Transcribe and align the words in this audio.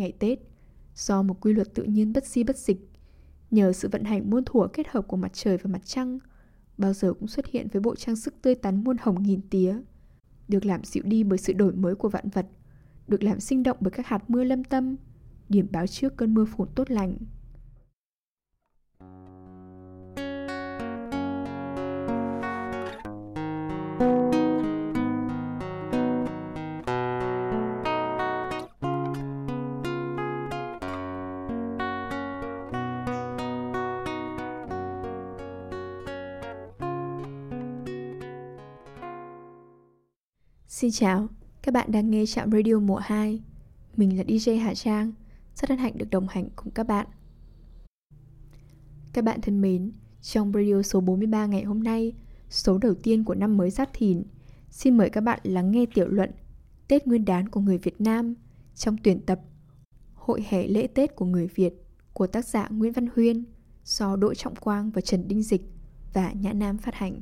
ngày 0.00 0.12
Tết, 0.18 0.38
do 0.94 1.22
một 1.22 1.40
quy 1.40 1.52
luật 1.52 1.74
tự 1.74 1.82
nhiên 1.82 2.12
bất 2.12 2.26
di 2.26 2.44
bất 2.44 2.58
dịch, 2.58 2.90
nhờ 3.50 3.72
sự 3.72 3.88
vận 3.88 4.04
hành 4.04 4.30
muôn 4.30 4.44
thuở 4.44 4.66
kết 4.72 4.88
hợp 4.88 5.08
của 5.08 5.16
mặt 5.16 5.30
trời 5.34 5.56
và 5.56 5.70
mặt 5.70 5.82
trăng, 5.84 6.18
bao 6.78 6.92
giờ 6.92 7.12
cũng 7.12 7.28
xuất 7.28 7.46
hiện 7.46 7.68
với 7.72 7.80
bộ 7.80 7.96
trang 7.96 8.16
sức 8.16 8.34
tươi 8.42 8.54
tắn 8.54 8.84
muôn 8.84 8.96
hồng 9.00 9.22
nghìn 9.22 9.40
tía, 9.50 9.76
được 10.48 10.64
làm 10.64 10.84
dịu 10.84 11.02
đi 11.06 11.24
bởi 11.24 11.38
sự 11.38 11.52
đổi 11.52 11.72
mới 11.72 11.94
của 11.94 12.08
vạn 12.08 12.28
vật, 12.28 12.46
được 13.08 13.22
làm 13.22 13.40
sinh 13.40 13.62
động 13.62 13.76
bởi 13.80 13.90
các 13.90 14.06
hạt 14.06 14.30
mưa 14.30 14.44
lâm 14.44 14.64
tâm, 14.64 14.96
điểm 15.48 15.66
báo 15.70 15.86
trước 15.86 16.16
cơn 16.16 16.34
mưa 16.34 16.44
phùn 16.44 16.68
tốt 16.74 16.90
lành. 16.90 17.16
Xin 40.80 40.90
chào, 40.90 41.28
các 41.62 41.74
bạn 41.74 41.92
đang 41.92 42.10
nghe 42.10 42.26
Trạm 42.26 42.50
Radio 42.52 42.78
mùa 42.78 42.96
2 42.96 43.42
Mình 43.96 44.18
là 44.18 44.24
DJ 44.24 44.60
Hà 44.60 44.74
Trang. 44.74 45.12
Rất 45.54 45.70
hân 45.70 45.78
hạnh 45.78 45.98
được 45.98 46.10
đồng 46.10 46.28
hành 46.28 46.48
cùng 46.56 46.70
các 46.70 46.86
bạn. 46.86 47.06
Các 49.12 49.24
bạn 49.24 49.40
thân 49.40 49.60
mến, 49.60 49.92
trong 50.22 50.52
radio 50.52 50.82
số 50.82 51.00
43 51.00 51.46
ngày 51.46 51.62
hôm 51.62 51.82
nay 51.82 52.12
Số 52.48 52.78
đầu 52.78 52.94
tiên 52.94 53.24
của 53.24 53.34
năm 53.34 53.56
mới 53.56 53.70
Giáp 53.70 53.88
Thìn 53.92 54.22
Xin 54.70 54.96
mời 54.96 55.10
các 55.10 55.20
bạn 55.20 55.40
lắng 55.42 55.70
nghe 55.70 55.86
tiểu 55.94 56.08
luận 56.08 56.30
Tết 56.88 57.06
Nguyên 57.06 57.24
đán 57.24 57.48
của 57.48 57.60
người 57.60 57.78
Việt 57.78 58.00
Nam 58.00 58.34
Trong 58.74 58.96
tuyển 59.02 59.20
tập 59.26 59.40
Hội 60.14 60.44
hè 60.48 60.66
lễ 60.66 60.86
Tết 60.86 61.16
của 61.16 61.24
người 61.24 61.46
Việt 61.46 61.74
Của 62.12 62.26
tác 62.26 62.46
giả 62.46 62.68
Nguyễn 62.70 62.92
Văn 62.92 63.08
Huyên 63.14 63.44
Do 63.84 64.16
Đỗ 64.16 64.34
Trọng 64.34 64.56
Quang 64.56 64.90
và 64.90 65.00
Trần 65.00 65.28
Đinh 65.28 65.42
Dịch 65.42 65.62
Và 66.12 66.32
Nhã 66.32 66.52
Nam 66.52 66.78
phát 66.78 66.94
hành. 66.94 67.20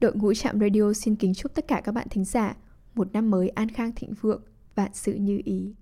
Đội 0.00 0.12
ngũ 0.14 0.34
Trạm 0.34 0.60
Radio 0.60 0.92
xin 0.92 1.16
kính 1.16 1.34
chúc 1.34 1.54
tất 1.54 1.68
cả 1.68 1.80
các 1.84 1.92
bạn 1.92 2.06
thính 2.10 2.24
giả 2.24 2.56
một 2.94 3.12
năm 3.12 3.30
mới 3.30 3.48
an 3.48 3.68
khang 3.68 3.92
thịnh 3.92 4.14
vượng, 4.20 4.42
vạn 4.74 4.90
sự 4.94 5.14
như 5.14 5.40
ý. 5.44 5.74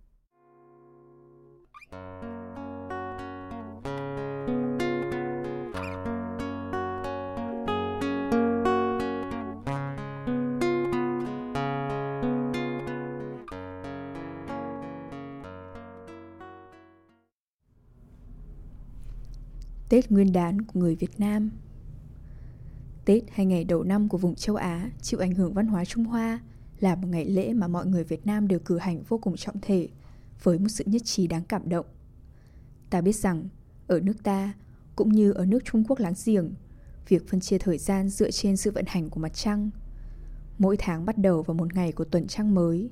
Tết 19.89 20.11
Nguyên 20.11 20.33
đán 20.33 20.62
của 20.62 20.81
người 20.81 20.97
Việt 20.97 21.21
Nam 21.21 21.51
Tết 23.05 23.22
hay 23.30 23.47
ngày 23.47 23.64
đầu 23.64 23.83
năm 23.83 24.08
của 24.08 24.19
vùng 24.19 24.34
châu 24.34 24.56
Á 24.56 24.91
chịu 25.02 25.20
ảnh 25.20 25.34
hưởng 25.34 25.55
văn 25.55 25.66
hóa 25.66 25.84
Trung 25.84 26.05
Hoa 26.05 26.41
là 26.80 26.94
một 26.94 27.08
ngày 27.10 27.24
lễ 27.24 27.52
mà 27.52 27.69
mọi 27.69 27.86
người 27.86 28.05
Việt 28.05 28.27
Nam 28.27 28.48
đều 28.48 28.58
cử 28.58 28.78
hành 28.78 29.02
vô 29.08 29.19
cùng 29.19 29.36
trọng 29.36 29.60
thể 29.62 29.88
với 30.42 30.58
một 30.58 30.69
sự 30.69 30.84
nhất 30.86 31.02
trí 31.05 31.27
đáng 31.27 31.42
cảm 31.48 31.69
động. 31.69 31.86
Ta 32.91 33.00
biết 33.00 33.16
rằng 33.16 33.48
ở 33.86 34.00
nước 34.00 34.22
ta 34.22 34.55
cũng 34.97 35.12
như 35.12 35.32
ở 35.32 35.47
nước 35.47 35.64
Trung 35.64 35.84
Quốc 35.88 35.98
láng 35.98 36.14
giềng, 36.25 36.55
việc 37.08 37.28
phân 37.28 37.41
chia 37.41 37.58
thời 37.58 37.78
gian 37.78 38.08
dựa 38.08 38.30
trên 38.30 38.56
sự 38.56 38.70
vận 38.70 38.84
hành 38.88 39.10
của 39.10 39.20
mặt 39.20 39.34
trăng. 39.34 39.70
Mỗi 40.58 40.77
tháng 40.77 41.05
bắt 41.05 41.19
đầu 41.19 41.42
vào 41.42 41.55
một 41.55 41.75
ngày 41.75 41.92
của 41.92 42.05
tuần 42.05 42.27
trăng 42.27 42.55
mới 42.55 42.91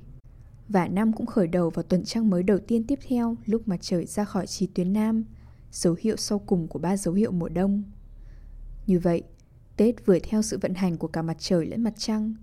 và 0.69 0.87
năm 0.87 1.13
cũng 1.13 1.25
khởi 1.25 1.47
đầu 1.47 1.69
vào 1.69 1.83
tuần 1.83 2.03
trăng 2.03 2.29
mới 2.29 2.43
đầu 2.43 2.57
tiên 2.67 2.83
tiếp 2.87 2.99
theo 3.07 3.35
lúc 3.45 3.67
mặt 3.67 3.77
trời 3.81 4.05
ra 4.05 4.23
khỏi 4.23 4.47
trí 4.47 4.67
tuyến 4.67 4.93
nam, 4.93 5.23
dấu 5.71 5.95
hiệu 5.99 6.17
sau 6.17 6.39
cùng 6.39 6.67
của 6.67 6.79
ba 6.79 6.97
dấu 6.97 7.13
hiệu 7.13 7.31
mùa 7.31 7.49
đông. 7.49 7.83
Như 8.87 8.99
vậy, 8.99 9.23
Tết 9.77 10.05
vừa 10.05 10.19
theo 10.19 10.41
sự 10.41 10.57
vận 10.61 10.73
hành 10.73 10.97
của 10.97 11.07
cả 11.07 11.21
mặt 11.21 11.37
trời 11.39 11.65
lẫn 11.65 11.83
mặt 11.83 11.93
trăng. 11.97 12.33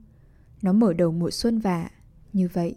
Nó 0.63 0.73
mở 0.73 0.93
đầu 0.93 1.13
mùa 1.13 1.31
xuân 1.31 1.59
và, 1.59 1.91
như 2.33 2.49
vậy, 2.53 2.77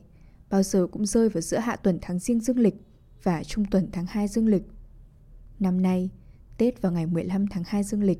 bao 0.49 0.63
giờ 0.63 0.87
cũng 0.91 1.05
rơi 1.05 1.29
vào 1.29 1.41
giữa 1.41 1.57
hạ 1.57 1.75
tuần 1.75 1.99
tháng 2.01 2.19
riêng 2.19 2.39
dương 2.39 2.59
lịch 2.59 2.75
và 3.23 3.43
trung 3.43 3.65
tuần 3.65 3.89
tháng 3.91 4.05
2 4.05 4.27
dương 4.27 4.47
lịch. 4.47 4.63
Năm 5.59 5.81
nay, 5.81 6.09
Tết 6.57 6.81
vào 6.81 6.91
ngày 6.91 7.05
15 7.05 7.47
tháng 7.47 7.63
2 7.65 7.83
dương 7.83 8.03
lịch. 8.03 8.19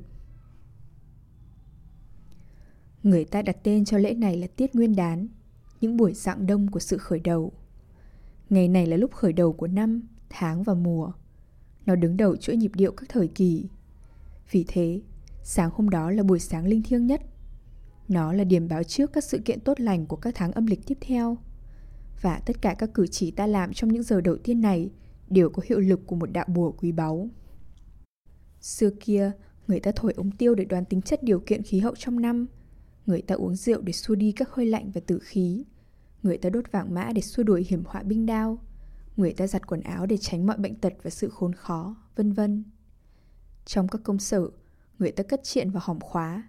Người 3.03 3.25
ta 3.25 3.41
đặt 3.41 3.57
tên 3.63 3.85
cho 3.85 3.97
lễ 3.97 4.13
này 4.13 4.37
là 4.37 4.47
Tiết 4.47 4.75
Nguyên 4.75 4.95
đán, 4.95 5.27
những 5.81 5.97
buổi 5.97 6.13
dạng 6.13 6.47
đông 6.47 6.71
của 6.71 6.79
sự 6.79 6.97
khởi 6.97 7.19
đầu. 7.19 7.51
Ngày 8.49 8.67
này 8.67 8.85
là 8.85 8.97
lúc 8.97 9.13
khởi 9.13 9.33
đầu 9.33 9.53
của 9.53 9.67
năm, 9.67 10.01
tháng 10.29 10.63
và 10.63 10.73
mùa. 10.73 11.11
Nó 11.85 11.95
đứng 11.95 12.17
đầu 12.17 12.35
chuỗi 12.35 12.55
nhịp 12.57 12.71
điệu 12.75 12.91
các 12.91 13.09
thời 13.09 13.27
kỳ. 13.27 13.67
Vì 14.51 14.65
thế, 14.67 15.01
Sáng 15.45 15.69
hôm 15.73 15.89
đó 15.89 16.11
là 16.11 16.23
buổi 16.23 16.39
sáng 16.39 16.65
linh 16.65 16.83
thiêng 16.83 17.07
nhất. 17.07 17.21
Nó 18.07 18.33
là 18.33 18.43
điểm 18.43 18.67
báo 18.67 18.83
trước 18.83 19.13
các 19.13 19.23
sự 19.23 19.39
kiện 19.45 19.59
tốt 19.59 19.79
lành 19.79 20.05
của 20.05 20.15
các 20.15 20.35
tháng 20.35 20.51
âm 20.51 20.65
lịch 20.65 20.87
tiếp 20.87 20.97
theo. 21.01 21.37
Và 22.21 22.41
tất 22.45 22.61
cả 22.61 22.75
các 22.77 22.93
cử 22.93 23.07
chỉ 23.07 23.31
ta 23.31 23.47
làm 23.47 23.73
trong 23.73 23.93
những 23.93 24.03
giờ 24.03 24.21
đầu 24.21 24.37
tiên 24.37 24.61
này 24.61 24.91
đều 25.29 25.49
có 25.49 25.61
hiệu 25.65 25.79
lực 25.79 25.99
của 26.07 26.15
một 26.15 26.31
đạo 26.31 26.45
bùa 26.47 26.71
quý 26.71 26.91
báu. 26.91 27.29
Xưa 28.61 28.89
kia, 28.99 29.31
người 29.67 29.79
ta 29.79 29.91
thổi 29.95 30.13
ống 30.13 30.31
tiêu 30.31 30.55
để 30.55 30.65
đoán 30.65 30.85
tính 30.85 31.01
chất 31.01 31.23
điều 31.23 31.39
kiện 31.39 31.63
khí 31.63 31.79
hậu 31.79 31.95
trong 31.95 32.21
năm. 32.21 32.47
Người 33.05 33.21
ta 33.21 33.35
uống 33.35 33.55
rượu 33.55 33.81
để 33.81 33.93
xua 33.93 34.15
đi 34.15 34.31
các 34.31 34.49
hơi 34.49 34.65
lạnh 34.65 34.91
và 34.91 35.01
tử 35.07 35.19
khí. 35.23 35.65
Người 36.23 36.37
ta 36.37 36.49
đốt 36.49 36.71
vàng 36.71 36.93
mã 36.93 37.11
để 37.15 37.21
xua 37.21 37.43
đuổi 37.43 37.65
hiểm 37.69 37.83
họa 37.85 38.03
binh 38.03 38.25
đao. 38.25 38.57
Người 39.17 39.33
ta 39.33 39.47
giặt 39.47 39.67
quần 39.67 39.81
áo 39.81 40.05
để 40.05 40.17
tránh 40.17 40.47
mọi 40.47 40.57
bệnh 40.57 40.75
tật 40.75 40.93
và 41.03 41.09
sự 41.09 41.29
khốn 41.29 41.53
khó, 41.53 41.95
vân 42.15 42.33
vân. 42.33 42.63
Trong 43.65 43.87
các 43.87 44.01
công 44.03 44.19
sở, 44.19 44.49
người 45.03 45.11
ta 45.11 45.23
cất 45.23 45.43
triện 45.43 45.69
vào 45.69 45.83
hòm 45.85 45.99
khóa 45.99 46.43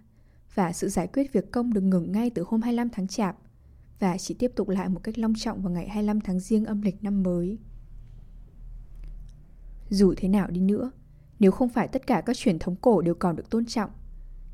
và 0.53 0.73
sự 0.73 0.89
giải 0.89 1.07
quyết 1.07 1.33
việc 1.33 1.51
công 1.51 1.73
được 1.73 1.81
ngừng 1.81 2.11
ngay 2.11 2.29
từ 2.29 2.43
hôm 2.47 2.61
25 2.61 2.89
tháng 2.89 3.07
Chạp 3.07 3.37
và 3.99 4.17
chỉ 4.17 4.33
tiếp 4.33 4.51
tục 4.55 4.69
lại 4.69 4.89
một 4.89 4.99
cách 5.03 5.17
long 5.17 5.33
trọng 5.37 5.61
vào 5.61 5.73
ngày 5.73 5.87
25 5.87 6.21
tháng 6.21 6.39
Giêng 6.39 6.65
âm 6.65 6.81
lịch 6.81 7.03
năm 7.03 7.23
mới. 7.23 7.57
Dù 9.89 10.13
thế 10.17 10.27
nào 10.27 10.47
đi 10.47 10.61
nữa, 10.61 10.91
nếu 11.39 11.51
không 11.51 11.69
phải 11.69 11.87
tất 11.87 12.07
cả 12.07 12.21
các 12.25 12.37
truyền 12.37 12.59
thống 12.59 12.75
cổ 12.75 13.01
đều 13.01 13.15
còn 13.15 13.35
được 13.35 13.49
tôn 13.49 13.65
trọng, 13.65 13.89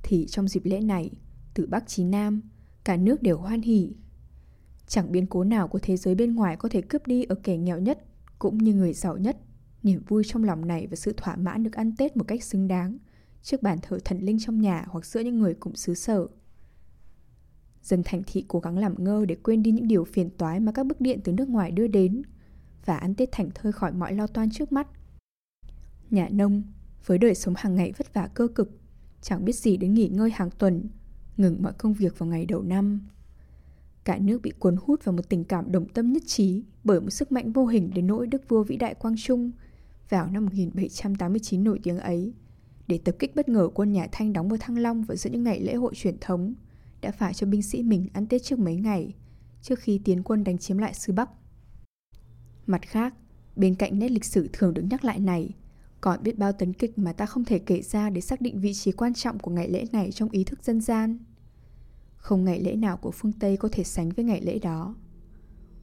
thì 0.03 0.27
trong 0.29 0.47
dịp 0.47 0.65
lễ 0.65 0.81
này, 0.81 1.11
từ 1.53 1.67
Bắc 1.67 1.87
chí 1.87 2.03
Nam, 2.03 2.41
cả 2.83 2.97
nước 2.97 3.21
đều 3.21 3.37
hoan 3.37 3.61
hỉ. 3.61 3.95
Chẳng 4.87 5.11
biến 5.11 5.27
cố 5.27 5.43
nào 5.43 5.67
của 5.67 5.79
thế 5.79 5.97
giới 5.97 6.15
bên 6.15 6.35
ngoài 6.35 6.55
có 6.57 6.69
thể 6.69 6.81
cướp 6.81 7.07
đi 7.07 7.23
ở 7.23 7.35
kẻ 7.35 7.57
nghèo 7.57 7.79
nhất 7.79 8.05
cũng 8.39 8.57
như 8.57 8.73
người 8.73 8.93
giàu 8.93 9.17
nhất 9.17 9.37
niềm 9.83 10.03
vui 10.07 10.23
trong 10.27 10.43
lòng 10.43 10.67
này 10.67 10.87
và 10.87 10.95
sự 10.95 11.13
thỏa 11.17 11.35
mãn 11.35 11.63
được 11.63 11.73
ăn 11.73 11.95
Tết 11.97 12.17
một 12.17 12.23
cách 12.27 12.43
xứng 12.43 12.67
đáng– 12.67 12.97
trước 13.43 13.63
bàn 13.63 13.79
thờ 13.81 13.99
thần 14.05 14.19
linh 14.19 14.39
trong 14.39 14.61
nhà 14.61 14.85
hoặc 14.87 15.05
giữa 15.05 15.19
những 15.19 15.39
người 15.39 15.53
cùng 15.53 15.75
xứ 15.75 15.93
sở. 15.93 16.27
Dân 17.83 18.01
thành 18.05 18.21
thị 18.27 18.45
cố 18.47 18.59
gắng 18.59 18.77
làm 18.77 19.03
ngơ 19.03 19.25
để 19.25 19.35
quên 19.35 19.63
đi 19.63 19.71
những 19.71 19.87
điều 19.87 20.03
phiền 20.03 20.29
toái 20.29 20.59
mà 20.59 20.71
các 20.71 20.85
bức 20.85 21.01
điện 21.01 21.19
từ 21.23 21.31
nước 21.31 21.49
ngoài 21.49 21.71
đưa 21.71 21.87
đến 21.87 22.21
và 22.85 22.97
ăn 22.97 23.15
Tết 23.15 23.31
thành 23.31 23.49
thơi 23.55 23.71
khỏi 23.71 23.91
mọi 23.91 24.13
lo 24.13 24.27
toan 24.27 24.49
trước 24.51 24.71
mắt. 24.71 24.87
Nhà 26.09 26.29
nông, 26.31 26.63
với 27.05 27.17
đời 27.17 27.35
sống 27.35 27.53
hàng 27.57 27.75
ngày 27.75 27.93
vất 27.97 28.13
vả 28.13 28.29
cơ 28.33 28.47
cực, 28.47 28.71
chẳng 29.21 29.45
biết 29.45 29.55
gì 29.55 29.77
đến 29.77 29.93
nghỉ 29.93 30.07
ngơi 30.07 30.31
hàng 30.31 30.49
tuần, 30.57 30.89
ngừng 31.37 31.63
mọi 31.63 31.73
công 31.73 31.93
việc 31.93 32.19
vào 32.19 32.29
ngày 32.29 32.45
đầu 32.45 32.61
năm. 32.61 32.99
Cả 34.03 34.17
nước 34.17 34.41
bị 34.41 34.51
cuốn 34.59 34.75
hút 34.81 35.05
vào 35.05 35.13
một 35.13 35.29
tình 35.29 35.43
cảm 35.43 35.71
đồng 35.71 35.89
tâm 35.89 36.13
nhất 36.13 36.23
trí 36.25 36.63
bởi 36.83 37.01
một 37.01 37.09
sức 37.09 37.31
mạnh 37.31 37.51
vô 37.51 37.65
hình 37.65 37.91
đến 37.93 38.07
nỗi 38.07 38.27
đức 38.27 38.49
vua 38.49 38.63
vĩ 38.63 38.77
đại 38.77 38.95
Quang 38.95 39.15
Trung 39.17 39.51
vào 40.09 40.27
năm 40.27 40.45
1789 40.45 41.63
nổi 41.63 41.79
tiếng 41.83 41.97
ấy 41.97 42.33
để 42.91 42.97
tập 42.97 43.15
kích 43.19 43.35
bất 43.35 43.49
ngờ 43.49 43.69
quân 43.73 43.91
nhà 43.91 44.07
Thanh 44.11 44.33
đóng 44.33 44.49
vào 44.49 44.57
Thăng 44.57 44.77
Long 44.77 45.03
vào 45.03 45.15
giữa 45.15 45.29
những 45.29 45.43
ngày 45.43 45.59
lễ 45.59 45.75
hội 45.75 45.93
truyền 45.95 46.17
thống, 46.21 46.53
đã 47.01 47.11
phải 47.11 47.33
cho 47.33 47.47
binh 47.47 47.61
sĩ 47.61 47.83
mình 47.83 48.07
ăn 48.13 48.25
Tết 48.27 48.43
trước 48.43 48.59
mấy 48.59 48.75
ngày, 48.75 49.15
trước 49.61 49.79
khi 49.79 50.01
tiến 50.05 50.23
quân 50.23 50.43
đánh 50.43 50.57
chiếm 50.57 50.77
lại 50.77 50.93
xứ 50.93 51.13
Bắc. 51.13 51.29
Mặt 52.67 52.81
khác, 52.81 53.13
bên 53.55 53.75
cạnh 53.75 53.99
nét 53.99 54.11
lịch 54.11 54.25
sử 54.25 54.49
thường 54.53 54.73
được 54.73 54.81
nhắc 54.89 55.05
lại 55.05 55.19
này, 55.19 55.55
còn 56.01 56.23
biết 56.23 56.37
bao 56.37 56.51
tấn 56.51 56.73
kịch 56.73 56.97
mà 56.97 57.13
ta 57.13 57.25
không 57.25 57.45
thể 57.45 57.59
kể 57.59 57.81
ra 57.81 58.09
để 58.09 58.21
xác 58.21 58.41
định 58.41 58.59
vị 58.59 58.73
trí 58.73 58.91
quan 58.91 59.13
trọng 59.13 59.39
của 59.39 59.51
ngày 59.51 59.69
lễ 59.69 59.85
này 59.91 60.11
trong 60.11 60.29
ý 60.29 60.43
thức 60.43 60.63
dân 60.63 60.81
gian. 60.81 61.19
Không 62.15 62.45
ngày 62.45 62.59
lễ 62.59 62.75
nào 62.75 62.97
của 62.97 63.11
phương 63.11 63.33
Tây 63.33 63.57
có 63.57 63.69
thể 63.71 63.83
sánh 63.83 64.09
với 64.09 64.25
ngày 64.25 64.41
lễ 64.41 64.59
đó. 64.59 64.95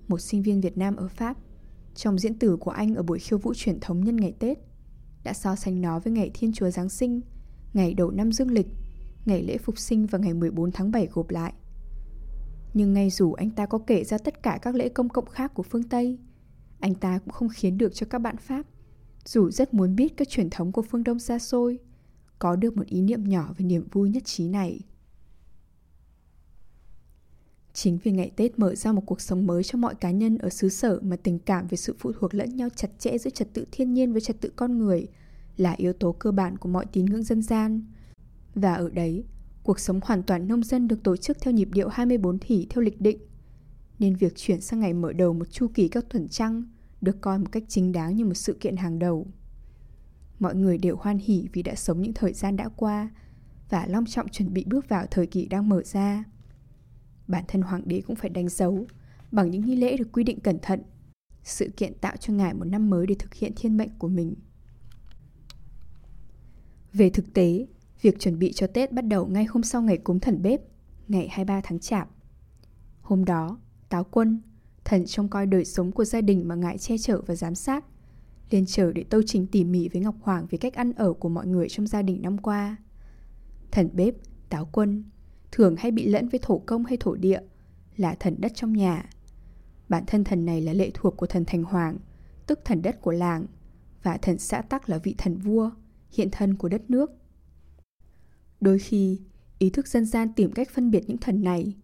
Một 0.08 0.20
sinh 0.20 0.42
viên 0.42 0.60
Việt 0.60 0.78
Nam 0.78 0.96
ở 0.96 1.08
Pháp, 1.08 1.36
trong 1.94 2.18
diễn 2.18 2.38
tử 2.38 2.56
của 2.56 2.70
anh 2.70 2.94
ở 2.94 3.02
buổi 3.02 3.18
khiêu 3.18 3.38
vũ 3.38 3.54
truyền 3.54 3.80
thống 3.80 4.04
nhân 4.04 4.16
ngày 4.16 4.32
Tết, 4.38 4.58
đã 5.28 5.34
so 5.34 5.56
sánh 5.56 5.80
nó 5.80 5.98
với 5.98 6.12
ngày 6.12 6.30
Thiên 6.34 6.52
Chúa 6.52 6.70
Giáng 6.70 6.88
sinh, 6.88 7.20
ngày 7.74 7.94
đầu 7.94 8.10
năm 8.10 8.32
dương 8.32 8.50
lịch, 8.50 8.66
ngày 9.26 9.42
lễ 9.42 9.58
phục 9.58 9.78
sinh 9.78 10.06
và 10.06 10.18
ngày 10.18 10.34
14 10.34 10.72
tháng 10.72 10.90
7 10.90 11.08
gộp 11.12 11.30
lại. 11.30 11.52
Nhưng 12.74 12.92
ngay 12.92 13.10
dù 13.10 13.32
anh 13.32 13.50
ta 13.50 13.66
có 13.66 13.78
kể 13.78 14.04
ra 14.04 14.18
tất 14.18 14.42
cả 14.42 14.58
các 14.62 14.74
lễ 14.74 14.88
công 14.88 15.08
cộng 15.08 15.26
khác 15.26 15.54
của 15.54 15.62
phương 15.62 15.82
Tây, 15.82 16.18
anh 16.80 16.94
ta 16.94 17.18
cũng 17.18 17.32
không 17.32 17.48
khiến 17.48 17.78
được 17.78 17.94
cho 17.94 18.06
các 18.10 18.18
bạn 18.18 18.36
Pháp, 18.36 18.66
dù 19.24 19.50
rất 19.50 19.74
muốn 19.74 19.96
biết 19.96 20.16
các 20.16 20.28
truyền 20.28 20.50
thống 20.50 20.72
của 20.72 20.82
phương 20.82 21.04
Đông 21.04 21.18
xa 21.18 21.38
xôi, 21.38 21.78
có 22.38 22.56
được 22.56 22.76
một 22.76 22.86
ý 22.86 23.02
niệm 23.02 23.24
nhỏ 23.24 23.54
về 23.58 23.64
niềm 23.64 23.88
vui 23.92 24.10
nhất 24.10 24.22
trí 24.24 24.48
này. 24.48 24.80
Chính 27.80 27.98
vì 27.98 28.10
ngày 28.10 28.30
Tết 28.36 28.58
mở 28.58 28.74
ra 28.74 28.92
một 28.92 29.02
cuộc 29.06 29.20
sống 29.20 29.46
mới 29.46 29.64
cho 29.64 29.78
mọi 29.78 29.94
cá 29.94 30.10
nhân 30.10 30.38
ở 30.38 30.48
xứ 30.48 30.68
sở 30.68 31.00
mà 31.02 31.16
tình 31.16 31.38
cảm 31.38 31.66
về 31.66 31.76
sự 31.76 31.94
phụ 31.98 32.12
thuộc 32.12 32.34
lẫn 32.34 32.56
nhau 32.56 32.68
chặt 32.76 32.88
chẽ 32.98 33.18
giữa 33.18 33.30
trật 33.30 33.52
tự 33.52 33.66
thiên 33.72 33.94
nhiên 33.94 34.12
với 34.12 34.20
trật 34.20 34.40
tự 34.40 34.52
con 34.56 34.78
người 34.78 35.06
là 35.56 35.74
yếu 35.76 35.92
tố 35.92 36.12
cơ 36.12 36.32
bản 36.32 36.58
của 36.58 36.68
mọi 36.68 36.86
tín 36.92 37.06
ngưỡng 37.06 37.22
dân 37.22 37.42
gian. 37.42 37.86
Và 38.54 38.74
ở 38.74 38.90
đấy, 38.90 39.24
cuộc 39.62 39.80
sống 39.80 40.00
hoàn 40.04 40.22
toàn 40.22 40.48
nông 40.48 40.62
dân 40.62 40.88
được 40.88 41.02
tổ 41.02 41.16
chức 41.16 41.40
theo 41.40 41.54
nhịp 41.54 41.68
điệu 41.72 41.88
24 41.88 42.38
thỉ 42.38 42.66
theo 42.70 42.82
lịch 42.82 43.00
định. 43.00 43.18
Nên 43.98 44.16
việc 44.16 44.36
chuyển 44.36 44.60
sang 44.60 44.80
ngày 44.80 44.92
mở 44.92 45.12
đầu 45.12 45.32
một 45.32 45.50
chu 45.50 45.68
kỳ 45.74 45.88
các 45.88 46.04
tuần 46.08 46.28
trăng 46.28 46.64
được 47.00 47.20
coi 47.20 47.38
một 47.38 47.52
cách 47.52 47.64
chính 47.68 47.92
đáng 47.92 48.16
như 48.16 48.24
một 48.24 48.34
sự 48.34 48.56
kiện 48.60 48.76
hàng 48.76 48.98
đầu. 48.98 49.26
Mọi 50.38 50.54
người 50.54 50.78
đều 50.78 50.96
hoan 50.96 51.18
hỉ 51.18 51.48
vì 51.52 51.62
đã 51.62 51.74
sống 51.74 52.02
những 52.02 52.12
thời 52.12 52.32
gian 52.32 52.56
đã 52.56 52.68
qua 52.76 53.10
và 53.70 53.86
long 53.86 54.06
trọng 54.06 54.28
chuẩn 54.28 54.52
bị 54.52 54.64
bước 54.68 54.88
vào 54.88 55.06
thời 55.10 55.26
kỳ 55.26 55.46
đang 55.46 55.68
mở 55.68 55.82
ra. 55.82 56.24
Bản 57.28 57.44
thân 57.48 57.62
hoàng 57.62 57.82
đế 57.84 58.00
cũng 58.00 58.16
phải 58.16 58.30
đánh 58.30 58.48
dấu 58.48 58.86
bằng 59.32 59.50
những 59.50 59.66
nghi 59.66 59.76
lễ 59.76 59.96
được 59.96 60.12
quy 60.12 60.24
định 60.24 60.40
cẩn 60.40 60.58
thận. 60.62 60.82
Sự 61.42 61.70
kiện 61.76 61.94
tạo 61.94 62.16
cho 62.16 62.32
ngài 62.32 62.54
một 62.54 62.64
năm 62.64 62.90
mới 62.90 63.06
để 63.06 63.14
thực 63.14 63.34
hiện 63.34 63.52
thiên 63.56 63.76
mệnh 63.76 63.90
của 63.98 64.08
mình. 64.08 64.34
Về 66.92 67.10
thực 67.10 67.34
tế, 67.34 67.66
việc 68.02 68.20
chuẩn 68.20 68.38
bị 68.38 68.52
cho 68.52 68.66
Tết 68.66 68.92
bắt 68.92 69.02
đầu 69.02 69.26
ngay 69.26 69.44
hôm 69.44 69.62
sau 69.62 69.82
ngày 69.82 69.96
cúng 69.98 70.20
thần 70.20 70.42
bếp, 70.42 70.60
ngày 71.08 71.28
23 71.28 71.60
tháng 71.64 71.78
Chạp. 71.78 72.08
Hôm 73.00 73.24
đó, 73.24 73.58
Táo 73.88 74.04
Quân, 74.04 74.40
thần 74.84 75.06
trông 75.06 75.28
coi 75.28 75.46
đời 75.46 75.64
sống 75.64 75.92
của 75.92 76.04
gia 76.04 76.20
đình 76.20 76.48
mà 76.48 76.54
ngài 76.54 76.78
che 76.78 76.98
chở 76.98 77.20
và 77.26 77.34
giám 77.34 77.54
sát, 77.54 77.84
lên 78.50 78.66
chờ 78.66 78.92
để 78.92 79.04
tâu 79.10 79.22
trình 79.26 79.46
tỉ 79.46 79.64
mỉ 79.64 79.88
với 79.88 80.02
Ngọc 80.02 80.14
Hoàng 80.20 80.46
về 80.50 80.58
cách 80.58 80.74
ăn 80.74 80.92
ở 80.92 81.12
của 81.12 81.28
mọi 81.28 81.46
người 81.46 81.68
trong 81.68 81.86
gia 81.86 82.02
đình 82.02 82.22
năm 82.22 82.38
qua. 82.38 82.76
Thần 83.70 83.88
bếp, 83.92 84.14
Táo 84.48 84.68
Quân, 84.72 85.04
thường 85.52 85.76
hay 85.78 85.90
bị 85.90 86.08
lẫn 86.08 86.28
với 86.28 86.40
thổ 86.42 86.58
công 86.58 86.84
hay 86.84 86.96
thổ 87.00 87.14
địa, 87.14 87.40
là 87.96 88.14
thần 88.14 88.34
đất 88.38 88.52
trong 88.54 88.72
nhà. 88.72 89.10
Bản 89.88 90.04
thân 90.06 90.24
thần 90.24 90.46
này 90.46 90.60
là 90.60 90.72
lệ 90.72 90.90
thuộc 90.94 91.16
của 91.16 91.26
thần 91.26 91.44
Thành 91.44 91.62
Hoàng, 91.62 91.98
tức 92.46 92.60
thần 92.64 92.82
đất 92.82 93.00
của 93.00 93.12
làng, 93.12 93.46
và 94.02 94.16
thần 94.16 94.38
xã 94.38 94.62
tắc 94.62 94.88
là 94.88 94.98
vị 94.98 95.14
thần 95.18 95.38
vua, 95.38 95.70
hiện 96.12 96.28
thân 96.32 96.54
của 96.54 96.68
đất 96.68 96.90
nước. 96.90 97.10
Đôi 98.60 98.78
khi, 98.78 99.20
ý 99.58 99.70
thức 99.70 99.88
dân 99.88 100.04
gian 100.04 100.32
tìm 100.32 100.52
cách 100.52 100.68
phân 100.70 100.90
biệt 100.90 101.04
những 101.06 101.18
thần 101.18 101.42
này, 101.42 101.76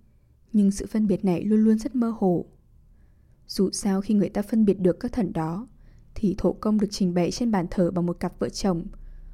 nhưng 0.52 0.70
sự 0.70 0.87
phân 0.87 1.06
biệt 1.06 1.25
này 1.25 1.44
luôn 1.44 1.64
luôn 1.64 1.78
rất 1.78 1.94
mơ 1.94 2.14
hồ. 2.19 2.46
Dù 3.46 3.70
sao 3.70 4.00
khi 4.00 4.14
người 4.14 4.28
ta 4.28 4.43
phân 4.43 4.64
biệt 4.64 4.81
được 4.81 5.00
các 5.00 5.12
thần 5.12 5.32
đó, 5.32 5.69
thì 6.14 6.34
thổ 6.38 6.52
công 6.52 6.78
được 6.78 6.88
trình 6.90 7.14
bày 7.14 7.31
trên 7.31 7.50
bàn 7.50 7.67
thờ 7.70 7.90
bằng 7.90 8.06
một 8.06 8.20
cặp 8.20 8.38
vợ 8.38 8.49
chồng, 8.49 8.87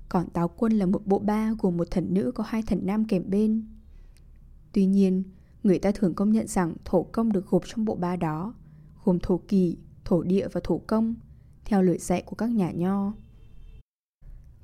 còn 0.09 0.31
táo 0.31 0.49
quân 0.49 0.73
là 0.73 0.87
một 0.87 1.07
bộ 1.07 1.19
ba 1.19 1.53
gồm 1.59 1.77
một 1.77 1.91
thần 1.91 2.15
nữ 2.15 2.33
có 2.35 2.45
hai 2.47 2.63
thần 2.67 2.87
nam 2.87 3.05
kèm 3.05 3.31
bên. 3.31 3.67
Tuy 4.73 4.87
nhiên, 4.87 5.23
người 5.63 5.79
ta 5.79 5.93
thường 5.95 6.15
công 6.15 6.33
nhận 6.33 6.47
rằng 6.47 6.75
thổ 6.85 7.03
công 7.03 7.33
được 7.33 7.47
gộp 7.47 7.63
trong 7.67 7.85
bộ 7.85 7.95
ba 7.95 8.17
đó, 8.17 8.55
gồm 9.05 9.19
thổ 9.23 9.41
kỳ, 9.49 9.77
thổ 10.05 10.23
địa 10.23 10.49
và 10.53 10.61
thổ 10.65 10.79
công, 10.79 11.15
theo 11.65 11.83
lời 11.83 11.99
dạy 11.99 12.23
của 12.27 12.37
các 12.37 12.51
nhà 12.51 12.71
nho. 12.71 13.13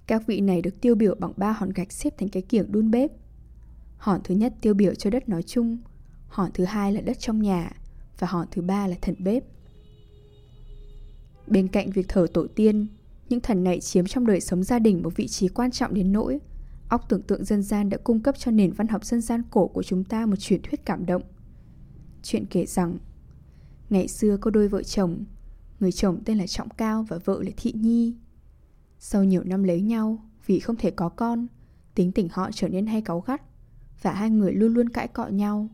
Các 0.07 0.27
vị 0.27 0.41
này 0.41 0.63
được 0.63 0.81
tiêu 0.81 0.95
biểu 0.95 1.15
bằng 1.15 1.33
ba 1.37 1.53
hòn 1.53 1.71
gạch 1.71 1.93
xếp 1.93 2.19
thành 2.19 2.29
cái 2.29 2.43
kiểng 2.43 2.73
đun 2.73 2.91
bếp. 2.91 3.11
Hòn 3.97 4.21
thứ 4.25 4.35
nhất 4.35 4.55
tiêu 4.61 4.75
biểu 4.75 4.95
cho 4.95 5.11
đất 5.11 5.29
nói 5.29 5.43
chung, 5.43 5.79
hòn 6.29 6.51
thứ 6.55 6.65
hai 6.65 6.93
là 6.93 7.01
đất 7.01 7.19
trong 7.19 7.43
nhà 7.43 7.71
và 8.19 8.27
hòn 8.27 8.47
thứ 8.51 8.63
ba 8.63 8.87
là 8.87 8.97
thần 9.03 9.15
bếp. 9.19 9.45
Bên 11.47 11.69
cạnh 11.69 11.91
việc 11.91 12.09
thờ 12.09 12.27
tổ 12.35 12.47
tiên, 12.47 12.87
những 13.29 13.41
thần 13.41 13.65
này 13.65 13.81
chiếm 13.81 14.07
trong 14.07 14.27
đời 14.27 14.41
sống 14.41 14.63
gia 14.63 14.79
đình 14.79 15.03
một 15.03 15.17
vị 15.17 15.29
trí 15.29 15.49
quan 15.49 15.71
trọng 15.71 15.95
đến 15.95 16.13
nỗi 16.13 16.41
óc 16.89 17.09
tưởng 17.09 17.23
tượng 17.23 17.45
dân 17.45 17.63
gian 17.63 17.91
đã 17.91 17.99
cung 17.99 18.21
cấp 18.21 18.35
cho 18.39 18.51
nền 18.51 18.73
văn 18.73 18.89
học 18.89 19.05
dân 19.05 19.21
gian 19.21 19.43
cổ 19.51 19.69
của 19.69 19.83
chúng 19.83 20.05
ta 20.05 20.27
một 20.27 20.37
truyền 20.37 20.63
thuyết 20.63 20.85
cảm 20.85 21.07
động. 21.07 21.23
Chuyện 22.23 22.47
kể 22.51 22.67
rằng, 22.67 22.99
ngày 23.91 24.09
xưa 24.09 24.37
có 24.37 24.51
đôi 24.51 24.69
vợ 24.69 24.83
chồng, 24.83 25.25
người 25.81 25.93
chồng 25.93 26.21
tên 26.25 26.39
là 26.39 26.47
Trọng 26.47 26.69
Cao 26.69 27.03
và 27.03 27.19
vợ 27.25 27.43
là 27.43 27.51
Thị 27.57 27.73
Nhi. 27.73 28.17
Sau 28.99 29.25
nhiều 29.25 29.45
năm 29.45 29.63
lấy 29.63 29.81
nhau, 29.81 30.25
vì 30.47 30.61
không 30.61 30.77
thể 30.77 30.91
có 30.91 31.09
con, 31.09 31.47
tính 31.95 32.13
tình 32.13 32.29
họ 32.33 32.51
trở 32.53 32.69
nên 32.69 32.87
hay 32.87 33.01
cáu 33.03 33.21
gắt 33.21 33.43
và 34.03 34.13
hai 34.13 34.31
người 34.31 34.53
luôn 34.53 34.75
luôn 34.75 34.89
cãi 34.89 35.09
cọ 35.09 35.27
nhau. 35.27 35.69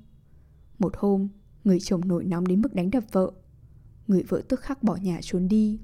Một 0.79 0.93
hôm, 0.97 1.29
người 1.65 1.81
chồng 1.81 2.09
nổi 2.09 2.25
nóng 2.25 2.47
đến 2.47 2.63
mức 2.63 2.75
đánh 2.75 2.91
đập 2.91 3.05
vợ. 3.13 3.31
Người 4.07 4.23
vợ 4.23 4.43
tức 4.49 4.61
khắc 4.61 4.83
bỏ 4.83 4.97
nhà 4.97 5.19
trốn 5.23 5.49
đi. 5.49 5.81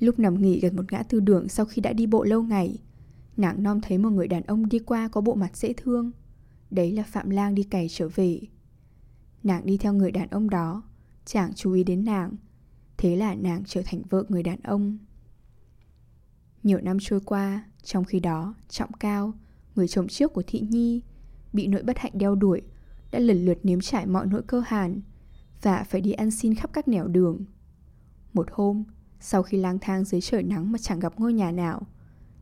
Lúc 0.00 0.18
nằm 0.18 0.42
nghỉ 0.42 0.60
gần 0.60 0.76
một 0.76 0.92
ngã 0.92 1.02
tư 1.02 1.20
đường 1.20 1.48
sau 1.48 1.66
khi 1.66 1.82
đã 1.82 1.92
đi 1.92 2.06
bộ 2.06 2.24
lâu 2.24 2.42
ngày, 2.42 2.78
nàng 3.38 3.62
non 3.62 3.80
thấy 3.82 3.98
một 3.98 4.10
người 4.10 4.28
đàn 4.28 4.42
ông 4.42 4.68
đi 4.68 4.78
qua 4.78 5.08
có 5.08 5.20
bộ 5.20 5.34
mặt 5.34 5.56
dễ 5.56 5.72
thương. 5.72 6.10
Đấy 6.70 6.92
là 6.92 7.02
Phạm 7.02 7.30
Lang 7.30 7.54
đi 7.54 7.62
cày 7.62 7.86
trở 7.90 8.08
về. 8.08 8.40
Nàng 9.42 9.66
đi 9.66 9.78
theo 9.78 9.92
người 9.92 10.10
đàn 10.10 10.30
ông 10.30 10.50
đó, 10.50 10.82
chẳng 11.24 11.52
chú 11.54 11.72
ý 11.72 11.84
đến 11.84 12.04
nàng. 12.04 12.36
Thế 12.96 13.16
là 13.16 13.34
nàng 13.34 13.62
trở 13.66 13.82
thành 13.84 14.02
vợ 14.10 14.24
người 14.28 14.42
đàn 14.42 14.60
ông. 14.60 14.98
Nhiều 16.62 16.80
năm 16.80 16.96
trôi 17.00 17.20
qua, 17.20 17.64
trong 17.82 18.04
khi 18.04 18.20
đó, 18.20 18.54
Trọng 18.68 18.92
Cao, 18.92 19.32
người 19.74 19.88
chồng 19.88 20.08
trước 20.08 20.32
của 20.32 20.42
Thị 20.46 20.60
Nhi, 20.60 21.02
bị 21.52 21.66
nỗi 21.66 21.82
bất 21.82 21.98
hạnh 21.98 22.12
đeo 22.14 22.34
đuổi, 22.34 22.62
đã 23.10 23.18
lần 23.18 23.44
lượt 23.44 23.58
nếm 23.62 23.80
trải 23.80 24.06
mọi 24.06 24.26
nỗi 24.26 24.42
cơ 24.42 24.62
hàn 24.66 25.00
và 25.62 25.84
phải 25.84 26.00
đi 26.00 26.12
ăn 26.12 26.30
xin 26.30 26.54
khắp 26.54 26.70
các 26.72 26.88
nẻo 26.88 27.08
đường. 27.08 27.44
Một 28.32 28.48
hôm, 28.52 28.84
sau 29.20 29.42
khi 29.42 29.58
lang 29.58 29.78
thang 29.78 30.04
dưới 30.04 30.20
trời 30.20 30.42
nắng 30.42 30.72
mà 30.72 30.78
chẳng 30.78 31.00
gặp 31.00 31.20
ngôi 31.20 31.32
nhà 31.32 31.50
nào, 31.50 31.86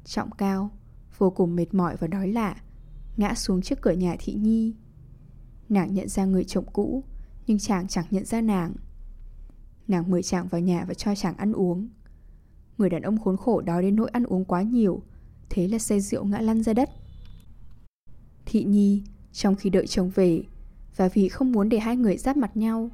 Trọng 0.05 0.31
Cao, 0.31 0.71
vô 1.19 1.31
cùng 1.31 1.57
mệt 1.57 1.75
mỏi 1.75 1.97
và 1.97 2.07
đói 2.07 2.29
lạ, 2.29 2.57
ngã 3.17 3.35
xuống 3.35 3.63
trước 3.63 3.81
cửa 3.81 3.93
nhà 3.93 4.17
Thị 4.19 4.35
Nhi. 4.35 4.75
Nàng 5.69 5.95
nhận 5.95 6.09
ra 6.09 6.25
người 6.25 6.45
chồng 6.45 6.65
cũ, 6.73 7.05
nhưng 7.47 7.59
chàng 7.59 7.89
chẳng 7.89 8.05
nhận 8.11 8.25
ra 8.25 8.41
nàng. 8.41 8.73
Nàng 9.89 10.11
mời 10.11 10.23
chàng 10.23 10.49
vào 10.49 10.61
nhà 10.61 10.85
và 10.89 10.95
cho 10.95 11.15
chàng 11.15 11.37
ăn 11.37 11.53
uống. 11.53 11.89
Người 12.79 12.91
đàn 12.91 13.03
ông 13.03 13.19
khốn 13.19 13.37
khổ 13.37 13.61
đói 13.61 13.83
đến 13.83 13.97
nỗi 13.97 14.09
ăn 14.09 14.25
uống 14.25 14.45
quá 14.45 14.63
nhiều, 14.63 15.03
thế 15.51 15.69
là 15.69 15.79
say 15.79 16.01
rượu 16.01 16.25
ngã 16.25 16.39
lăn 16.39 16.63
ra 16.63 16.73
đất. 16.73 16.91
Thị 18.47 18.65
Nhi, 18.65 19.03
trong 19.33 19.55
khi 19.55 19.71
đợi 19.71 19.87
chồng 19.87 20.11
về, 20.15 20.43
và 20.97 21.09
vì 21.09 21.29
không 21.29 21.53
muốn 21.53 21.69
để 21.69 21.79
hai 21.79 21.97
người 21.97 22.17
giáp 22.17 22.37
mặt 22.37 22.57
nhau, 22.57 22.91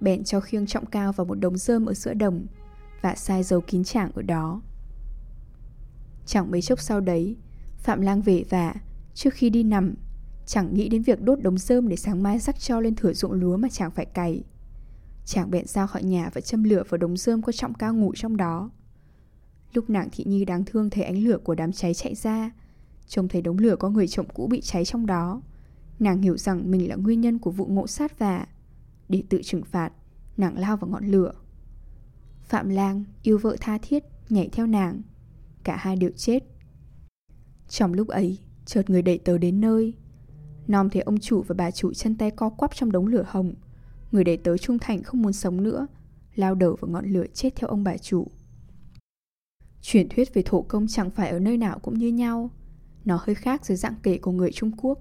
bèn 0.00 0.24
cho 0.24 0.40
khiêng 0.40 0.66
trọng 0.66 0.86
cao 0.86 1.12
vào 1.12 1.24
một 1.24 1.34
đống 1.34 1.56
rơm 1.56 1.86
ở 1.86 1.94
giữa 1.94 2.14
đồng 2.14 2.46
và 3.02 3.14
sai 3.14 3.42
dầu 3.42 3.60
kín 3.60 3.84
chàng 3.84 4.10
ở 4.14 4.22
đó. 4.22 4.62
Chẳng 6.26 6.50
mấy 6.50 6.62
chốc 6.62 6.80
sau 6.80 7.00
đấy, 7.00 7.36
Phạm 7.80 8.00
Lang 8.00 8.22
về 8.22 8.44
và 8.50 8.74
trước 9.14 9.34
khi 9.34 9.50
đi 9.50 9.62
nằm, 9.62 9.94
chẳng 10.46 10.74
nghĩ 10.74 10.88
đến 10.88 11.02
việc 11.02 11.22
đốt 11.22 11.40
đống 11.42 11.58
rơm 11.58 11.88
để 11.88 11.96
sáng 11.96 12.22
mai 12.22 12.38
rắc 12.38 12.60
cho 12.60 12.80
lên 12.80 12.94
thửa 12.94 13.12
ruộng 13.12 13.32
lúa 13.32 13.56
mà 13.56 13.68
chàng 13.68 13.90
phải 13.90 14.04
cày. 14.04 14.44
Chàng 15.24 15.50
bèn 15.50 15.66
ra 15.66 15.86
khỏi 15.86 16.02
nhà 16.02 16.30
và 16.34 16.40
châm 16.40 16.64
lửa 16.64 16.82
vào 16.88 16.98
đống 16.98 17.16
rơm 17.16 17.42
có 17.42 17.52
trọng 17.52 17.74
cao 17.74 17.94
ngủ 17.94 18.12
trong 18.16 18.36
đó. 18.36 18.70
Lúc 19.72 19.90
nàng 19.90 20.08
thị 20.12 20.24
nhi 20.26 20.44
đáng 20.44 20.64
thương 20.64 20.90
thấy 20.90 21.04
ánh 21.04 21.24
lửa 21.24 21.38
của 21.44 21.54
đám 21.54 21.72
cháy 21.72 21.94
chạy 21.94 22.14
ra, 22.14 22.50
trông 23.06 23.28
thấy 23.28 23.42
đống 23.42 23.58
lửa 23.58 23.76
có 23.76 23.88
người 23.88 24.08
chồng 24.08 24.26
cũ 24.34 24.46
bị 24.46 24.60
cháy 24.60 24.84
trong 24.84 25.06
đó. 25.06 25.42
Nàng 25.98 26.22
hiểu 26.22 26.36
rằng 26.36 26.70
mình 26.70 26.88
là 26.88 26.96
nguyên 26.96 27.20
nhân 27.20 27.38
của 27.38 27.50
vụ 27.50 27.66
ngộ 27.66 27.86
sát 27.86 28.18
và 28.18 28.46
để 29.08 29.22
tự 29.28 29.40
trừng 29.42 29.62
phạt, 29.62 29.92
nàng 30.36 30.58
lao 30.58 30.76
vào 30.76 30.90
ngọn 30.90 31.06
lửa. 31.06 31.32
Phạm 32.42 32.68
Lang 32.68 33.04
yêu 33.22 33.38
vợ 33.38 33.56
tha 33.60 33.78
thiết 33.78 34.04
nhảy 34.28 34.48
theo 34.52 34.66
nàng. 34.66 35.02
Cả 35.64 35.76
hai 35.76 35.96
đều 35.96 36.10
chết. 36.16 36.44
Trong 37.70 37.94
lúc 37.94 38.08
ấy, 38.08 38.38
chợt 38.64 38.90
người 38.90 39.02
đẩy 39.02 39.18
tớ 39.18 39.38
đến 39.38 39.60
nơi. 39.60 39.94
Nom 40.68 40.90
thấy 40.90 41.02
ông 41.02 41.20
chủ 41.20 41.42
và 41.42 41.54
bà 41.58 41.70
chủ 41.70 41.92
chân 41.92 42.16
tay 42.16 42.30
co 42.30 42.48
quắp 42.48 42.74
trong 42.76 42.92
đống 42.92 43.06
lửa 43.06 43.24
hồng. 43.28 43.54
Người 44.12 44.24
đẩy 44.24 44.36
tớ 44.36 44.56
trung 44.56 44.78
thành 44.78 45.02
không 45.02 45.22
muốn 45.22 45.32
sống 45.32 45.62
nữa, 45.62 45.86
lao 46.34 46.54
đầu 46.54 46.76
vào 46.80 46.90
ngọn 46.90 47.06
lửa 47.06 47.24
chết 47.34 47.56
theo 47.56 47.68
ông 47.68 47.84
bà 47.84 47.96
chủ. 47.96 48.26
Truyền 49.82 50.08
thuyết 50.08 50.34
về 50.34 50.42
thổ 50.46 50.62
công 50.62 50.86
chẳng 50.86 51.10
phải 51.10 51.30
ở 51.30 51.38
nơi 51.38 51.56
nào 51.56 51.78
cũng 51.78 51.98
như 51.98 52.08
nhau. 52.08 52.50
Nó 53.04 53.18
hơi 53.22 53.34
khác 53.34 53.66
dưới 53.66 53.76
dạng 53.76 53.94
kể 54.02 54.18
của 54.18 54.32
người 54.32 54.52
Trung 54.52 54.70
Quốc. 54.76 54.98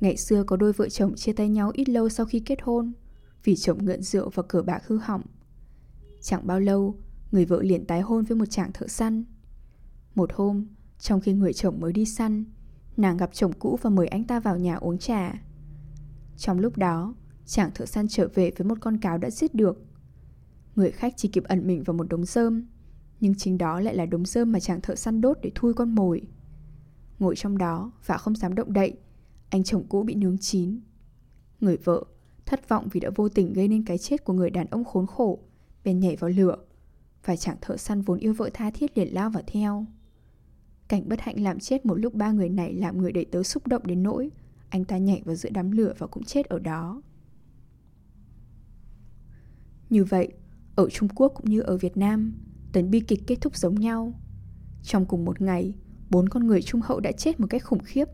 Ngày 0.00 0.16
xưa 0.16 0.44
có 0.44 0.56
đôi 0.56 0.72
vợ 0.72 0.88
chồng 0.88 1.14
chia 1.14 1.32
tay 1.32 1.48
nhau 1.48 1.70
ít 1.74 1.88
lâu 1.88 2.08
sau 2.08 2.26
khi 2.26 2.40
kết 2.40 2.58
hôn 2.62 2.92
vì 3.44 3.56
chồng 3.56 3.84
ngượn 3.84 4.02
rượu 4.02 4.30
và 4.34 4.42
cờ 4.42 4.62
bạc 4.62 4.82
hư 4.86 4.98
hỏng. 4.98 5.22
Chẳng 6.20 6.46
bao 6.46 6.60
lâu, 6.60 6.98
người 7.32 7.44
vợ 7.44 7.62
liền 7.62 7.84
tái 7.84 8.00
hôn 8.00 8.24
với 8.24 8.36
một 8.36 8.46
chàng 8.50 8.72
thợ 8.72 8.88
săn. 8.88 9.24
Một 10.14 10.30
hôm, 10.34 10.66
trong 11.04 11.20
khi 11.20 11.32
người 11.32 11.52
chồng 11.52 11.80
mới 11.80 11.92
đi 11.92 12.04
săn, 12.04 12.44
nàng 12.96 13.16
gặp 13.16 13.30
chồng 13.32 13.52
cũ 13.58 13.78
và 13.82 13.90
mời 13.90 14.08
anh 14.08 14.24
ta 14.24 14.40
vào 14.40 14.58
nhà 14.58 14.74
uống 14.74 14.98
trà. 14.98 15.42
Trong 16.36 16.58
lúc 16.58 16.76
đó, 16.76 17.14
chàng 17.46 17.70
thợ 17.74 17.86
săn 17.86 18.08
trở 18.08 18.28
về 18.34 18.50
với 18.56 18.66
một 18.66 18.78
con 18.80 18.98
cáo 18.98 19.18
đã 19.18 19.30
giết 19.30 19.54
được. 19.54 19.82
Người 20.76 20.90
khách 20.90 21.14
chỉ 21.16 21.28
kịp 21.28 21.44
ẩn 21.44 21.66
mình 21.66 21.82
vào 21.82 21.94
một 21.94 22.08
đống 22.08 22.24
rơm, 22.24 22.66
nhưng 23.20 23.34
chính 23.34 23.58
đó 23.58 23.80
lại 23.80 23.96
là 23.96 24.06
đống 24.06 24.24
rơm 24.24 24.52
mà 24.52 24.60
chàng 24.60 24.80
thợ 24.80 24.94
săn 24.94 25.20
đốt 25.20 25.38
để 25.42 25.50
thui 25.54 25.74
con 25.74 25.94
mồi. 25.94 26.22
Ngồi 27.18 27.36
trong 27.36 27.58
đó 27.58 27.92
và 28.06 28.16
không 28.16 28.36
dám 28.36 28.54
động 28.54 28.72
đậy, 28.72 28.92
anh 29.50 29.64
chồng 29.64 29.84
cũ 29.88 30.02
bị 30.02 30.14
nướng 30.14 30.38
chín. 30.38 30.80
Người 31.60 31.76
vợ, 31.76 32.04
thất 32.46 32.68
vọng 32.68 32.88
vì 32.92 33.00
đã 33.00 33.10
vô 33.14 33.28
tình 33.28 33.52
gây 33.52 33.68
nên 33.68 33.84
cái 33.84 33.98
chết 33.98 34.24
của 34.24 34.32
người 34.32 34.50
đàn 34.50 34.66
ông 34.66 34.84
khốn 34.84 35.06
khổ, 35.06 35.38
bèn 35.84 36.00
nhảy 36.00 36.16
vào 36.16 36.30
lửa. 36.30 36.56
Và 37.24 37.36
chàng 37.36 37.56
thợ 37.60 37.76
săn 37.76 38.02
vốn 38.02 38.18
yêu 38.18 38.34
vợ 38.34 38.50
tha 38.54 38.70
thiết 38.70 38.98
liền 38.98 39.14
lao 39.14 39.30
vào 39.30 39.42
theo. 39.46 39.86
Cảnh 40.88 41.08
bất 41.08 41.20
hạnh 41.20 41.42
làm 41.42 41.58
chết 41.58 41.86
một 41.86 41.94
lúc 41.94 42.14
ba 42.14 42.32
người 42.32 42.48
này 42.48 42.74
làm 42.74 42.98
người 42.98 43.12
đầy 43.12 43.24
tớ 43.24 43.42
xúc 43.42 43.66
động 43.66 43.82
đến 43.86 44.02
nỗi 44.02 44.30
Anh 44.68 44.84
ta 44.84 44.98
nhảy 44.98 45.22
vào 45.24 45.34
giữa 45.34 45.50
đám 45.50 45.70
lửa 45.70 45.94
và 45.98 46.06
cũng 46.06 46.24
chết 46.24 46.46
ở 46.46 46.58
đó. 46.58 47.02
Như 49.90 50.04
vậy, 50.04 50.28
ở 50.74 50.88
Trung 50.90 51.08
Quốc 51.14 51.32
cũng 51.36 51.50
như 51.50 51.60
ở 51.60 51.76
Việt 51.76 51.96
Nam, 51.96 52.34
tấn 52.72 52.90
bi 52.90 53.00
kịch 53.00 53.22
kết 53.26 53.40
thúc 53.40 53.56
giống 53.56 53.74
nhau. 53.74 54.12
Trong 54.82 55.06
cùng 55.06 55.24
một 55.24 55.40
ngày, 55.40 55.74
bốn 56.10 56.28
con 56.28 56.46
người 56.46 56.62
trung 56.62 56.80
hậu 56.84 57.00
đã 57.00 57.12
chết 57.12 57.40
một 57.40 57.46
cách 57.50 57.64
khủng 57.64 57.82
khiếp. 57.84 58.08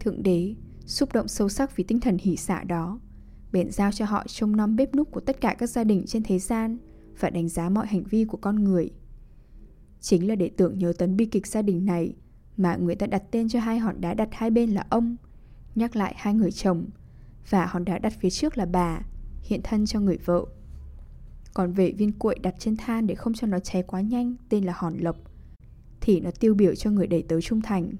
Thượng 0.00 0.22
đế, 0.22 0.54
xúc 0.86 1.12
động 1.12 1.28
sâu 1.28 1.48
sắc 1.48 1.76
vì 1.76 1.84
tinh 1.84 2.00
thần 2.00 2.18
hỷ 2.20 2.36
xả 2.36 2.64
đó, 2.64 3.00
bèn 3.52 3.70
giao 3.70 3.92
cho 3.92 4.04
họ 4.04 4.24
trông 4.26 4.56
nom 4.56 4.76
bếp 4.76 4.94
núc 4.94 5.10
của 5.10 5.20
tất 5.20 5.40
cả 5.40 5.54
các 5.58 5.70
gia 5.70 5.84
đình 5.84 6.04
trên 6.06 6.22
thế 6.22 6.38
gian 6.38 6.78
và 7.20 7.30
đánh 7.30 7.48
giá 7.48 7.68
mọi 7.68 7.86
hành 7.86 8.04
vi 8.04 8.24
của 8.24 8.36
con 8.36 8.64
người. 8.64 8.90
Chính 10.04 10.28
là 10.28 10.34
để 10.34 10.50
tưởng 10.56 10.78
nhớ 10.78 10.92
tấn 10.98 11.16
bi 11.16 11.26
kịch 11.26 11.46
gia 11.46 11.62
đình 11.62 11.86
này 11.86 12.14
mà 12.56 12.76
người 12.76 12.94
ta 12.94 13.06
đặt 13.06 13.22
tên 13.30 13.48
cho 13.48 13.60
hai 13.60 13.78
hòn 13.78 14.00
đá 14.00 14.14
đặt 14.14 14.28
hai 14.32 14.50
bên 14.50 14.70
là 14.70 14.86
ông, 14.88 15.16
nhắc 15.74 15.96
lại 15.96 16.14
hai 16.16 16.34
người 16.34 16.52
chồng, 16.52 16.86
và 17.50 17.66
hòn 17.66 17.84
đá 17.84 17.98
đặt 17.98 18.12
phía 18.20 18.30
trước 18.30 18.58
là 18.58 18.66
bà, 18.66 19.00
hiện 19.42 19.60
thân 19.64 19.86
cho 19.86 20.00
người 20.00 20.18
vợ. 20.24 20.44
Còn 21.54 21.72
về 21.72 21.92
viên 21.92 22.12
cuội 22.12 22.38
đặt 22.38 22.54
trên 22.58 22.76
than 22.76 23.06
để 23.06 23.14
không 23.14 23.34
cho 23.34 23.46
nó 23.46 23.58
cháy 23.58 23.82
quá 23.82 24.00
nhanh 24.00 24.34
tên 24.48 24.64
là 24.64 24.72
hòn 24.76 24.98
lộc, 24.98 25.16
thì 26.00 26.20
nó 26.20 26.30
tiêu 26.40 26.54
biểu 26.54 26.74
cho 26.74 26.90
người 26.90 27.06
đầy 27.06 27.22
tớ 27.22 27.40
trung 27.40 27.60
thành. 27.60 27.92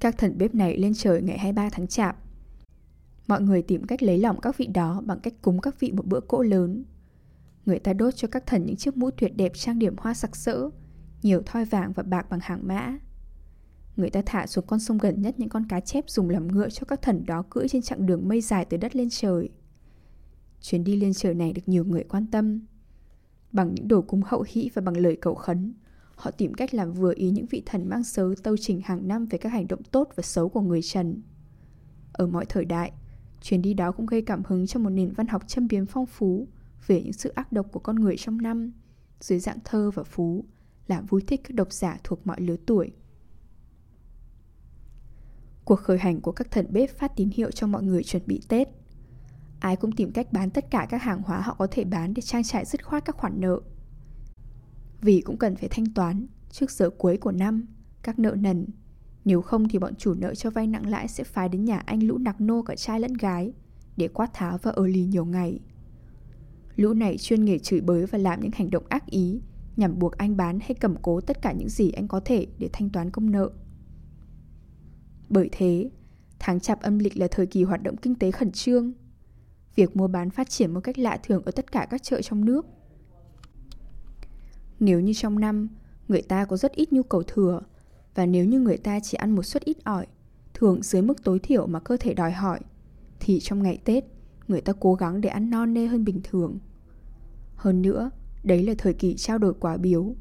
Các 0.00 0.18
thần 0.18 0.38
bếp 0.38 0.54
này 0.54 0.78
lên 0.78 0.94
trời 0.94 1.22
ngày 1.22 1.38
23 1.38 1.70
tháng 1.72 1.86
chạp. 1.86 2.16
Mọi 3.28 3.40
người 3.40 3.62
tìm 3.62 3.86
cách 3.86 4.02
lấy 4.02 4.18
lòng 4.18 4.40
các 4.40 4.58
vị 4.58 4.66
đó 4.66 5.02
bằng 5.06 5.20
cách 5.20 5.34
cúng 5.42 5.60
các 5.60 5.80
vị 5.80 5.92
một 5.92 6.06
bữa 6.06 6.20
cỗ 6.20 6.42
lớn. 6.42 6.84
Người 7.66 7.78
ta 7.78 7.92
đốt 7.92 8.16
cho 8.16 8.28
các 8.28 8.46
thần 8.46 8.66
những 8.66 8.76
chiếc 8.76 8.96
mũ 8.96 9.10
tuyệt 9.10 9.36
đẹp 9.36 9.52
trang 9.54 9.78
điểm 9.78 9.94
hoa 9.98 10.14
sặc 10.14 10.36
sỡ, 10.36 10.70
nhiều 11.22 11.42
thoi 11.46 11.64
vàng 11.64 11.92
và 11.92 12.02
bạc 12.02 12.30
bằng 12.30 12.40
hàng 12.42 12.60
mã. 12.68 12.98
Người 13.96 14.10
ta 14.10 14.22
thả 14.26 14.46
xuống 14.46 14.66
con 14.66 14.80
sông 14.80 14.98
gần 14.98 15.22
nhất 15.22 15.34
những 15.38 15.48
con 15.48 15.66
cá 15.68 15.80
chép 15.80 16.10
dùng 16.10 16.30
làm 16.30 16.48
ngựa 16.48 16.70
cho 16.70 16.84
các 16.84 17.02
thần 17.02 17.26
đó 17.26 17.44
cưỡi 17.50 17.68
trên 17.68 17.82
chặng 17.82 18.06
đường 18.06 18.28
mây 18.28 18.40
dài 18.40 18.64
từ 18.64 18.76
đất 18.76 18.96
lên 18.96 19.08
trời. 19.10 19.48
Chuyến 20.60 20.84
đi 20.84 20.96
lên 20.96 21.12
trời 21.12 21.34
này 21.34 21.52
được 21.52 21.62
nhiều 21.66 21.84
người 21.84 22.04
quan 22.04 22.26
tâm. 22.26 22.66
Bằng 23.52 23.74
những 23.74 23.88
đồ 23.88 24.02
cúng 24.02 24.22
hậu 24.26 24.44
hĩ 24.48 24.70
và 24.74 24.82
bằng 24.82 24.96
lời 24.96 25.16
cầu 25.20 25.34
khấn, 25.34 25.74
họ 26.14 26.30
tìm 26.30 26.54
cách 26.54 26.74
làm 26.74 26.92
vừa 26.92 27.12
ý 27.16 27.30
những 27.30 27.46
vị 27.46 27.62
thần 27.66 27.88
mang 27.88 28.04
sớ 28.04 28.34
tâu 28.42 28.56
trình 28.56 28.80
hàng 28.84 29.08
năm 29.08 29.26
về 29.26 29.38
các 29.38 29.52
hành 29.52 29.68
động 29.68 29.82
tốt 29.82 30.08
và 30.16 30.22
xấu 30.22 30.48
của 30.48 30.60
người 30.60 30.82
Trần. 30.82 31.22
Ở 32.12 32.26
mọi 32.26 32.44
thời 32.48 32.64
đại, 32.64 32.92
chuyến 33.42 33.62
đi 33.62 33.74
đó 33.74 33.92
cũng 33.92 34.06
gây 34.06 34.22
cảm 34.22 34.42
hứng 34.46 34.66
cho 34.66 34.80
một 34.80 34.90
nền 34.90 35.12
văn 35.12 35.26
học 35.26 35.42
châm 35.46 35.68
biếm 35.68 35.86
phong 35.86 36.06
phú 36.06 36.48
về 36.86 37.02
những 37.02 37.12
sự 37.12 37.30
ác 37.30 37.52
độc 37.52 37.66
của 37.72 37.80
con 37.80 37.96
người 37.96 38.16
trong 38.16 38.42
năm, 38.42 38.72
dưới 39.20 39.38
dạng 39.38 39.58
thơ 39.64 39.90
và 39.90 40.02
phú, 40.02 40.44
làm 40.86 41.06
vui 41.06 41.22
thích 41.26 41.40
các 41.44 41.54
độc 41.54 41.72
giả 41.72 41.98
thuộc 42.04 42.26
mọi 42.26 42.40
lứa 42.40 42.56
tuổi. 42.66 42.92
Cuộc 45.64 45.76
khởi 45.76 45.98
hành 45.98 46.20
của 46.20 46.32
các 46.32 46.50
thần 46.50 46.66
bếp 46.70 46.98
phát 46.98 47.12
tín 47.16 47.30
hiệu 47.34 47.50
cho 47.50 47.66
mọi 47.66 47.82
người 47.82 48.02
chuẩn 48.02 48.22
bị 48.26 48.40
Tết. 48.48 48.68
Ai 49.60 49.76
cũng 49.76 49.92
tìm 49.92 50.12
cách 50.12 50.32
bán 50.32 50.50
tất 50.50 50.70
cả 50.70 50.86
các 50.90 51.02
hàng 51.02 51.22
hóa 51.22 51.40
họ 51.40 51.54
có 51.54 51.66
thể 51.70 51.84
bán 51.84 52.14
để 52.14 52.22
trang 52.22 52.42
trải 52.42 52.64
dứt 52.64 52.84
khoát 52.84 53.04
các 53.04 53.16
khoản 53.16 53.40
nợ. 53.40 53.60
Vì 55.00 55.20
cũng 55.20 55.36
cần 55.36 55.56
phải 55.56 55.68
thanh 55.68 55.86
toán 55.94 56.26
trước 56.50 56.70
giờ 56.70 56.90
cuối 56.90 57.16
của 57.16 57.32
năm, 57.32 57.66
các 58.02 58.18
nợ 58.18 58.36
nần. 58.38 58.66
Nếu 59.24 59.42
không 59.42 59.68
thì 59.68 59.78
bọn 59.78 59.94
chủ 59.94 60.14
nợ 60.14 60.34
cho 60.34 60.50
vay 60.50 60.66
nặng 60.66 60.86
lãi 60.86 61.08
sẽ 61.08 61.24
phái 61.24 61.48
đến 61.48 61.64
nhà 61.64 61.78
anh 61.78 62.02
lũ 62.02 62.18
nặc 62.18 62.40
nô 62.40 62.62
cả 62.62 62.76
trai 62.76 63.00
lẫn 63.00 63.14
gái 63.14 63.52
để 63.96 64.08
quát 64.08 64.30
tháo 64.34 64.58
và 64.58 64.70
ở 64.70 64.86
lì 64.86 65.04
nhiều 65.04 65.24
ngày. 65.24 65.60
Lũ 66.76 66.92
này 66.94 67.18
chuyên 67.18 67.44
nghề 67.44 67.58
chửi 67.58 67.80
bới 67.80 68.06
và 68.06 68.18
làm 68.18 68.40
những 68.40 68.50
hành 68.54 68.70
động 68.70 68.84
ác 68.88 69.06
ý 69.06 69.40
nhằm 69.76 69.98
buộc 69.98 70.12
anh 70.12 70.36
bán 70.36 70.60
hay 70.60 70.74
cầm 70.74 70.94
cố 71.02 71.20
tất 71.20 71.42
cả 71.42 71.52
những 71.52 71.68
gì 71.68 71.90
anh 71.90 72.08
có 72.08 72.20
thể 72.24 72.46
để 72.58 72.68
thanh 72.72 72.90
toán 72.90 73.10
công 73.10 73.30
nợ. 73.30 73.50
Bởi 75.28 75.48
thế, 75.52 75.90
tháng 76.38 76.60
chạp 76.60 76.82
âm 76.82 76.98
lịch 76.98 77.16
là 77.16 77.28
thời 77.30 77.46
kỳ 77.46 77.62
hoạt 77.62 77.82
động 77.82 77.96
kinh 77.96 78.14
tế 78.14 78.30
khẩn 78.30 78.52
trương. 78.52 78.92
Việc 79.74 79.96
mua 79.96 80.08
bán 80.08 80.30
phát 80.30 80.50
triển 80.50 80.74
một 80.74 80.80
cách 80.80 80.98
lạ 80.98 81.18
thường 81.22 81.42
ở 81.44 81.50
tất 81.50 81.72
cả 81.72 81.86
các 81.90 82.02
chợ 82.02 82.22
trong 82.22 82.44
nước. 82.44 82.66
Nếu 84.80 85.00
như 85.00 85.12
trong 85.12 85.40
năm, 85.40 85.68
người 86.08 86.22
ta 86.22 86.44
có 86.44 86.56
rất 86.56 86.72
ít 86.72 86.92
nhu 86.92 87.02
cầu 87.02 87.22
thừa, 87.22 87.60
và 88.14 88.26
nếu 88.26 88.44
như 88.44 88.60
người 88.60 88.76
ta 88.76 89.00
chỉ 89.00 89.16
ăn 89.16 89.34
một 89.34 89.42
suất 89.42 89.64
ít 89.64 89.76
ỏi, 89.84 90.06
thường 90.54 90.82
dưới 90.82 91.02
mức 91.02 91.24
tối 91.24 91.38
thiểu 91.38 91.66
mà 91.66 91.80
cơ 91.80 91.96
thể 91.96 92.14
đòi 92.14 92.32
hỏi, 92.32 92.60
thì 93.20 93.40
trong 93.40 93.62
ngày 93.62 93.78
Tết, 93.84 94.04
người 94.48 94.60
ta 94.60 94.72
cố 94.80 94.94
gắng 94.94 95.20
để 95.20 95.28
ăn 95.28 95.50
non 95.50 95.74
nê 95.74 95.86
hơn 95.86 96.04
bình 96.04 96.20
thường. 96.24 96.58
Hơn 97.56 97.82
nữa, 97.82 98.10
đấy 98.44 98.62
là 98.62 98.74
thời 98.78 98.94
kỳ 98.94 99.14
trao 99.14 99.38
đổi 99.38 99.54
quả 99.54 99.76
biếu. 99.76 100.14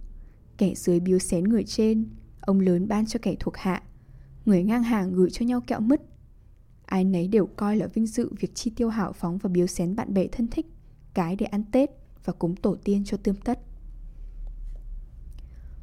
Kẻ 0.57 0.73
dưới 0.75 0.99
biếu 0.99 1.19
xén 1.19 1.43
người 1.43 1.63
trên, 1.63 2.05
ông 2.41 2.59
lớn 2.59 2.87
ban 2.87 3.05
cho 3.05 3.19
kẻ 3.21 3.35
thuộc 3.39 3.57
hạ. 3.57 3.83
Người 4.45 4.63
ngang 4.63 4.83
hàng 4.83 5.13
gửi 5.13 5.29
cho 5.29 5.45
nhau 5.45 5.61
kẹo 5.67 5.79
mứt. 5.79 6.01
Ai 6.85 7.03
nấy 7.03 7.27
đều 7.27 7.45
coi 7.45 7.77
là 7.77 7.87
vinh 7.87 8.05
dự 8.07 8.29
việc 8.39 8.55
chi 8.55 8.71
tiêu 8.75 8.89
hảo 8.89 9.13
phóng 9.13 9.37
và 9.37 9.49
biếu 9.49 9.67
xén 9.67 9.95
bạn 9.95 10.13
bè 10.13 10.27
thân 10.27 10.47
thích, 10.47 10.65
cái 11.13 11.35
để 11.35 11.45
ăn 11.45 11.63
Tết 11.71 11.89
và 12.25 12.33
cúng 12.33 12.55
tổ 12.55 12.75
tiên 12.83 13.03
cho 13.05 13.17
tươm 13.17 13.35
tất. 13.35 13.59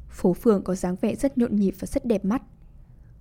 Phố 0.09 0.33
phường 0.33 0.63
có 0.63 0.75
dáng 0.75 0.95
vẻ 1.01 1.15
rất 1.15 1.37
nhộn 1.37 1.55
nhịp 1.55 1.73
và 1.79 1.85
rất 1.85 2.05
đẹp 2.05 2.25
mắt. 2.25 2.41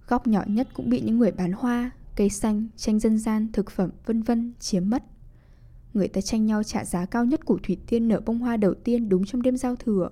Góc 0.08 0.26
nhỏ 0.26 0.44
nhất 0.46 0.68
cũng 0.74 0.90
bị 0.90 1.00
những 1.00 1.18
người 1.18 1.32
bán 1.32 1.52
hoa, 1.52 1.90
cây 2.18 2.28
xanh, 2.28 2.66
tranh 2.76 2.98
dân 2.98 3.18
gian, 3.18 3.52
thực 3.52 3.70
phẩm 3.70 3.90
vân 4.06 4.22
vân 4.22 4.52
chiếm 4.58 4.90
mất. 4.90 5.04
Người 5.94 6.08
ta 6.08 6.20
tranh 6.20 6.46
nhau 6.46 6.62
trả 6.62 6.84
giá 6.84 7.06
cao 7.06 7.24
nhất 7.24 7.44
của 7.44 7.58
thủy 7.62 7.78
tiên 7.86 8.08
nở 8.08 8.20
bông 8.26 8.38
hoa 8.38 8.56
đầu 8.56 8.74
tiên 8.74 9.08
đúng 9.08 9.24
trong 9.24 9.42
đêm 9.42 9.56
giao 9.56 9.76
thừa. 9.76 10.10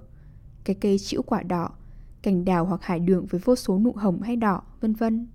Cái 0.65 0.77
cây 0.81 0.99
chĩu 0.99 1.23
quả 1.23 1.43
đỏ, 1.43 1.71
cành 2.23 2.45
đào 2.45 2.65
hoặc 2.65 2.83
hải 2.83 2.99
đường 2.99 3.27
với 3.27 3.41
vô 3.45 3.57
số 3.57 3.79
nụ 3.79 3.93
hồng 3.93 4.23
hay 4.23 4.37
đỏ, 4.37 4.63
vân 4.81 4.93
vân. 4.93 5.29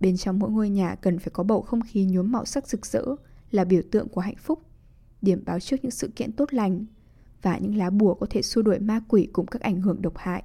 Bên 0.00 0.16
trong 0.16 0.38
mỗi 0.38 0.50
ngôi 0.50 0.70
nhà 0.70 0.94
cần 0.94 1.18
phải 1.18 1.30
có 1.30 1.42
bầu 1.42 1.62
không 1.62 1.80
khí 1.80 2.04
nhuốm 2.04 2.32
màu 2.32 2.44
sắc 2.44 2.68
rực 2.68 2.86
rỡ 2.86 3.04
là 3.50 3.64
biểu 3.64 3.82
tượng 3.90 4.08
của 4.08 4.20
hạnh 4.20 4.36
phúc, 4.38 4.62
điểm 5.22 5.42
báo 5.46 5.60
trước 5.60 5.76
những 5.82 5.90
sự 5.90 6.10
kiện 6.16 6.32
tốt 6.32 6.54
lành 6.54 6.84
và 7.42 7.58
những 7.58 7.76
lá 7.76 7.90
bùa 7.90 8.14
có 8.14 8.26
thể 8.30 8.42
xua 8.42 8.62
đuổi 8.62 8.78
ma 8.78 9.00
quỷ 9.08 9.28
cùng 9.32 9.46
các 9.46 9.62
ảnh 9.62 9.80
hưởng 9.80 10.02
độc 10.02 10.16
hại. 10.16 10.42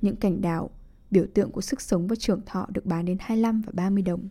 Những 0.00 0.16
cành 0.16 0.40
đào, 0.40 0.70
biểu 1.10 1.26
tượng 1.34 1.50
của 1.50 1.60
sức 1.60 1.80
sống 1.80 2.06
và 2.06 2.16
trưởng 2.16 2.40
thọ 2.46 2.66
được 2.70 2.86
bán 2.86 3.04
đến 3.04 3.16
25 3.20 3.62
và 3.62 3.72
30 3.74 4.02
đồng. 4.02 4.28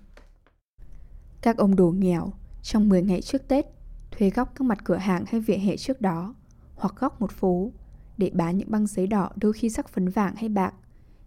Các 1.42 1.58
ông 1.58 1.76
đồ 1.76 1.92
nghèo, 1.92 2.34
trong 2.64 2.90
10 2.90 3.04
ngày 3.04 3.22
trước 3.22 3.48
Tết, 3.48 3.66
thuê 4.12 4.30
góc 4.30 4.54
các 4.56 4.66
mặt 4.66 4.78
cửa 4.84 4.96
hàng 4.96 5.24
hay 5.28 5.42
vỉa 5.42 5.58
hè 5.58 5.78
trước 5.78 6.02
đó, 6.02 6.36
hoặc 6.76 6.94
góc 7.00 7.22
một 7.22 7.32
phố, 7.32 7.72
để 8.18 8.32
bán 8.34 8.58
những 8.58 8.72
băng 8.72 8.88
giấy 8.88 9.08
đỏ 9.08 9.30
đôi 9.36 9.54
khi 9.54 9.70
sắc 9.70 9.90
phấn 9.90 10.10
vàng 10.10 10.36
hay 10.36 10.50
bạc, 10.50 10.74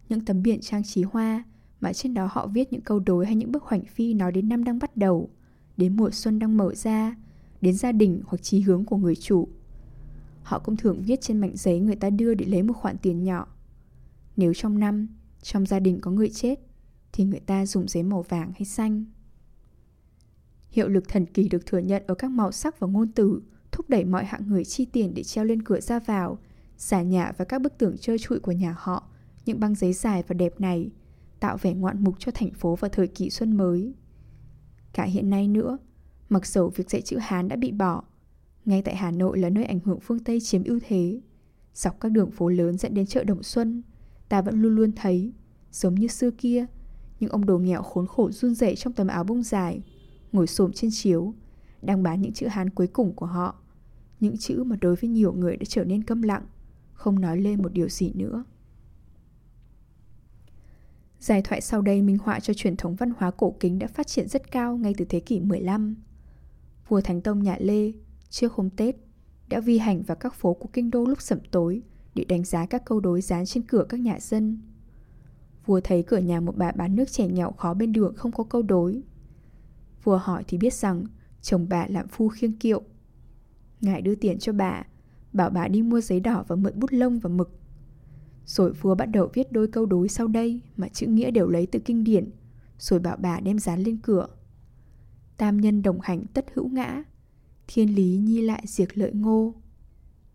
những 0.09 0.25
tấm 0.25 0.43
biển 0.43 0.61
trang 0.61 0.83
trí 0.85 1.03
hoa 1.03 1.45
mà 1.81 1.93
trên 1.93 2.15
đó 2.15 2.29
họ 2.33 2.47
viết 2.47 2.73
những 2.73 2.81
câu 2.81 2.99
đối 2.99 3.27
hay 3.27 3.37
những 3.37 3.53
bức 3.53 3.63
hoành 3.63 3.85
phi 3.85 4.15
nói 4.15 4.33
đến 4.33 4.49
năm 4.49 4.65
đang 4.65 4.79
bắt 4.79 4.97
đầu, 4.97 5.31
đến 5.77 5.97
mùa 5.97 6.11
xuân 6.11 6.39
đang 6.39 6.57
mở 6.57 6.75
ra, 6.75 7.17
đến 7.61 7.75
gia 7.75 7.93
đình 7.93 8.23
hoặc 8.27 8.43
chí 8.43 8.61
hướng 8.61 8.85
của 8.85 8.97
người 8.97 9.17
chủ. 9.17 9.49
Họ 10.43 10.59
cũng 10.59 10.77
thường 10.77 11.03
viết 11.03 11.21
trên 11.21 11.39
mảnh 11.39 11.57
giấy 11.57 11.81
người 11.81 11.97
ta 11.97 12.11
đưa 12.11 12.35
để 12.35 12.47
lấy 12.47 12.63
một 12.63 12.73
khoản 12.73 12.99
tiền 12.99 13.25
nhỏ. 13.25 13.47
Nếu 14.37 14.55
trong 14.55 14.79
năm, 14.79 15.09
trong 15.43 15.67
gia 15.67 15.81
đình 15.81 16.01
có 16.01 16.11
người 16.11 16.29
chết, 16.29 16.59
thì 17.13 17.25
người 17.25 17.41
ta 17.41 17.67
dùng 17.67 17.89
giấy 17.89 18.03
màu 18.03 18.23
vàng 18.23 18.53
hay 18.53 18.65
xanh. 18.65 19.05
Hiệu 20.71 20.89
lực 20.89 21.09
thần 21.09 21.27
kỳ 21.27 21.49
được 21.49 21.67
thừa 21.67 21.79
nhận 21.79 22.03
ở 22.07 22.15
các 22.15 22.31
màu 22.31 22.53
sắc 22.53 22.81
và 22.81 22.87
ngôn 22.87 23.09
từ, 23.13 23.43
thúc 23.73 23.91
đẩy 23.91 24.05
mọi 24.05 24.25
hạng 24.25 24.49
người 24.49 24.65
chi 24.65 24.85
tiền 24.85 25.15
để 25.15 25.23
treo 25.23 25.45
lên 25.45 25.63
cửa 25.63 25.81
ra 25.81 25.99
vào, 25.99 26.39
xả 26.77 27.03
nhà 27.03 27.33
và 27.37 27.45
các 27.45 27.63
bức 27.63 27.79
tường 27.79 27.99
trơ 27.99 28.19
trụi 28.19 28.41
của 28.41 28.53
nhà 28.53 28.75
họ, 28.79 29.09
những 29.47 29.61
băng 29.61 29.75
giấy 29.75 29.93
dài 29.93 30.25
và 30.29 30.35
đẹp 30.35 30.61
này, 30.61 30.91
tạo 31.41 31.57
vẻ 31.57 31.75
ngoạn 31.75 32.05
mục 32.05 32.15
cho 32.19 32.33
thành 32.35 32.51
phố 32.51 32.77
vào 32.77 32.89
thời 32.89 33.07
kỳ 33.07 33.31
xuân 33.31 33.57
mới. 33.57 33.95
Cả 34.93 35.05
hiện 35.05 35.31
nay 35.31 35.49
nữa, 35.49 35.79
mặc 36.29 36.47
dầu 36.47 36.69
việc 36.69 36.91
dạy 36.91 37.03
chữ 37.03 37.19
Hán 37.21 37.49
đã 37.49 37.57
bị 37.57 37.73
bỏ, 37.73 38.03
ngay 38.65 38.83
tại 38.83 38.97
Hà 38.97 39.11
Nội 39.11 39.39
là 39.39 39.51
nơi 39.51 39.65
ảnh 39.65 39.81
hưởng 39.85 40.01
phương 40.01 40.19
Tây 40.19 40.41
chiếm 40.41 40.65
ưu 40.65 40.81
thế, 40.89 41.21
dọc 41.75 42.01
các 42.01 42.13
đường 42.13 42.31
phố 42.31 42.49
lớn 42.49 42.79
dẫn 42.79 42.95
đến 42.95 43.07
chợ 43.07 43.25
Đồng 43.25 43.43
Xuân, 43.43 43.83
ta 44.31 44.43
vẫn 44.43 44.63
luôn 44.63 44.75
luôn 44.75 44.93
thấy, 44.97 45.33
giống 45.73 45.95
như 45.95 46.09
xưa 46.09 46.31
kia, 46.31 46.67
những 47.21 47.31
ông 47.31 47.47
đồ 47.47 47.59
nghèo 47.59 47.83
khốn 47.83 48.07
khổ 48.07 48.31
run 48.31 48.55
rẩy 48.55 48.77
trong 48.77 48.93
tấm 48.93 49.07
áo 49.07 49.25
bông 49.25 49.43
dài, 49.43 49.83
ngồi 50.33 50.47
xổm 50.47 50.73
trên 50.73 50.91
chiếu, 50.93 51.35
đang 51.83 52.03
bán 52.03 52.23
những 52.23 52.33
chữ 52.33 52.47
Hán 52.47 52.71
cuối 52.71 52.87
cùng 52.87 53.15
của 53.15 53.27
họ. 53.27 53.55
Những 54.21 54.37
chữ 54.37 54.63
mà 54.67 54.77
đối 54.81 54.97
với 54.97 55.11
nhiều 55.11 55.33
người 55.33 55.57
đã 55.57 55.65
trở 55.69 55.85
nên 55.85 56.05
câm 56.05 56.23
lặng, 56.23 56.47
không 56.93 57.21
nói 57.21 57.41
lên 57.41 57.63
một 57.63 57.73
điều 57.73 57.89
gì 57.89 58.13
nữa. 58.15 58.45
Giải 61.21 61.43
thoại 61.43 61.61
sau 61.61 61.83
đây 61.83 62.03
minh 62.03 62.19
họa 62.19 62.41
cho 62.41 62.55
truyền 62.55 62.77
thống 62.77 62.95
văn 62.95 63.13
hóa 63.17 63.31
cổ 63.31 63.57
kính 63.61 63.79
đã 63.79 63.87
phát 63.87 64.07
triển 64.07 64.29
rất 64.29 64.51
cao 64.51 64.77
ngay 64.77 64.95
từ 64.97 65.05
thế 65.05 65.21
kỷ 65.21 65.41
15. 65.41 65.97
Vua 66.89 67.01
Thánh 67.01 67.21
Tông 67.21 67.43
nhà 67.43 67.57
Lê, 67.61 67.93
trước 68.29 68.53
hôm 68.53 68.71
Tết, 68.71 68.97
đã 69.49 69.61
vi 69.61 69.79
hành 69.79 70.03
vào 70.03 70.17
các 70.17 70.35
phố 70.35 70.55
của 70.55 70.69
kinh 70.73 70.91
đô 70.91 71.05
lúc 71.05 71.23
sẩm 71.23 71.39
tối 71.51 71.83
để 72.15 72.25
đánh 72.25 72.45
giá 72.45 72.67
các 72.67 72.85
câu 72.85 73.01
đối 73.01 73.21
dán 73.21 73.47
trên 73.47 73.63
cửa 73.63 73.85
các 73.89 74.01
nhà 74.01 74.21
dân. 74.21 74.61
Vua 75.67 75.81
thấy 75.81 76.03
cửa 76.03 76.19
nhà 76.19 76.41
một 76.41 76.57
bà 76.57 76.73
bán 76.73 76.97
nước 76.97 77.13
chè 77.13 77.27
nhậu 77.27 77.53
khó 77.53 77.75
bên 77.75 77.93
đường 77.93 78.15
không 78.17 78.33
có 78.33 78.45
câu 78.45 78.63
đối, 78.63 79.03
Vua 80.05 80.17
hỏi 80.17 80.45
thì 80.49 80.59
biết 80.59 80.75
rằng 80.75 81.05
chồng 81.43 81.67
bà 81.69 81.87
làm 81.89 82.09
phu 82.09 82.29
khiêng 82.29 82.53
kiệu. 82.53 82.83
Ngài 83.81 84.03
đưa 84.03 84.15
tiền 84.15 84.39
cho 84.39 84.53
bà, 84.53 84.83
bảo 85.33 85.51
bà 85.51 85.69
đi 85.69 85.83
mua 85.83 86.01
giấy 86.01 86.21
đỏ 86.21 86.45
và 86.49 86.57
mượn 86.57 86.81
bút 86.81 86.93
lông 86.93 87.19
và 87.19 87.31
mực. 87.31 87.61
Rồi 88.47 88.73
vua 88.73 88.95
bắt 88.95 89.07
đầu 89.07 89.31
viết 89.35 89.53
đôi 89.53 89.69
câu 89.69 89.87
đối 89.87 90.09
sau 90.09 90.29
đây 90.29 90.61
mà 90.77 90.89
chữ 90.89 91.07
nghĩa 91.07 91.31
đều 91.31 91.49
lấy 91.49 91.67
từ 91.67 91.79
kinh 91.79 92.05
điển, 92.05 92.31
rồi 92.79 93.01
bảo 93.01 93.17
bà 93.17 93.41
đem 93.41 93.59
dán 93.59 93.81
lên 93.81 93.97
cửa. 94.03 94.29
Tam 95.37 95.61
nhân 95.61 95.83
đồng 95.83 96.01
hành 96.01 96.27
tất 96.35 96.47
hữu 96.55 96.69
ngã, 96.69 97.05
thiên 97.67 97.95
lý 97.95 98.17
nhi 98.17 98.41
lại 98.41 98.63
diệt 98.67 98.99
lợi 98.99 99.13
ngô. 99.13 99.55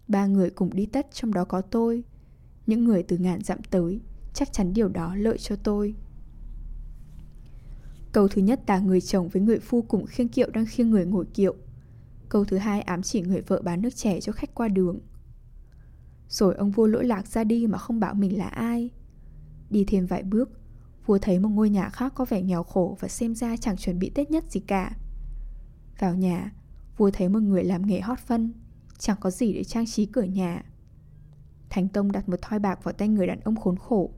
Ba 0.07 0.25
người 0.25 0.49
cùng 0.49 0.69
đi 0.73 0.85
tất 0.85 1.07
trong 1.13 1.33
đó 1.33 1.45
có 1.45 1.61
tôi, 1.61 2.03
những 2.67 2.83
người 2.83 3.03
từ 3.03 3.17
ngàn 3.17 3.41
dặm 3.43 3.59
tới, 3.69 4.01
chắc 4.33 4.53
chắn 4.53 4.73
điều 4.73 4.89
đó 4.89 5.15
lợi 5.15 5.37
cho 5.37 5.55
tôi. 5.55 5.95
Câu 8.11 8.27
thứ 8.27 8.41
nhất 8.41 8.61
tả 8.65 8.79
người 8.79 9.01
chồng 9.01 9.29
với 9.29 9.41
người 9.41 9.59
phu 9.59 9.81
cùng 9.81 10.05
khiêng 10.05 10.27
kiệu 10.27 10.49
đang 10.49 10.65
khiêng 10.65 10.91
người 10.91 11.05
ngồi 11.05 11.25
kiệu. 11.25 11.55
Câu 12.29 12.45
thứ 12.45 12.57
hai 12.57 12.81
ám 12.81 13.01
chỉ 13.01 13.21
người 13.21 13.41
vợ 13.41 13.61
bán 13.61 13.81
nước 13.81 13.95
chè 13.95 14.19
cho 14.21 14.31
khách 14.31 14.55
qua 14.55 14.67
đường. 14.67 14.99
Rồi 16.29 16.55
ông 16.55 16.71
vua 16.71 16.87
lỗi 16.87 17.05
lạc 17.05 17.27
ra 17.27 17.43
đi 17.43 17.67
mà 17.67 17.77
không 17.77 17.99
bảo 17.99 18.13
mình 18.13 18.37
là 18.37 18.47
ai. 18.47 18.89
Đi 19.69 19.85
thêm 19.87 20.05
vài 20.05 20.23
bước, 20.23 20.49
vua 21.05 21.17
thấy 21.17 21.39
một 21.39 21.49
ngôi 21.49 21.69
nhà 21.69 21.89
khác 21.89 22.13
có 22.15 22.25
vẻ 22.25 22.41
nghèo 22.41 22.63
khổ 22.63 22.97
và 22.99 23.07
xem 23.07 23.35
ra 23.35 23.57
chẳng 23.57 23.77
chuẩn 23.77 23.99
bị 23.99 24.09
Tết 24.09 24.31
nhất 24.31 24.43
gì 24.51 24.59
cả. 24.59 24.95
Vào 25.99 26.15
nhà, 26.15 26.51
vua 26.97 27.11
thấy 27.11 27.29
một 27.29 27.39
người 27.39 27.63
làm 27.63 27.87
nghề 27.87 27.99
hót 27.99 28.19
phân, 28.19 28.53
chẳng 28.97 29.17
có 29.19 29.31
gì 29.31 29.53
để 29.53 29.63
trang 29.63 29.85
trí 29.85 30.05
cửa 30.05 30.23
nhà. 30.23 30.65
Thánh 31.69 31.87
Tông 31.87 32.11
đặt 32.11 32.29
một 32.29 32.37
thoi 32.41 32.59
bạc 32.59 32.83
vào 32.83 32.93
tay 32.93 33.07
người 33.07 33.27
đàn 33.27 33.39
ông 33.39 33.55
khốn 33.55 33.77
khổ. 33.77 34.11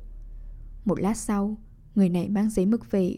Một 0.85 0.99
lát 0.99 1.17
sau, 1.17 1.57
người 1.95 2.09
này 2.09 2.29
mang 2.29 2.49
giấy 2.49 2.65
mực 2.65 2.91
về. 2.91 3.17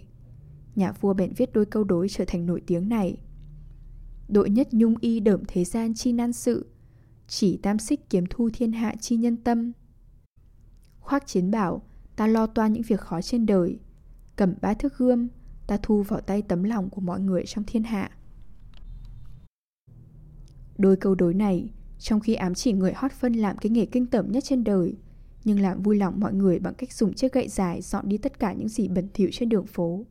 Nhà 0.76 0.92
vua 0.92 1.14
bèn 1.14 1.34
viết 1.38 1.54
đôi 1.54 1.66
câu 1.66 1.84
đối 1.84 2.10
trở 2.10 2.26
thành 2.28 2.46
nổi 2.46 2.62
tiếng 2.68 2.90
này. 2.90 3.18
Đội 4.28 4.50
nhất 4.50 4.68
nhung 4.72 4.96
y 5.02 5.20
đởm 5.20 5.44
thế 5.48 5.64
gian 5.64 5.94
chi 5.94 6.14
nan 6.14 6.34
sự, 6.34 6.66
chỉ 7.28 7.58
tam 7.58 7.80
xích 7.80 8.10
kiếm 8.10 8.24
thu 8.30 8.50
thiên 8.54 8.72
hạ 8.72 8.96
chi 9.02 9.16
nhân 9.16 9.38
tâm. 9.38 9.72
Khoác 11.00 11.28
chiến 11.28 11.52
bảo, 11.52 11.82
ta 12.16 12.28
lo 12.28 12.48
toa 12.48 12.68
những 12.68 12.84
việc 12.88 13.00
khó 13.00 13.22
trên 13.22 13.46
đời. 13.46 13.80
Cầm 14.36 14.54
ba 14.62 14.74
thước 14.74 14.98
gươm, 14.98 15.28
ta 15.68 15.78
thu 15.82 16.04
vào 16.04 16.22
tay 16.22 16.42
tấm 16.42 16.64
lòng 16.64 16.90
của 16.90 17.02
mọi 17.02 17.20
người 17.20 17.44
trong 17.46 17.64
thiên 17.68 17.84
hạ. 17.84 18.12
Đôi 20.80 20.96
câu 20.96 21.16
đối 21.16 21.34
này, 21.34 21.70
trong 21.98 22.20
khi 22.20 22.34
ám 22.34 22.54
chỉ 22.54 22.74
người 22.74 22.94
hót 22.96 23.12
phân 23.12 23.34
làm 23.34 23.58
cái 23.58 23.70
nghề 23.70 23.86
kinh 23.86 24.06
tởm 24.06 24.32
nhất 24.32 24.44
trên 24.44 24.64
đời, 24.64 24.96
nhưng 25.44 25.60
làm 25.60 25.82
vui 25.82 25.96
lòng 25.96 26.20
mọi 26.20 26.34
người 26.34 26.60
bằng 26.60 26.74
cách 26.74 26.94
dùng 26.94 27.14
chiếc 27.14 27.34
gậy 27.34 27.48
dài 27.48 27.82
dọn 27.82 28.10
đi 28.10 28.18
tất 28.18 28.40
cả 28.40 28.54
những 28.54 28.70
gì 28.70 28.88
bẩn 28.88 29.08
thỉu 29.14 29.30
trên 29.32 29.50
đường 29.50 29.66
phố, 29.66 30.06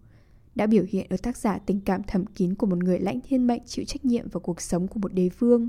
đã 0.54 0.66
biểu 0.66 0.84
hiện 0.88 1.06
ở 1.10 1.16
tác 1.22 1.36
giả 1.36 1.58
tình 1.58 1.80
cảm 1.80 2.02
thầm 2.02 2.26
kín 2.26 2.54
của 2.54 2.66
một 2.66 2.78
người 2.78 2.98
lãnh 2.98 3.20
thiên 3.20 3.46
mệnh 3.46 3.62
chịu 3.66 3.84
trách 3.84 4.04
nhiệm 4.04 4.28
vào 4.28 4.40
cuộc 4.40 4.60
sống 4.60 4.88
của 4.88 4.98
một 5.00 5.14
đế 5.14 5.30
vương. 5.38 5.68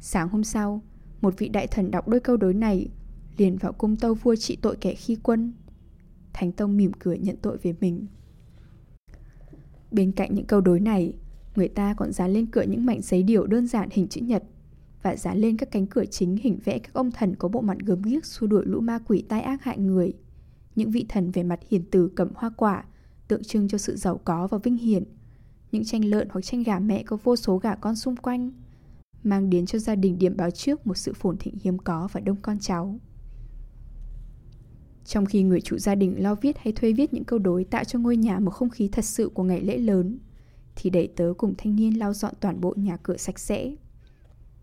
Sáng 0.00 0.28
hôm 0.28 0.44
sau, 0.44 0.82
một 1.20 1.34
vị 1.38 1.48
đại 1.48 1.66
thần 1.66 1.90
đọc 1.90 2.08
đôi 2.08 2.20
câu 2.20 2.36
đối 2.36 2.54
này, 2.54 2.88
liền 3.36 3.56
vào 3.56 3.72
cung 3.72 3.96
tâu 3.96 4.14
vua 4.14 4.36
trị 4.36 4.56
tội 4.62 4.76
kẻ 4.80 4.94
khi 4.94 5.16
quân. 5.22 5.52
Thánh 6.32 6.52
Tông 6.52 6.76
mỉm 6.76 6.92
cười 6.98 7.18
nhận 7.18 7.36
tội 7.42 7.58
về 7.62 7.74
mình. 7.80 8.06
Bên 9.90 10.12
cạnh 10.12 10.34
những 10.34 10.46
câu 10.46 10.60
đối 10.60 10.80
này, 10.80 11.14
người 11.60 11.68
ta 11.68 11.94
còn 11.94 12.12
dán 12.12 12.32
lên 12.32 12.46
cửa 12.46 12.62
những 12.62 12.86
mảnh 12.86 13.00
giấy 13.02 13.22
điều 13.22 13.46
đơn 13.46 13.66
giản 13.66 13.88
hình 13.92 14.08
chữ 14.08 14.20
nhật 14.20 14.42
và 15.02 15.16
dán 15.16 15.38
lên 15.38 15.56
các 15.56 15.70
cánh 15.70 15.86
cửa 15.86 16.04
chính 16.04 16.36
hình 16.36 16.58
vẽ 16.64 16.78
các 16.78 16.92
ông 16.92 17.10
thần 17.10 17.36
có 17.36 17.48
bộ 17.48 17.60
mặt 17.60 17.78
gớm 17.78 18.02
ghiếc 18.02 18.24
xua 18.24 18.46
đuổi 18.46 18.64
lũ 18.66 18.80
ma 18.80 18.98
quỷ 19.06 19.24
tai 19.28 19.40
ác 19.40 19.64
hại 19.64 19.78
người. 19.78 20.12
Những 20.76 20.90
vị 20.90 21.06
thần 21.08 21.30
về 21.30 21.42
mặt 21.42 21.60
hiền 21.68 21.82
từ 21.90 22.10
cầm 22.16 22.28
hoa 22.34 22.50
quả, 22.56 22.84
tượng 23.28 23.42
trưng 23.42 23.68
cho 23.68 23.78
sự 23.78 23.96
giàu 23.96 24.20
có 24.24 24.46
và 24.46 24.58
vinh 24.58 24.76
hiển. 24.76 25.04
Những 25.72 25.84
tranh 25.84 26.04
lợn 26.04 26.28
hoặc 26.30 26.40
tranh 26.44 26.62
gà 26.62 26.78
mẹ 26.78 27.02
có 27.02 27.16
vô 27.24 27.36
số 27.36 27.58
gà 27.58 27.74
con 27.74 27.96
xung 27.96 28.16
quanh, 28.16 28.50
mang 29.22 29.50
đến 29.50 29.66
cho 29.66 29.78
gia 29.78 29.94
đình 29.94 30.18
điểm 30.18 30.36
báo 30.36 30.50
trước 30.50 30.86
một 30.86 30.94
sự 30.94 31.12
phồn 31.12 31.36
thịnh 31.36 31.54
hiếm 31.62 31.78
có 31.78 32.08
và 32.12 32.20
đông 32.20 32.36
con 32.42 32.58
cháu. 32.58 32.98
Trong 35.04 35.26
khi 35.26 35.42
người 35.42 35.60
chủ 35.60 35.78
gia 35.78 35.94
đình 35.94 36.22
lo 36.22 36.34
viết 36.34 36.58
hay 36.58 36.72
thuê 36.72 36.92
viết 36.92 37.14
những 37.14 37.24
câu 37.24 37.38
đối 37.38 37.64
tạo 37.64 37.84
cho 37.84 37.98
ngôi 37.98 38.16
nhà 38.16 38.38
một 38.38 38.50
không 38.50 38.70
khí 38.70 38.88
thật 38.92 39.04
sự 39.04 39.28
của 39.34 39.42
ngày 39.42 39.60
lễ 39.60 39.78
lớn, 39.78 40.18
thì 40.76 40.90
đẩy 40.90 41.08
tớ 41.16 41.32
cùng 41.38 41.54
thanh 41.58 41.76
niên 41.76 41.98
lau 41.98 42.14
dọn 42.14 42.34
toàn 42.40 42.60
bộ 42.60 42.74
nhà 42.76 42.96
cửa 42.96 43.16
sạch 43.16 43.38
sẽ. 43.38 43.76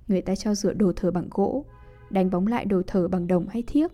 Người 0.08 0.22
ta 0.22 0.36
cho 0.36 0.56
rửa 0.56 0.74
đồ 0.74 0.94
thờ 0.96 1.12
bằng 1.12 1.28
gỗ, 1.32 1.66
đánh 2.10 2.30
bóng 2.30 2.48
lại 2.48 2.66
đồ 2.66 2.82
thờ 2.88 3.08
bằng 3.08 3.28
đồng 3.28 3.48
hay 3.48 3.64
thiếc. 3.68 3.92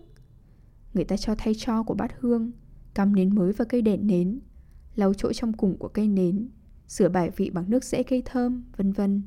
Người 0.94 1.04
ta 1.04 1.16
cho 1.16 1.34
thay 1.38 1.54
cho 1.58 1.82
của 1.82 1.94
bát 1.94 2.12
hương, 2.20 2.52
cắm 2.94 3.14
nến 3.14 3.34
mới 3.34 3.52
và 3.52 3.64
cây 3.64 3.82
đèn 3.82 4.06
nến, 4.06 4.40
lau 4.94 5.14
chỗ 5.14 5.32
trong 5.32 5.52
cùng 5.52 5.78
của 5.78 5.88
cây 5.88 6.08
nến, 6.08 6.48
sửa 6.88 7.08
bài 7.08 7.30
vị 7.36 7.50
bằng 7.50 7.70
nước 7.70 7.84
rễ 7.84 8.02
cây 8.02 8.22
thơm, 8.24 8.64
vân 8.76 8.92
vân. 8.92 9.22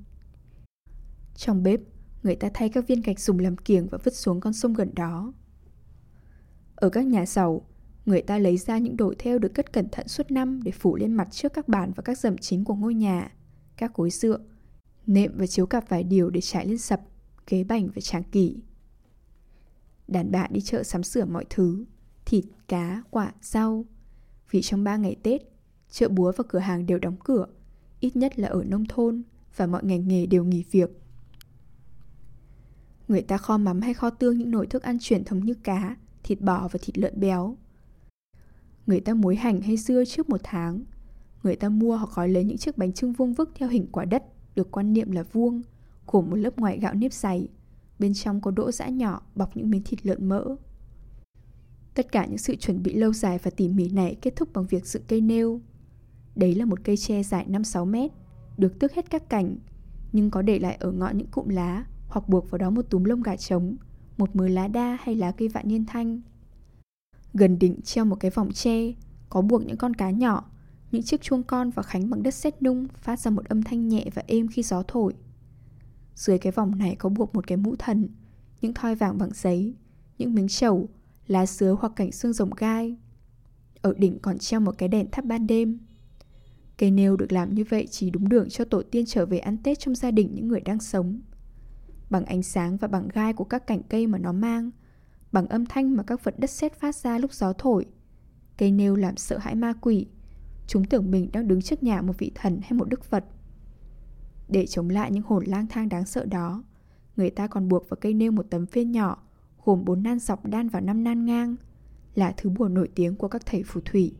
Trong 1.35 1.63
bếp, 1.63 1.79
người 2.23 2.35
ta 2.35 2.49
thay 2.53 2.69
các 2.69 2.87
viên 2.87 3.01
gạch 3.01 3.19
dùng 3.19 3.39
làm 3.39 3.57
kiềng 3.57 3.87
và 3.87 3.97
vứt 4.03 4.15
xuống 4.15 4.39
con 4.39 4.53
sông 4.53 4.73
gần 4.73 4.91
đó. 4.95 5.33
Ở 6.75 6.89
các 6.89 7.05
nhà 7.05 7.25
giàu, 7.25 7.65
người 8.07 8.21
ta 8.21 8.37
lấy 8.37 8.57
ra 8.57 8.77
những 8.77 8.97
đồ 8.97 9.13
theo 9.19 9.39
được 9.39 9.53
cất 9.53 9.73
cẩn 9.73 9.89
thận 9.89 10.07
suốt 10.07 10.31
năm 10.31 10.63
để 10.63 10.71
phủ 10.71 10.95
lên 10.95 11.13
mặt 11.13 11.27
trước 11.31 11.53
các 11.53 11.67
bàn 11.67 11.91
và 11.95 12.03
các 12.03 12.19
dầm 12.19 12.37
chính 12.37 12.63
của 12.63 12.75
ngôi 12.75 12.93
nhà, 12.93 13.31
các 13.77 13.93
cối 13.93 14.09
dựa, 14.09 14.39
nệm 15.07 15.37
và 15.37 15.47
chiếu 15.47 15.65
cặp 15.65 15.89
vài 15.89 16.03
điều 16.03 16.29
để 16.29 16.41
trải 16.41 16.67
lên 16.67 16.77
sập, 16.77 17.01
ghế 17.47 17.63
bành 17.63 17.87
và 17.87 18.01
tràng 18.01 18.23
kỷ. 18.23 18.57
Đàn 20.07 20.31
bà 20.31 20.47
đi 20.51 20.61
chợ 20.61 20.83
sắm 20.83 21.03
sửa 21.03 21.25
mọi 21.25 21.45
thứ, 21.49 21.85
thịt, 22.25 22.45
cá, 22.67 23.03
quả, 23.09 23.33
rau. 23.41 23.85
Vì 24.51 24.61
trong 24.61 24.83
ba 24.83 24.97
ngày 24.97 25.15
Tết, 25.23 25.41
chợ 25.89 26.09
búa 26.09 26.31
và 26.37 26.43
cửa 26.47 26.59
hàng 26.59 26.85
đều 26.85 26.99
đóng 26.99 27.15
cửa, 27.23 27.47
ít 27.99 28.15
nhất 28.15 28.39
là 28.39 28.47
ở 28.47 28.63
nông 28.63 28.85
thôn 28.85 29.23
và 29.55 29.67
mọi 29.67 29.83
ngành 29.83 30.07
nghề 30.07 30.25
đều 30.25 30.43
nghỉ 30.43 30.63
việc. 30.71 30.89
Người 33.07 33.21
ta 33.21 33.37
kho 33.37 33.57
mắm 33.57 33.81
hay 33.81 33.93
kho 33.93 34.09
tương 34.09 34.37
những 34.37 34.51
nồi 34.51 34.67
thức 34.67 34.83
ăn 34.83 34.97
truyền 35.01 35.23
thống 35.23 35.45
như 35.45 35.53
cá, 35.53 35.95
thịt 36.23 36.41
bò 36.41 36.67
và 36.71 36.79
thịt 36.81 36.97
lợn 36.97 37.19
béo. 37.19 37.57
Người 38.87 38.99
ta 38.99 39.13
muối 39.13 39.35
hành 39.35 39.61
hay 39.61 39.77
dưa 39.77 40.05
trước 40.05 40.29
một 40.29 40.41
tháng. 40.43 40.83
Người 41.43 41.55
ta 41.55 41.69
mua 41.69 41.97
hoặc 41.97 42.09
gói 42.15 42.29
lấy 42.29 42.43
những 42.43 42.57
chiếc 42.57 42.77
bánh 42.77 42.93
trưng 42.93 43.13
vuông 43.13 43.33
vức 43.33 43.51
theo 43.55 43.69
hình 43.69 43.87
quả 43.91 44.05
đất 44.05 44.23
được 44.55 44.71
quan 44.71 44.93
niệm 44.93 45.11
là 45.11 45.23
vuông, 45.23 45.61
của 46.05 46.21
một 46.21 46.35
lớp 46.35 46.59
ngoài 46.59 46.79
gạo 46.79 46.93
nếp 46.93 47.13
dày. 47.13 47.47
Bên 47.99 48.13
trong 48.13 48.41
có 48.41 48.51
đỗ 48.51 48.71
giã 48.71 48.87
nhỏ 48.87 49.21
bọc 49.35 49.57
những 49.57 49.69
miếng 49.69 49.83
thịt 49.83 50.05
lợn 50.05 50.29
mỡ. 50.29 50.55
Tất 51.93 52.11
cả 52.11 52.25
những 52.25 52.37
sự 52.37 52.55
chuẩn 52.55 52.83
bị 52.83 52.93
lâu 52.93 53.13
dài 53.13 53.39
và 53.43 53.51
tỉ 53.51 53.67
mỉ 53.67 53.89
này 53.89 54.15
kết 54.21 54.35
thúc 54.35 54.53
bằng 54.53 54.65
việc 54.65 54.85
dựng 54.85 55.03
cây 55.07 55.21
nêu. 55.21 55.61
Đấy 56.35 56.55
là 56.55 56.65
một 56.65 56.79
cây 56.83 56.97
tre 56.97 57.23
dài 57.23 57.45
5-6 57.49 57.85
mét, 57.85 58.11
được 58.57 58.79
tước 58.79 58.93
hết 58.93 59.09
các 59.09 59.29
cành, 59.29 59.55
nhưng 60.11 60.31
có 60.31 60.41
để 60.41 60.59
lại 60.59 60.77
ở 60.79 60.91
ngọn 60.91 61.17
những 61.17 61.27
cụm 61.27 61.47
lá 61.47 61.85
hoặc 62.07 62.29
buộc 62.29 62.51
vào 62.51 62.57
đó 62.57 62.69
một 62.69 62.89
túm 62.89 63.03
lông 63.03 63.23
gà 63.23 63.35
trống, 63.35 63.75
một 64.17 64.35
mớ 64.35 64.47
lá 64.47 64.67
đa 64.67 64.97
hay 65.01 65.15
lá 65.15 65.31
cây 65.31 65.47
vạn 65.47 65.67
niên 65.67 65.85
thanh. 65.85 66.21
Gần 67.37 67.59
đỉnh 67.59 67.81
treo 67.81 68.05
một 68.05 68.15
cái 68.15 68.31
vòng 68.31 68.51
tre, 68.51 68.93
có 69.29 69.41
buộc 69.41 69.65
những 69.65 69.77
con 69.77 69.93
cá 69.93 70.09
nhỏ, 70.09 70.51
những 70.91 71.03
chiếc 71.03 71.21
chuông 71.21 71.43
con 71.43 71.69
và 71.69 71.83
khánh 71.83 72.09
bằng 72.09 72.23
đất 72.23 72.33
sét 72.33 72.61
nung 72.61 72.87
phát 72.95 73.19
ra 73.19 73.31
một 73.31 73.45
âm 73.45 73.63
thanh 73.63 73.87
nhẹ 73.87 74.05
và 74.13 74.23
êm 74.27 74.47
khi 74.47 74.63
gió 74.63 74.83
thổi. 74.87 75.13
Dưới 76.15 76.37
cái 76.37 76.51
vòng 76.51 76.77
này 76.77 76.95
có 76.95 77.09
buộc 77.09 77.35
một 77.35 77.47
cái 77.47 77.57
mũ 77.57 77.75
thần, 77.75 78.09
những 78.61 78.73
thoi 78.73 78.95
vàng 78.95 79.17
bằng 79.17 79.29
giấy, 79.33 79.75
những 80.17 80.35
miếng 80.35 80.47
trầu, 80.47 80.89
lá 81.27 81.45
sứa 81.45 81.75
hoặc 81.79 81.93
cảnh 81.95 82.11
xương 82.11 82.33
rồng 82.33 82.53
gai. 82.57 82.97
Ở 83.81 83.93
đỉnh 83.97 84.19
còn 84.19 84.37
treo 84.37 84.59
một 84.59 84.77
cái 84.77 84.89
đèn 84.89 85.11
thắp 85.11 85.25
ban 85.25 85.47
đêm. 85.47 85.79
Cây 86.77 86.91
nêu 86.91 87.17
được 87.17 87.31
làm 87.31 87.55
như 87.55 87.63
vậy 87.69 87.87
chỉ 87.91 88.09
đúng 88.09 88.29
đường 88.29 88.49
cho 88.49 88.65
tổ 88.65 88.81
tiên 88.91 89.05
trở 89.07 89.25
về 89.25 89.37
ăn 89.37 89.57
Tết 89.63 89.79
trong 89.79 89.95
gia 89.95 90.11
đình 90.11 90.35
những 90.35 90.47
người 90.47 90.61
đang 90.61 90.79
sống 90.79 91.21
bằng 92.09 92.25
ánh 92.25 92.43
sáng 92.43 92.77
và 92.77 92.87
bằng 92.87 93.07
gai 93.13 93.33
của 93.33 93.43
các 93.43 93.67
cành 93.67 93.83
cây 93.83 94.07
mà 94.07 94.17
nó 94.17 94.31
mang, 94.31 94.71
bằng 95.37 95.47
âm 95.47 95.65
thanh 95.65 95.95
mà 95.95 96.03
các 96.03 96.23
vật 96.23 96.39
đất 96.39 96.49
sét 96.49 96.73
phát 96.79 96.95
ra 96.95 97.17
lúc 97.17 97.33
gió 97.33 97.53
thổi. 97.53 97.85
Cây 98.57 98.71
nêu 98.71 98.95
làm 98.95 99.17
sợ 99.17 99.37
hãi 99.37 99.55
ma 99.55 99.73
quỷ, 99.81 100.07
chúng 100.67 100.85
tưởng 100.85 101.11
mình 101.11 101.29
đang 101.33 101.47
đứng 101.47 101.61
trước 101.61 101.83
nhà 101.83 102.01
một 102.01 102.17
vị 102.17 102.31
thần 102.35 102.59
hay 102.61 102.71
một 102.71 102.89
đức 102.89 103.03
phật. 103.03 103.25
Để 104.49 104.65
chống 104.65 104.89
lại 104.89 105.11
những 105.11 105.23
hồn 105.23 105.43
lang 105.45 105.67
thang 105.67 105.89
đáng 105.89 106.05
sợ 106.05 106.25
đó, 106.25 106.63
người 107.15 107.29
ta 107.29 107.47
còn 107.47 107.69
buộc 107.69 107.89
vào 107.89 107.97
cây 108.01 108.13
nêu 108.13 108.31
một 108.31 108.45
tấm 108.49 108.65
phiên 108.65 108.91
nhỏ, 108.91 109.23
gồm 109.65 109.85
bốn 109.85 110.03
nan 110.03 110.19
dọc 110.19 110.45
đan 110.45 110.69
vào 110.69 110.81
năm 110.81 111.03
nan 111.03 111.25
ngang, 111.25 111.55
là 112.15 112.33
thứ 112.37 112.49
bùa 112.49 112.67
nổi 112.67 112.89
tiếng 112.95 113.15
của 113.15 113.27
các 113.27 113.45
thầy 113.45 113.63
phù 113.63 113.81
thủy. 113.85 114.15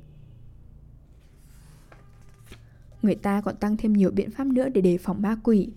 Người 3.02 3.16
ta 3.16 3.42
còn 3.42 3.56
tăng 3.56 3.78
thêm 3.78 3.94
nhiều 3.94 4.12
biện 4.12 4.32
pháp 4.32 4.48
nữa 4.48 4.70
để 4.70 4.82
đề 4.82 4.98
phòng 4.98 5.22
ma 5.22 5.38
quỷ. 5.44 5.74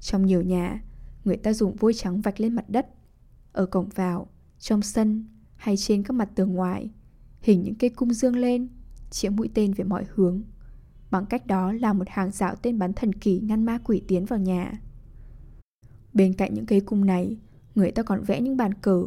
Trong 0.00 0.26
nhiều 0.26 0.42
nhà, 0.42 0.80
người 1.24 1.36
ta 1.36 1.52
dùng 1.52 1.76
vôi 1.76 1.94
trắng 1.94 2.20
vạch 2.20 2.40
lên 2.40 2.54
mặt 2.54 2.70
đất, 2.70 2.86
ở 3.52 3.66
cổng 3.66 3.88
vào, 3.88 4.28
trong 4.58 4.82
sân 4.82 5.26
hay 5.56 5.76
trên 5.76 6.02
các 6.02 6.14
mặt 6.14 6.28
tường 6.34 6.52
ngoài, 6.52 6.90
hình 7.40 7.62
những 7.62 7.74
cây 7.74 7.90
cung 7.90 8.12
dương 8.12 8.36
lên, 8.36 8.68
chĩa 9.10 9.28
mũi 9.28 9.50
tên 9.54 9.72
về 9.72 9.84
mọi 9.84 10.04
hướng. 10.14 10.42
Bằng 11.10 11.26
cách 11.26 11.46
đó 11.46 11.72
là 11.72 11.92
một 11.92 12.08
hàng 12.08 12.30
rào 12.30 12.54
tên 12.62 12.78
bắn 12.78 12.92
thần 12.92 13.12
kỳ 13.12 13.40
ngăn 13.40 13.64
ma 13.64 13.78
quỷ 13.84 14.02
tiến 14.08 14.24
vào 14.24 14.38
nhà. 14.38 14.72
Bên 16.12 16.32
cạnh 16.32 16.54
những 16.54 16.66
cây 16.66 16.80
cung 16.80 17.04
này, 17.04 17.36
người 17.74 17.90
ta 17.90 18.02
còn 18.02 18.22
vẽ 18.22 18.40
những 18.40 18.56
bàn 18.56 18.74
cờ 18.74 19.04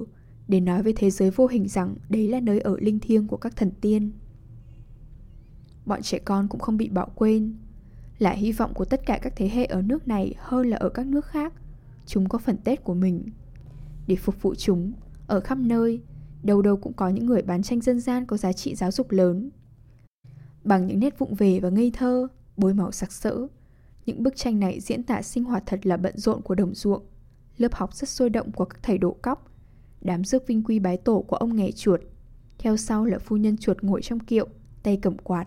để 0.48 0.60
nói 0.60 0.84
với 0.84 0.94
thế 0.94 1.10
giới 1.10 1.32
vô 1.32 1.48
hình 1.48 1.68
rằng 1.68 1.96
đấy 2.10 2.28
là 2.28 2.40
nơi 2.40 2.60
ở 2.60 2.78
linh 2.80 3.00
thiêng 3.00 3.28
của 3.28 3.38
các 3.38 3.56
thần 3.56 3.72
tiên. 3.82 4.12
Bọn 5.86 6.02
trẻ 6.02 6.20
con 6.20 6.48
cũng 6.48 6.62
không 6.62 6.78
bị 6.78 6.90
bỏ 6.90 7.06
quên, 7.16 7.56
là 8.18 8.32
hy 8.32 8.52
vọng 8.52 8.74
của 8.74 8.86
tất 8.86 9.06
cả 9.06 9.20
các 9.22 9.34
thế 9.36 9.50
hệ 9.50 9.66
ở 9.66 9.82
nước 9.82 10.08
này 10.08 10.34
hơn 10.38 10.68
là 10.68 10.78
ở 10.78 10.90
các 10.90 11.08
nước 11.08 11.26
khác– 11.26 11.54
chúng 12.10 12.30
có 12.30 12.38
phần 12.38 12.58
Tết 12.58 12.84
của 12.84 12.94
mình. 12.94 13.24
Để 14.08 14.16
phục 14.16 14.42
vụ 14.42 14.56
chúng, 14.56 14.94
ở 15.30 15.39
khắp 15.39 15.58
nơi, 15.58 16.02
đâu 16.44 16.62
đâu 16.62 16.78
cũng 16.78 16.94
có 16.94 17.10
những 17.10 17.26
người 17.26 17.42
bán 17.42 17.63
tranh 17.63 17.82
dân 17.82 18.00
gian 18.00 18.26
có 18.26 18.38
giá 18.38 18.54
trị 18.54 18.76
giáo 18.76 18.92
dục 18.92 19.12
lớn. 19.12 19.50
Bằng 20.63 20.88
những 20.88 21.00
nét 21.00 21.20
vụng 21.20 21.36
về 21.36 21.60
và 21.60 21.70
ngây 21.70 21.92
thơ, 21.92 22.28
bôi 22.58 22.74
màu 22.74 22.92
sặc 22.92 23.12
sỡ, 23.12 23.48
những 24.06 24.24
bức 24.24 24.36
tranh 24.36 24.60
này 24.60 24.80
diễn 24.80 25.04
tả 25.04 25.22
sinh 25.22 25.44
hoạt 25.44 25.63
thật 25.65 25.86
là 25.86 25.98
bận 25.98 26.18
rộn 26.18 26.42
của 26.42 26.56
đồng 26.56 26.76
ruộng, 26.76 27.04
lớp 27.58 27.74
học 27.74 27.94
rất 27.96 28.10
sôi 28.10 28.30
động 28.30 28.52
của 28.52 28.65
các 28.65 28.80
thầy 28.84 28.98
độ 28.98 29.18
cóc, 29.22 29.52
đám 30.02 30.24
rước 30.24 30.48
vinh 30.48 30.63
quy 30.63 30.80
bái 30.80 30.98
tổ 30.98 31.22
của 31.28 31.36
ông 31.36 31.56
nghề 31.56 31.72
chuột, 31.72 32.02
theo 32.58 32.78
sau 32.78 33.06
là 33.06 33.20
phu 33.20 33.38
nhân 33.38 33.58
chuột 33.58 33.84
ngồi 33.84 34.02
trong 34.02 34.20
kiệu, 34.20 34.48
tay 34.84 35.00
cầm 35.02 35.18
quạt. 35.18 35.46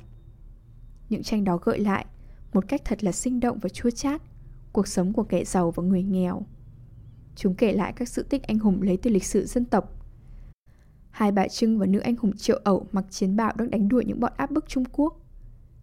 Những 1.09 1.23
tranh 1.23 1.45
đó 1.45 1.59
gợi 1.63 1.79
lại, 1.79 2.07
một 2.53 2.69
cách 2.69 2.83
thật 2.85 3.05
là 3.05 3.13
sinh 3.13 3.41
động 3.41 3.59
và 3.59 3.69
chua 3.69 3.91
chát, 3.91 4.23
cuộc 4.73 4.89
sống 4.89 5.13
của 5.13 5.25
kẻ 5.25 5.45
giàu 5.45 5.71
và 5.71 5.83
người 5.83 6.03
nghèo. 6.03 6.47
Chúng 7.37 7.55
kể 7.55 7.73
lại 7.73 7.93
các 7.97 8.09
sự 8.09 8.23
tích 8.23 8.43
anh 8.43 8.59
hùng 8.59 8.83
lấy 8.83 8.97
từ 8.97 9.11
lịch 9.11 9.25
sử 9.25 9.47
dân 9.47 9.65
tộc. 9.65 9.99
Hai 11.11 11.33
bà 11.33 11.49
Trưng 11.49 11.79
và 11.79 11.87
nữ 11.87 11.99
anh 11.99 12.17
hùng 12.17 12.37
Triệu 12.37 12.61
Ẩu 12.65 12.87
mặc 12.93 13.05
chiến 13.11 13.37
bào 13.37 13.53
đang 13.57 13.71
đánh 13.71 13.89
đuổi 13.89 14.05
những 14.05 14.21
bọn 14.21 14.33
áp 14.37 14.51
bức 14.51 14.69
Trung 14.69 14.85
Quốc. 14.93 15.21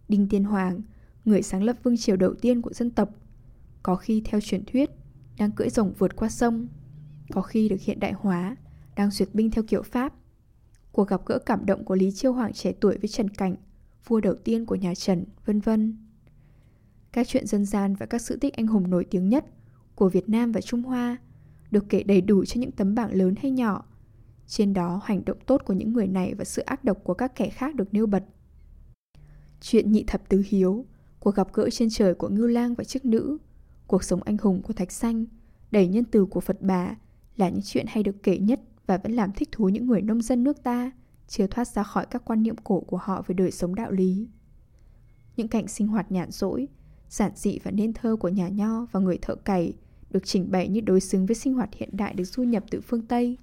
Đinh 0.08 0.28
Tiên 0.28 0.44
Hoàng, 0.44 0.80
người 1.24 1.42
sáng 1.42 1.62
lập 1.62 1.76
vương 1.82 1.96
triều 1.96 2.16
đầu 2.16 2.34
tiên 2.34 2.62
của 2.62 2.72
dân 2.72 2.90
tộc, 2.90 3.08
có 3.82 3.96
khi 3.96 4.22
theo 4.24 4.40
truyền 4.40 4.64
thuyết 4.64 4.90
đang 5.38 5.50
cưỡi 5.50 5.68
rồng 5.68 5.92
vượt 5.98 6.16
qua 6.16 6.28
sông, 6.28 6.68
có 7.32 7.42
khi 7.42 7.68
được 7.68 7.80
hiện 7.80 8.00
đại 8.00 8.12
hóa, 8.12 8.56
đang 8.96 9.10
duyệt 9.10 9.28
binh 9.32 9.50
theo 9.50 9.64
kiểu 9.68 9.82
Pháp. 9.82 10.14
Cuộc 10.92 11.08
gặp 11.08 11.26
gỡ 11.26 11.38
cảm 11.38 11.66
động 11.66 11.84
của 11.84 11.94
Lý 11.94 12.10
Chiêu 12.10 12.32
Hoàng 12.32 12.52
trẻ 12.52 12.72
tuổi 12.80 12.98
với 12.98 13.08
Trần 13.08 13.28
Cảnh, 13.28 13.56
vua 14.06 14.20
đầu 14.20 14.34
tiên 14.34 14.66
của 14.66 14.74
nhà 14.74 14.94
Trần, 14.94 15.24
vân 15.44 15.60
vân. 15.60 15.96
Các 17.12 17.28
chuyện 17.28 17.46
dân 17.46 17.64
gian 17.64 17.94
và 17.94 18.06
các 18.06 18.22
sự 18.22 18.36
tích 18.36 18.56
anh 18.56 18.66
hùng 18.66 18.90
nổi 18.90 19.04
tiếng 19.04 19.28
nhất 19.28 19.44
của 19.94 20.08
Việt 20.08 20.28
Nam 20.28 20.52
và 20.52 20.60
Trung 20.60 20.82
Hoa 20.82 21.16
được 21.70 21.88
kể 21.88 22.02
đầy 22.02 22.20
đủ 22.20 22.44
trên 22.44 22.60
những 22.60 22.72
tấm 22.72 22.94
bảng 22.94 23.14
lớn 23.14 23.34
hay 23.42 23.50
nhỏ. 23.50 23.84
Trên 24.46 24.72
đó, 24.72 25.00
hành 25.04 25.24
động 25.24 25.38
tốt 25.46 25.62
của 25.64 25.72
những 25.72 25.92
người 25.92 26.06
này 26.06 26.34
và 26.34 26.44
sự 26.44 26.62
ác 26.62 26.84
độc 26.84 27.04
của 27.04 27.14
các 27.14 27.36
kẻ 27.36 27.48
khác 27.48 27.74
được 27.74 27.94
nêu 27.94 28.06
bật. 28.06 28.24
Chuyện 29.60 29.92
nhị 29.92 30.04
thập 30.06 30.28
tứ 30.28 30.42
hiếu, 30.48 30.84
cuộc 31.20 31.34
gặp 31.34 31.52
gỡ 31.52 31.70
trên 31.70 31.88
trời 31.90 32.14
của 32.14 32.28
Ngưu 32.28 32.46
Lang 32.46 32.74
và 32.74 32.84
chiếc 32.84 33.04
nữ, 33.04 33.38
cuộc 33.86 34.04
sống 34.04 34.22
anh 34.22 34.36
hùng 34.42 34.62
của 34.62 34.72
Thạch 34.72 34.92
Xanh, 34.92 35.24
đầy 35.70 35.88
nhân 35.88 36.04
từ 36.04 36.24
của 36.24 36.40
Phật 36.40 36.62
bà 36.62 36.96
là 37.36 37.48
những 37.48 37.62
chuyện 37.64 37.86
hay 37.88 38.02
được 38.02 38.22
kể 38.22 38.38
nhất 38.38 38.60
và 38.86 38.98
vẫn 38.98 39.12
làm 39.12 39.32
thích 39.32 39.48
thú 39.52 39.68
những 39.68 39.86
người 39.86 40.02
nông 40.02 40.22
dân 40.22 40.44
nước 40.44 40.62
ta, 40.62 40.90
chưa 41.28 41.46
thoát 41.46 41.68
ra 41.68 41.82
khỏi 41.82 42.06
các 42.10 42.22
quan 42.24 42.42
niệm 42.42 42.56
cổ 42.64 42.80
của 42.80 42.96
họ 42.96 43.22
về 43.26 43.34
đời 43.34 43.50
sống 43.50 43.74
đạo 43.74 43.90
lý. 43.90 44.28
Những 45.36 45.48
cảnh 45.48 45.68
sinh 45.68 45.88
hoạt 45.88 46.12
nhàn 46.12 46.30
rỗi, 46.30 46.68
giản 47.08 47.32
dị 47.34 47.58
và 47.64 47.70
nên 47.70 47.92
thơ 47.92 48.16
của 48.16 48.28
nhà 48.28 48.48
nho 48.48 48.86
và 48.92 49.00
người 49.00 49.18
thợ 49.22 49.34
cày 49.34 49.74
được 50.10 50.26
chỉnh 50.26 50.50
bày 50.50 50.68
như 50.68 50.80
đối 50.80 51.00
xứng 51.00 51.26
với 51.26 51.34
sinh 51.34 51.54
hoạt 51.54 51.70
hiện 51.74 51.88
đại 51.92 52.14
được 52.14 52.24
du 52.24 52.42
nhập 52.42 52.64
từ 52.70 52.80
phương 52.80 53.06
Tây. 53.06 53.38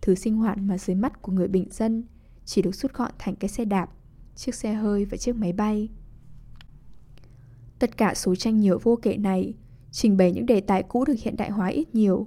Thứ 0.00 0.14
sinh 0.14 0.36
hoạt 0.36 0.58
mà 0.58 0.78
dưới 0.78 0.96
mắt 0.96 1.22
của 1.22 1.32
người 1.32 1.48
bình 1.48 1.68
dân 1.70 2.04
chỉ 2.44 2.62
được 2.62 2.74
rút 2.74 2.92
gọn 2.92 3.10
thành 3.18 3.36
cái 3.36 3.48
xe 3.48 3.64
đạp, 3.64 3.90
chiếc 4.34 4.54
xe 4.54 4.74
hơi 4.74 5.04
và 5.04 5.16
chiếc 5.16 5.36
máy 5.36 5.52
bay. 5.52 5.88
Tất 7.78 7.96
cả 7.96 8.14
số 8.14 8.34
tranh 8.34 8.60
nhiều 8.60 8.78
vô 8.82 8.98
kể 9.02 9.16
này 9.16 9.54
trình 9.90 10.16
bày 10.16 10.32
những 10.32 10.46
đề 10.46 10.60
tài 10.60 10.82
cũ 10.82 11.04
được 11.04 11.14
hiện 11.18 11.36
đại 11.36 11.50
hóa 11.50 11.68
ít 11.68 11.94
nhiều, 11.94 12.26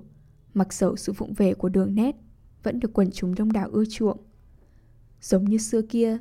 mặc 0.53 0.73
dầu 0.73 0.95
sự 0.95 1.13
vụng 1.13 1.33
về 1.33 1.53
của 1.53 1.69
đường 1.69 1.95
nét 1.95 2.15
vẫn 2.63 2.79
được 2.79 2.93
quần 2.93 3.11
chúng 3.11 3.35
đông 3.35 3.51
đảo 3.51 3.69
ưa 3.71 3.83
chuộng. 3.89 4.17
Giống 5.21 5.45
như 5.45 5.57
xưa 5.57 5.81
kia, 5.81 6.17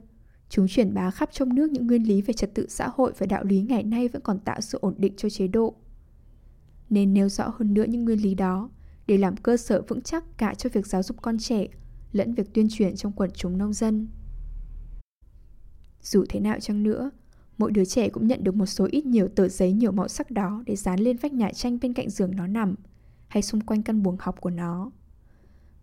chúng 0.48 0.68
truyền 0.68 0.94
bá 0.94 1.10
khắp 1.10 1.28
trong 1.32 1.54
nước 1.54 1.70
những 1.70 1.86
nguyên 1.86 2.02
lý 2.08 2.22
về 2.22 2.34
trật 2.34 2.54
tự 2.54 2.66
xã 2.68 2.88
hội 2.94 3.12
và 3.18 3.26
đạo 3.26 3.44
lý 3.44 3.60
ngày 3.60 3.82
nay 3.82 4.08
vẫn 4.08 4.22
còn 4.22 4.38
tạo 4.38 4.60
sự 4.60 4.78
ổn 4.80 4.94
định 4.98 5.12
cho 5.16 5.30
chế 5.30 5.48
độ. 5.48 5.74
Nên 6.90 7.14
nêu 7.14 7.28
rõ 7.28 7.52
hơn 7.58 7.74
nữa 7.74 7.84
những 7.88 8.04
nguyên 8.04 8.22
lý 8.22 8.34
đó 8.34 8.70
để 9.06 9.18
làm 9.18 9.36
cơ 9.36 9.56
sở 9.56 9.82
vững 9.88 10.00
chắc 10.00 10.24
cả 10.38 10.54
cho 10.54 10.70
việc 10.72 10.86
giáo 10.86 11.02
dục 11.02 11.16
con 11.22 11.38
trẻ 11.38 11.66
lẫn 12.12 12.34
việc 12.34 12.54
tuyên 12.54 12.68
truyền 12.70 12.96
trong 12.96 13.12
quần 13.12 13.30
chúng 13.30 13.58
nông 13.58 13.72
dân. 13.72 14.08
Dù 16.02 16.24
thế 16.28 16.40
nào 16.40 16.60
chăng 16.60 16.82
nữa, 16.82 17.10
mỗi 17.58 17.72
đứa 17.72 17.84
trẻ 17.84 18.08
cũng 18.08 18.26
nhận 18.26 18.44
được 18.44 18.54
một 18.54 18.66
số 18.66 18.88
ít 18.90 19.06
nhiều 19.06 19.28
tờ 19.28 19.48
giấy 19.48 19.72
nhiều 19.72 19.92
màu 19.92 20.08
sắc 20.08 20.30
đó 20.30 20.62
để 20.66 20.76
dán 20.76 21.00
lên 21.00 21.16
vách 21.16 21.32
nhà 21.32 21.50
tranh 21.52 21.78
bên 21.82 21.92
cạnh 21.92 22.10
giường 22.10 22.36
nó 22.36 22.46
nằm 22.46 22.74
hay 23.28 23.42
xung 23.42 23.60
quanh 23.60 23.82
căn 23.82 24.02
buồng 24.02 24.16
học 24.20 24.40
của 24.40 24.50
nó. 24.50 24.90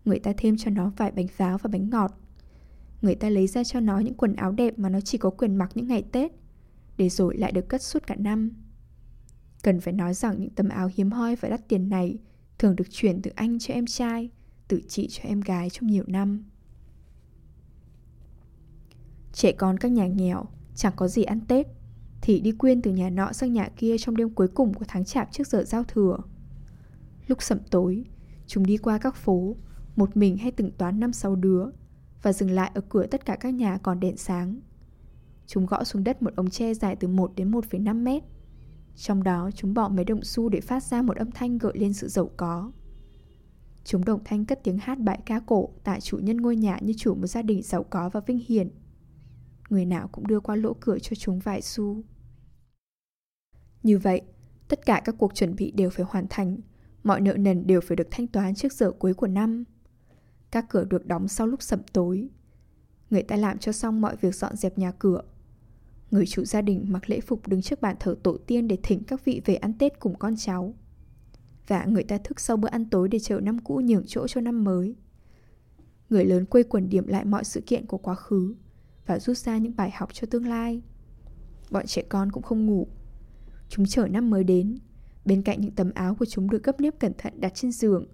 Người 0.04 0.18
ta 0.18 0.32
thêm 0.36 0.56
cho 0.56 0.70
nó 0.70 0.92
vài 0.96 1.10
bánh 1.10 1.28
pháo 1.28 1.58
và 1.58 1.68
bánh 1.72 1.90
ngọt. 1.90 2.20
Người 3.02 3.14
ta 3.14 3.28
lấy 3.28 3.46
ra 3.46 3.64
cho 3.64 3.80
nó 3.80 3.98
những 3.98 4.14
quần 4.14 4.36
áo 4.36 4.52
đẹp 4.52 4.78
mà 4.78 4.88
nó 4.88 5.00
chỉ 5.00 5.18
có 5.18 5.30
quyền 5.30 5.56
mặc 5.56 5.70
những 5.74 5.88
ngày 5.88 6.02
Tết, 6.12 6.32
để 6.96 7.08
rồi 7.08 7.36
lại 7.36 7.52
được 7.52 7.68
cất 7.68 7.82
suốt 7.82 8.06
cả 8.06 8.14
năm. 8.14 8.50
Cần 9.66 9.80
phải 9.80 9.92
nói 9.92 10.14
rằng 10.14 10.40
những 10.40 10.50
tấm 10.50 10.68
áo 10.68 10.90
hiếm 10.94 11.10
hoi 11.10 11.36
và 11.36 11.48
đắt 11.48 11.68
tiền 11.68 11.88
này 11.88 12.18
thường 12.58 12.76
được 12.76 12.90
chuyển 12.90 13.22
từ 13.22 13.30
anh 13.34 13.58
cho 13.58 13.74
em 13.74 13.86
trai, 13.86 14.30
từ 14.68 14.80
chị 14.88 15.08
cho 15.10 15.28
em 15.28 15.40
gái 15.40 15.70
trong 15.70 15.86
nhiều 15.86 16.04
năm. 16.06 16.44
Trẻ 19.32 19.52
con 19.52 19.78
các 19.78 19.92
nhà 19.92 20.06
nghèo 20.06 20.44
chẳng 20.74 20.92
có 20.96 21.08
gì 21.08 21.22
ăn 21.22 21.40
Tết 21.40 21.66
thì 22.22 22.40
đi 22.40 22.52
quyên 22.52 22.82
từ 22.82 22.90
nhà 22.90 23.10
nọ 23.10 23.32
sang 23.32 23.52
nhà 23.52 23.68
kia 23.76 23.96
trong 23.98 24.16
đêm 24.16 24.30
cuối 24.30 24.48
cùng 24.48 24.74
của 24.74 24.84
tháng 24.88 25.04
chạp 25.04 25.32
trước 25.32 25.46
giờ 25.46 25.64
giao 25.64 25.84
thừa. 25.84 26.18
Lúc 27.26 27.42
sẩm 27.42 27.58
tối, 27.70 28.04
chúng 28.46 28.66
đi 28.66 28.76
qua 28.76 28.98
các 28.98 29.16
phố, 29.16 29.56
một 29.96 30.16
mình 30.16 30.36
hay 30.36 30.50
từng 30.50 30.70
toán 30.70 31.00
năm 31.00 31.12
sáu 31.12 31.36
đứa, 31.36 31.66
và 32.22 32.32
dừng 32.32 32.50
lại 32.50 32.70
ở 32.74 32.80
cửa 32.80 33.06
tất 33.06 33.24
cả 33.24 33.36
các 33.40 33.54
nhà 33.54 33.78
còn 33.78 34.00
đèn 34.00 34.16
sáng. 34.16 34.60
Chúng 35.46 35.66
gõ 35.66 35.84
xuống 35.84 36.04
đất 36.04 36.22
một 36.22 36.36
ống 36.36 36.50
tre 36.50 36.74
dài 36.74 36.96
từ 36.96 37.08
1 37.08 37.32
đến 37.36 37.50
1,5 37.50 38.02
mét. 38.02 38.22
Trong 38.96 39.22
đó 39.22 39.50
chúng 39.54 39.74
bỏ 39.74 39.88
mấy 39.88 40.04
đồng 40.04 40.24
xu 40.24 40.48
để 40.48 40.60
phát 40.60 40.82
ra 40.82 41.02
một 41.02 41.16
âm 41.16 41.30
thanh 41.30 41.58
gợi 41.58 41.72
lên 41.74 41.92
sự 41.92 42.08
giàu 42.08 42.30
có. 42.36 42.72
Chúng 43.84 44.04
đồng 44.04 44.24
thanh 44.24 44.44
cất 44.44 44.64
tiếng 44.64 44.78
hát 44.78 44.98
bài 44.98 45.20
ca 45.26 45.40
cổ 45.40 45.68
tại 45.84 46.00
chủ 46.00 46.18
nhân 46.18 46.36
ngôi 46.36 46.56
nhà 46.56 46.78
như 46.80 46.92
chủ 46.96 47.14
một 47.14 47.26
gia 47.26 47.42
đình 47.42 47.62
giàu 47.62 47.84
có 47.84 48.08
và 48.08 48.20
vinh 48.20 48.40
hiển. 48.48 48.70
Người 49.68 49.84
nào 49.84 50.08
cũng 50.12 50.26
đưa 50.26 50.40
qua 50.40 50.56
lỗ 50.56 50.74
cửa 50.80 50.98
cho 50.98 51.16
chúng 51.16 51.38
vài 51.38 51.62
xu. 51.62 52.02
Như 53.82 53.98
vậy, 53.98 54.20
tất 54.68 54.86
cả 54.86 55.02
các 55.04 55.14
cuộc 55.18 55.34
chuẩn 55.34 55.56
bị 55.56 55.70
đều 55.70 55.90
phải 55.90 56.06
hoàn 56.08 56.26
thành, 56.30 56.56
mọi 57.02 57.20
nợ 57.20 57.34
nần 57.36 57.66
đều 57.66 57.80
phải 57.80 57.96
được 57.96 58.08
thanh 58.10 58.26
toán 58.26 58.54
trước 58.54 58.72
giờ 58.72 58.90
cuối 58.90 59.14
của 59.14 59.26
năm. 59.26 59.64
Các 60.50 60.66
cửa 60.68 60.84
được 60.84 61.06
đóng 61.06 61.28
sau 61.28 61.46
lúc 61.46 61.62
sẩm 61.62 61.80
tối. 61.92 62.28
Người 63.10 63.22
ta 63.22 63.36
làm 63.36 63.58
cho 63.58 63.72
xong 63.72 64.00
mọi 64.00 64.16
việc 64.16 64.34
dọn 64.34 64.56
dẹp 64.56 64.78
nhà 64.78 64.92
cửa. 64.98 65.22
Người 66.10 66.26
chủ 66.26 66.44
gia 66.44 66.62
đình 66.62 66.84
mặc 66.88 67.10
lễ 67.10 67.20
phục 67.20 67.48
đứng 67.48 67.62
trước 67.62 67.80
bàn 67.80 67.96
thờ 68.00 68.16
tổ 68.22 68.36
tiên 68.46 68.68
để 68.68 68.78
thỉnh 68.82 69.02
các 69.06 69.24
vị 69.24 69.42
về 69.44 69.54
ăn 69.54 69.72
Tết 69.78 70.00
cùng 70.00 70.14
con 70.18 70.36
cháu. 70.36 70.74
Và 71.66 71.84
người 71.84 72.02
ta 72.02 72.18
thức 72.18 72.40
sau 72.40 72.56
bữa 72.56 72.68
ăn 72.68 72.90
tối 72.90 73.08
để 73.08 73.18
chờ 73.18 73.40
năm 73.40 73.58
cũ 73.58 73.80
nhường 73.84 74.04
chỗ 74.06 74.28
cho 74.28 74.40
năm 74.40 74.64
mới. 74.64 74.96
Người 76.10 76.24
lớn 76.24 76.46
quây 76.46 76.64
quần 76.64 76.88
điểm 76.88 77.06
lại 77.06 77.24
mọi 77.24 77.44
sự 77.44 77.60
kiện 77.60 77.86
của 77.86 77.98
quá 77.98 78.14
khứ 78.14 78.54
và 79.06 79.18
rút 79.18 79.38
ra 79.38 79.58
những 79.58 79.76
bài 79.76 79.90
học 79.90 80.08
cho 80.12 80.26
tương 80.30 80.46
lai. 80.46 80.82
Bọn 81.70 81.86
trẻ 81.86 82.02
con 82.08 82.32
cũng 82.32 82.42
không 82.42 82.66
ngủ. 82.66 82.86
Chúng 83.68 83.86
chờ 83.86 84.06
năm 84.08 84.30
mới 84.30 84.44
đến. 84.44 84.78
Bên 85.24 85.42
cạnh 85.42 85.60
những 85.60 85.74
tấm 85.74 85.90
áo 85.94 86.14
của 86.14 86.26
chúng 86.26 86.50
được 86.50 86.62
gấp 86.62 86.80
nếp 86.80 86.98
cẩn 86.98 87.12
thận 87.18 87.40
đặt 87.40 87.52
trên 87.54 87.72
giường 87.72 88.06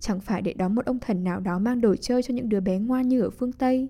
Chẳng 0.00 0.20
phải 0.20 0.42
để 0.42 0.52
đón 0.52 0.74
một 0.74 0.86
ông 0.86 0.98
thần 1.00 1.24
nào 1.24 1.40
đó 1.40 1.58
mang 1.58 1.80
đồ 1.80 1.96
chơi 1.96 2.22
cho 2.22 2.34
những 2.34 2.48
đứa 2.48 2.60
bé 2.60 2.78
ngoan 2.78 3.08
như 3.08 3.20
ở 3.20 3.30
phương 3.30 3.52
Tây 3.52 3.88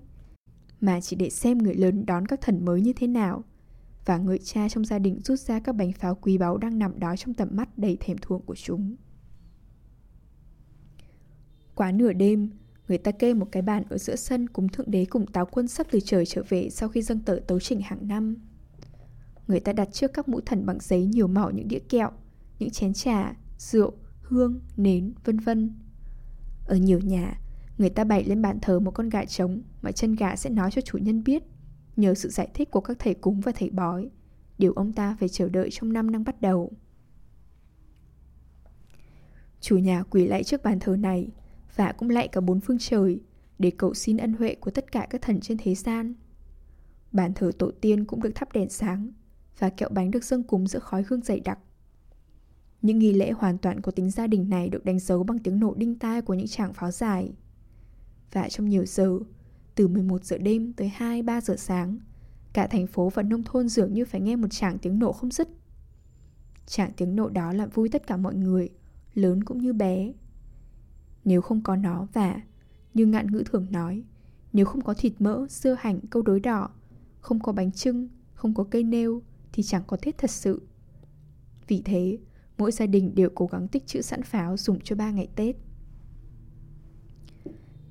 mà 0.81 1.01
chỉ 1.01 1.15
để 1.15 1.29
xem 1.29 1.57
người 1.57 1.75
lớn 1.75 2.05
đón 2.05 2.25
các 2.25 2.41
thần 2.41 2.65
mới 2.65 2.81
như 2.81 2.93
thế 2.93 3.07
nào 3.07 3.43
Và 4.05 4.17
người 4.17 4.37
cha 4.37 4.69
trong 4.69 4.85
gia 4.85 4.99
đình 4.99 5.19
rút 5.19 5.39
ra 5.39 5.59
các 5.59 5.75
bánh 5.75 5.93
pháo 5.93 6.15
quý 6.15 6.37
báu 6.37 6.57
đang 6.57 6.79
nằm 6.79 6.99
đó 6.99 7.15
trong 7.15 7.33
tầm 7.33 7.47
mắt 7.51 7.77
đầy 7.77 7.97
thèm 7.99 8.17
thuồng 8.17 8.41
của 8.41 8.55
chúng 8.55 8.95
Quá 11.75 11.91
nửa 11.91 12.13
đêm, 12.13 12.49
người 12.87 12.97
ta 12.97 13.11
kê 13.11 13.33
một 13.33 13.47
cái 13.51 13.61
bàn 13.61 13.83
ở 13.89 13.97
giữa 13.97 14.15
sân 14.15 14.49
cúng 14.49 14.69
thượng 14.69 14.91
đế 14.91 15.05
cùng 15.05 15.27
táo 15.27 15.45
quân 15.45 15.67
sắp 15.67 15.87
từ 15.91 15.99
trời 15.99 16.25
trở 16.25 16.43
về 16.49 16.69
sau 16.69 16.89
khi 16.89 17.01
dâng 17.01 17.19
tờ 17.19 17.39
tấu 17.47 17.59
trình 17.59 17.81
hàng 17.81 18.07
năm. 18.07 18.35
Người 19.47 19.59
ta 19.59 19.73
đặt 19.73 19.93
trước 19.93 20.13
các 20.13 20.29
mũ 20.29 20.41
thần 20.41 20.65
bằng 20.65 20.77
giấy 20.81 21.05
nhiều 21.05 21.27
màu 21.27 21.51
những 21.51 21.67
đĩa 21.67 21.79
kẹo, 21.79 22.11
những 22.59 22.69
chén 22.69 22.93
trà, 22.93 23.35
rượu, 23.57 23.93
hương, 24.21 24.59
nến, 24.77 25.13
vân 25.25 25.39
vân. 25.39 25.73
Ở 26.65 26.75
nhiều 26.75 26.99
nhà, 26.99 27.41
người 27.79 27.89
ta 27.89 28.03
bày 28.03 28.23
lên 28.23 28.41
bàn 28.41 28.59
thờ 28.61 28.79
một 28.79 28.91
con 28.91 29.09
gà 29.09 29.25
trống 29.25 29.61
mà 29.81 29.91
chân 29.91 30.15
gà 30.15 30.35
sẽ 30.35 30.49
nói 30.49 30.71
cho 30.71 30.81
chủ 30.81 30.97
nhân 30.97 31.23
biết, 31.23 31.43
nhờ 31.95 32.13
sự 32.13 32.29
giải 32.29 32.49
thích 32.53 32.71
của 32.71 32.81
các 32.81 32.99
thầy 32.99 33.13
cúng 33.13 33.41
và 33.41 33.51
thầy 33.55 33.69
bói, 33.69 34.09
điều 34.57 34.73
ông 34.73 34.93
ta 34.93 35.15
phải 35.19 35.29
chờ 35.29 35.49
đợi 35.49 35.69
trong 35.71 35.93
năm 35.93 36.11
đang 36.11 36.23
bắt 36.23 36.41
đầu. 36.41 36.71
Chủ 39.61 39.77
nhà 39.77 40.03
quỳ 40.03 40.27
lạy 40.27 40.43
trước 40.43 40.63
bàn 40.63 40.79
thờ 40.79 40.95
này 40.95 41.29
và 41.75 41.91
cũng 41.91 42.09
lạy 42.09 42.27
cả 42.27 42.41
bốn 42.41 42.59
phương 42.59 42.77
trời 42.79 43.19
để 43.59 43.71
cầu 43.71 43.93
xin 43.93 44.17
ân 44.17 44.33
huệ 44.33 44.55
của 44.55 44.71
tất 44.71 44.91
cả 44.91 45.07
các 45.09 45.21
thần 45.21 45.39
trên 45.39 45.57
thế 45.57 45.75
gian. 45.75 46.13
Bàn 47.11 47.33
thờ 47.33 47.51
tổ 47.59 47.71
tiên 47.81 48.05
cũng 48.05 48.21
được 48.21 48.31
thắp 48.35 48.53
đèn 48.53 48.69
sáng 48.69 49.11
và 49.59 49.69
kẹo 49.69 49.89
bánh 49.89 50.11
được 50.11 50.23
dâng 50.23 50.43
cúng 50.43 50.67
giữa 50.67 50.79
khói 50.79 51.03
hương 51.07 51.21
dày 51.21 51.39
đặc. 51.39 51.59
Những 52.81 52.99
nghi 52.99 53.13
lễ 53.13 53.31
hoàn 53.31 53.57
toàn 53.57 53.81
của 53.81 53.91
tính 53.91 54.11
gia 54.11 54.27
đình 54.27 54.49
này 54.49 54.69
được 54.69 54.85
đánh 54.85 54.99
dấu 54.99 55.23
bằng 55.23 55.39
tiếng 55.39 55.59
nổ 55.59 55.73
đinh 55.75 55.99
tai 55.99 56.21
của 56.21 56.33
những 56.33 56.47
tràng 56.47 56.73
pháo 56.73 56.91
dài. 56.91 57.33
Và 58.33 58.49
trong 58.49 58.69
nhiều 58.69 58.85
giờ, 58.85 59.19
từ 59.75 59.87
11 59.87 60.23
giờ 60.23 60.37
đêm 60.37 60.73
tới 60.73 60.91
2-3 60.97 61.41
giờ 61.41 61.55
sáng, 61.55 61.99
cả 62.53 62.67
thành 62.67 62.87
phố 62.87 63.09
và 63.09 63.23
nông 63.23 63.43
thôn 63.43 63.69
dường 63.69 63.93
như 63.93 64.05
phải 64.05 64.21
nghe 64.21 64.35
một 64.35 64.47
tràng 64.51 64.77
tiếng 64.77 64.99
nổ 64.99 65.11
không 65.11 65.31
dứt. 65.31 65.49
Tràng 66.65 66.91
tiếng 66.97 67.15
nổ 67.15 67.29
đó 67.29 67.53
làm 67.53 67.69
vui 67.69 67.89
tất 67.89 68.07
cả 68.07 68.17
mọi 68.17 68.35
người, 68.35 68.69
lớn 69.13 69.43
cũng 69.43 69.61
như 69.61 69.73
bé. 69.73 70.13
Nếu 71.25 71.41
không 71.41 71.61
có 71.61 71.75
nó 71.75 72.07
và 72.13 72.41
Như 72.93 73.05
ngạn 73.05 73.31
ngữ 73.31 73.43
thường 73.45 73.67
nói, 73.71 74.03
nếu 74.53 74.65
không 74.65 74.81
có 74.81 74.93
thịt 74.93 75.13
mỡ, 75.19 75.45
dưa 75.49 75.75
hành, 75.79 75.99
câu 76.09 76.21
đối 76.21 76.39
đỏ, 76.39 76.69
không 77.21 77.39
có 77.39 77.51
bánh 77.51 77.71
trưng, 77.71 78.07
không 78.33 78.53
có 78.53 78.63
cây 78.63 78.83
nêu 78.83 79.21
thì 79.53 79.63
chẳng 79.63 79.83
có 79.87 79.97
Tết 79.97 80.17
thật 80.17 80.31
sự. 80.31 80.61
Vì 81.67 81.81
thế, 81.85 82.17
mỗi 82.57 82.71
gia 82.71 82.85
đình 82.85 83.15
đều 83.15 83.29
cố 83.35 83.47
gắng 83.47 83.67
tích 83.67 83.87
trữ 83.87 84.01
sẵn 84.01 84.23
pháo 84.23 84.57
dùng 84.57 84.79
cho 84.79 84.95
ba 84.95 85.11
ngày 85.11 85.27
Tết. 85.35 85.55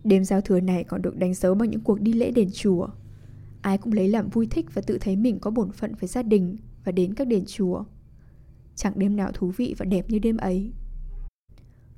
Đêm 0.09 0.25
giao 0.25 0.40
thừa 0.40 0.61
này 0.61 0.85
còn 0.85 1.03
được 1.03 1.16
đánh 1.16 1.35
dấu 1.35 1.55
bằng 1.55 1.71
những 1.71 1.81
cuộc 1.81 2.01
đi 2.01 2.12
lễ 2.12 2.31
đền 2.31 2.49
chùa. 2.53 2.88
Ai 3.62 3.79
cũng 3.79 3.92
lấy 3.92 4.09
làm 4.09 4.29
vui 4.29 4.47
thích 4.47 4.66
và 4.75 4.83
tự 4.83 4.99
thấy 5.01 5.16
mình 5.16 5.38
có 5.38 5.51
bổn 5.51 5.73
phận 5.73 5.94
với 5.94 6.09
gia 6.09 6.23
đình 6.23 6.57
và 6.85 6.92
đến 6.92 7.14
các 7.14 7.29
đền 7.29 7.44
chùa. 7.47 7.85
Chẳng 8.75 8.99
đêm 8.99 9.16
nào 9.16 9.31
thú 9.35 9.53
vị 9.57 9.75
và 9.79 9.85
đẹp 9.85 10.11
như 10.11 10.18
đêm 10.18 10.37
ấy. 10.37 10.73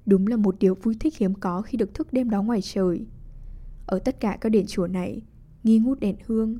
Đúng 0.06 0.26
là 0.26 0.36
một 0.36 0.56
điều 0.58 0.74
vui 0.74 0.96
thích 1.00 1.16
hiếm 1.16 1.34
có 1.34 1.62
khi 1.62 1.78
được 1.78 1.94
thức 1.94 2.12
đêm 2.12 2.30
đó 2.30 2.42
ngoài 2.42 2.60
trời. 2.62 3.06
Ở 3.86 3.98
tất 3.98 4.20
cả 4.20 4.38
các 4.40 4.48
đền 4.48 4.66
chùa 4.66 4.86
này, 4.86 5.22
nghi 5.64 5.78
ngút 5.78 6.00
đèn 6.00 6.16
hương, 6.26 6.58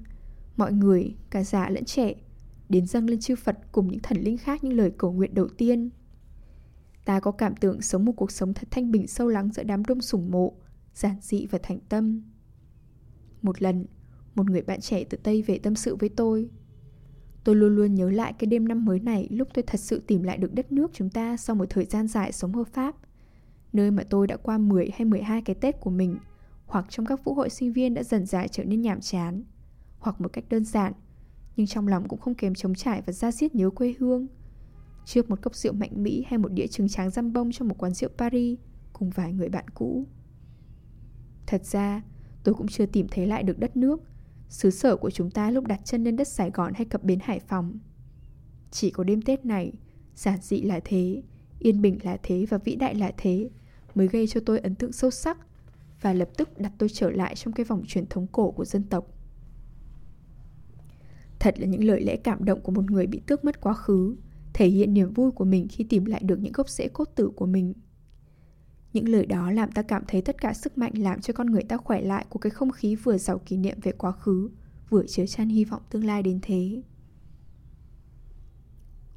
mọi 0.57 0.73
người, 0.73 1.15
cả 1.31 1.45
già 1.45 1.69
lẫn 1.71 1.85
trẻ, 1.85 2.15
đến 2.69 2.87
dâng 2.87 3.11
lên 3.11 3.21
chư 3.21 3.37
Phật 3.37 3.59
cùng 3.73 3.89
những 3.89 4.01
thần 4.03 4.19
linh 4.19 4.39
khác 4.39 4.65
những 4.65 4.73
lời 4.73 4.93
cầu 4.99 5.13
nguyện 5.13 5.35
đầu 5.35 5.49
tiên. 5.49 5.91
Ta 7.05 7.21
có 7.21 7.31
cảm 7.31 7.57
tưởng 7.57 7.83
sống 7.83 8.05
một 8.05 8.13
cuộc 8.13 8.31
sống 8.31 8.55
thật 8.55 8.69
thanh 8.71 8.91
bình 8.91 9.07
sâu 9.07 9.29
lắng 9.29 9.51
giữa 9.53 9.63
đám 9.63 9.85
đông 9.85 10.01
sủng 10.01 10.31
mộ, 10.31 10.55
giản 10.95 11.17
dị 11.21 11.47
và 11.47 11.59
thành 11.63 11.79
tâm. 11.89 12.23
Một 13.43 13.63
lần, 13.63 13.87
một 14.35 14.51
người 14.51 14.63
bạn 14.63 14.81
trẻ 14.81 15.05
từ 15.05 15.19
Tây 15.23 15.43
về 15.43 15.59
tâm 15.59 15.75
sự 15.75 15.97
với 15.97 16.09
tôi. 16.09 16.51
Tôi 17.45 17.57
luôn 17.57 17.77
luôn 17.77 17.95
nhớ 17.95 18.11
lại 18.11 18.33
cái 18.33 18.47
đêm 18.47 18.69
năm 18.69 18.85
mới 18.85 19.01
này 19.01 19.29
lúc 19.31 19.49
tôi 19.55 19.65
thật 19.67 19.81
sự 19.81 20.03
tìm 20.07 20.23
lại 20.23 20.37
được 20.37 20.55
đất 20.55 20.73
nước 20.73 20.91
chúng 20.95 21.11
ta 21.11 21.37
sau 21.37 21.57
một 21.57 21.67
thời 21.71 21.85
gian 21.85 22.07
dài 22.07 22.33
sống 22.33 22.57
ở 22.57 22.65
Pháp. 22.65 22.97
Nơi 23.73 23.91
mà 23.91 24.03
tôi 24.11 24.27
đã 24.27 24.37
qua 24.37 24.59
10 24.59 24.91
hay 24.95 25.05
12 25.05 25.43
cái 25.43 25.57
Tết 25.61 25.81
của 25.81 25.91
mình, 25.91 26.17
hoặc 26.67 26.87
trong 26.89 27.07
các 27.07 27.25
vũ 27.25 27.35
hội 27.35 27.51
sinh 27.51 27.73
viên 27.73 27.95
đã 27.95 28.03
dần 28.03 28.27
dại 28.27 28.49
trở 28.49 28.65
nên 28.65 28.81
nhàm 28.81 29.01
chán, 29.01 29.43
hoặc 29.99 30.21
một 30.21 30.29
cách 30.33 30.45
đơn 30.49 30.65
giản, 30.65 30.93
nhưng 31.57 31.67
trong 31.67 31.89
lòng 31.89 32.09
cũng 32.09 32.21
không 32.21 32.35
kém 32.35 32.55
chống 32.55 32.75
trải 32.75 33.03
và 33.07 33.13
ra 33.13 33.33
diết 33.33 33.55
nhớ 33.55 33.71
quê 33.71 33.95
hương. 33.99 34.27
Trước 35.05 35.31
một 35.31 35.43
cốc 35.43 35.55
rượu 35.55 35.73
mạnh 35.73 36.03
mỹ 36.03 36.25
hay 36.29 36.39
một 36.39 36.53
đĩa 36.53 36.67
trứng 36.67 36.89
tráng 36.89 37.11
răm 37.11 37.33
bông 37.33 37.53
trong 37.53 37.69
một 37.69 37.75
quán 37.79 37.95
rượu 37.95 38.11
Paris 38.19 38.59
cùng 38.93 39.11
vài 39.11 39.33
người 39.33 39.49
bạn 39.49 39.65
cũ. 39.75 40.07
Thật 41.51 41.65
ra, 41.65 42.03
tôi 42.43 42.55
cũng 42.55 42.69
chưa 42.69 42.87
tìm 42.87 43.07
thấy 43.11 43.27
lại 43.27 43.43
được 43.43 43.59
đất 43.59 43.77
nước, 43.77 44.01
xứ 44.49 44.71
sở 44.71 44.97
của 44.97 45.11
chúng 45.11 45.31
ta 45.31 45.51
lúc 45.51 45.67
đặt 45.67 45.81
chân 45.85 46.05
lên 46.05 46.17
đất 46.17 46.29
Sài 46.29 46.51
Gòn 46.51 46.73
hay 46.75 46.85
cập 46.85 47.05
bến 47.05 47.19
Hải 47.23 47.41
Phòng. 47.41 47.79
Chỉ 48.71 48.91
có 48.91 49.05
đêm 49.05 49.23
Tết 49.23 49.45
này, 49.45 49.73
giản 50.15 50.39
dị 50.43 50.61
là 50.63 50.81
thế, 50.85 51.23
yên 51.59 51.83
bình 51.83 51.99
là 52.03 52.17
thế 52.23 52.47
và 52.51 52.59
vĩ 52.59 52.75
đại 52.75 52.95
là 52.95 53.13
thế, 53.17 53.51
mới 53.95 54.09
gây 54.09 54.27
cho 54.27 54.41
tôi 54.47 54.59
ấn 54.59 54.75
tượng 54.75 54.93
sâu 54.93 55.11
sắc 55.11 55.39
và 56.01 56.13
lập 56.13 56.29
tức 56.37 56.59
đặt 56.59 56.73
tôi 56.79 56.89
trở 56.89 57.11
lại 57.11 57.35
trong 57.35 57.55
cái 57.55 57.65
vòng 57.65 57.83
truyền 57.87 58.07
thống 58.07 58.27
cổ 58.27 58.51
của 58.51 58.65
dân 58.65 58.83
tộc. 58.83 59.07
Thật 61.39 61.55
là 61.59 61.67
những 61.67 61.85
lời 61.85 62.01
lẽ 62.01 62.17
cảm 62.17 62.45
động 62.45 62.61
của 62.61 62.73
một 62.73 62.91
người 62.91 63.07
bị 63.07 63.21
tước 63.27 63.45
mất 63.45 63.61
quá 63.61 63.75
khứ, 63.75 64.17
thể 64.53 64.69
hiện 64.69 64.95
niềm 64.95 65.13
vui 65.13 65.31
của 65.31 65.45
mình 65.45 65.67
khi 65.71 65.85
tìm 65.85 66.05
lại 66.05 66.21
được 66.25 66.39
những 66.41 66.53
gốc 66.53 66.69
rễ 66.69 66.89
cốt 66.89 67.09
tử 67.15 67.31
của 67.37 67.47
mình. 67.47 67.73
Những 68.93 69.09
lời 69.09 69.27
đó 69.27 69.51
làm 69.51 69.73
ta 69.73 69.83
cảm 69.83 70.03
thấy 70.09 70.23
tất 70.23 70.41
cả 70.41 70.55
sức 70.55 70.79
mạnh 70.79 70.93
làm 70.97 71.21
cho 71.21 71.33
con 71.33 71.47
người 71.47 71.63
ta 71.63 71.77
khỏe 71.77 72.01
lại 72.01 72.27
của 72.29 72.39
cái 72.39 72.51
không 72.51 72.71
khí 72.71 72.95
vừa 72.95 73.19
giàu 73.19 73.39
kỷ 73.39 73.57
niệm 73.57 73.79
về 73.83 73.93
quá 73.93 74.13
khứ, 74.13 74.51
vừa 74.89 75.07
chứa 75.07 75.27
chan 75.27 75.49
hy 75.49 75.65
vọng 75.65 75.83
tương 75.91 76.05
lai 76.05 76.23
đến 76.23 76.39
thế. 76.43 76.83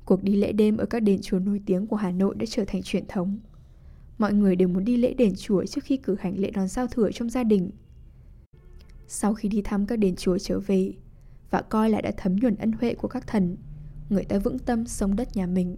Cuộc 0.06 0.24
đi 0.24 0.36
lễ 0.36 0.52
đêm 0.52 0.78
ở 0.78 0.86
các 0.86 1.00
đền 1.00 1.20
chùa 1.22 1.40
nổi 1.40 1.62
tiếng 1.66 1.88
của 1.88 1.96
Hà 1.96 2.12
Nội 2.12 2.36
đã 2.36 2.46
trở 2.50 2.66
thành 2.68 2.82
truyền 2.84 3.08
thống. 3.08 3.40
Mọi 4.18 4.34
người 4.34 4.56
đều 4.56 4.68
muốn 4.68 4.86
đi 4.86 4.98
lễ 4.98 5.14
đền 5.14 5.34
chùa 5.36 5.66
trước 5.66 5.84
khi 5.84 5.98
cử 5.98 6.16
hành 6.20 6.40
lễ 6.40 6.52
đón 6.52 6.68
giao 6.68 6.88
thừa 6.88 7.12
trong 7.12 7.30
gia 7.30 7.44
đình. 7.44 7.72
Sau 9.08 9.34
khi 9.34 9.50
đi 9.50 9.62
thăm 9.62 9.86
các 9.86 10.00
đền 10.00 10.16
chùa 10.16 10.38
trở 10.38 10.60
về, 10.60 10.94
và 11.50 11.62
coi 11.62 11.90
là 11.90 12.02
đã 12.02 12.12
thấm 12.18 12.36
nhuần 12.36 12.56
ân 12.56 12.72
huệ 12.72 12.96
của 12.96 13.08
các 13.08 13.28
thần, 13.28 13.58
người 14.10 14.24
ta 14.24 14.40
vững 14.40 14.60
tâm 14.60 14.86
sống 14.86 15.16
đất 15.16 15.36
nhà 15.36 15.46
mình. 15.48 15.78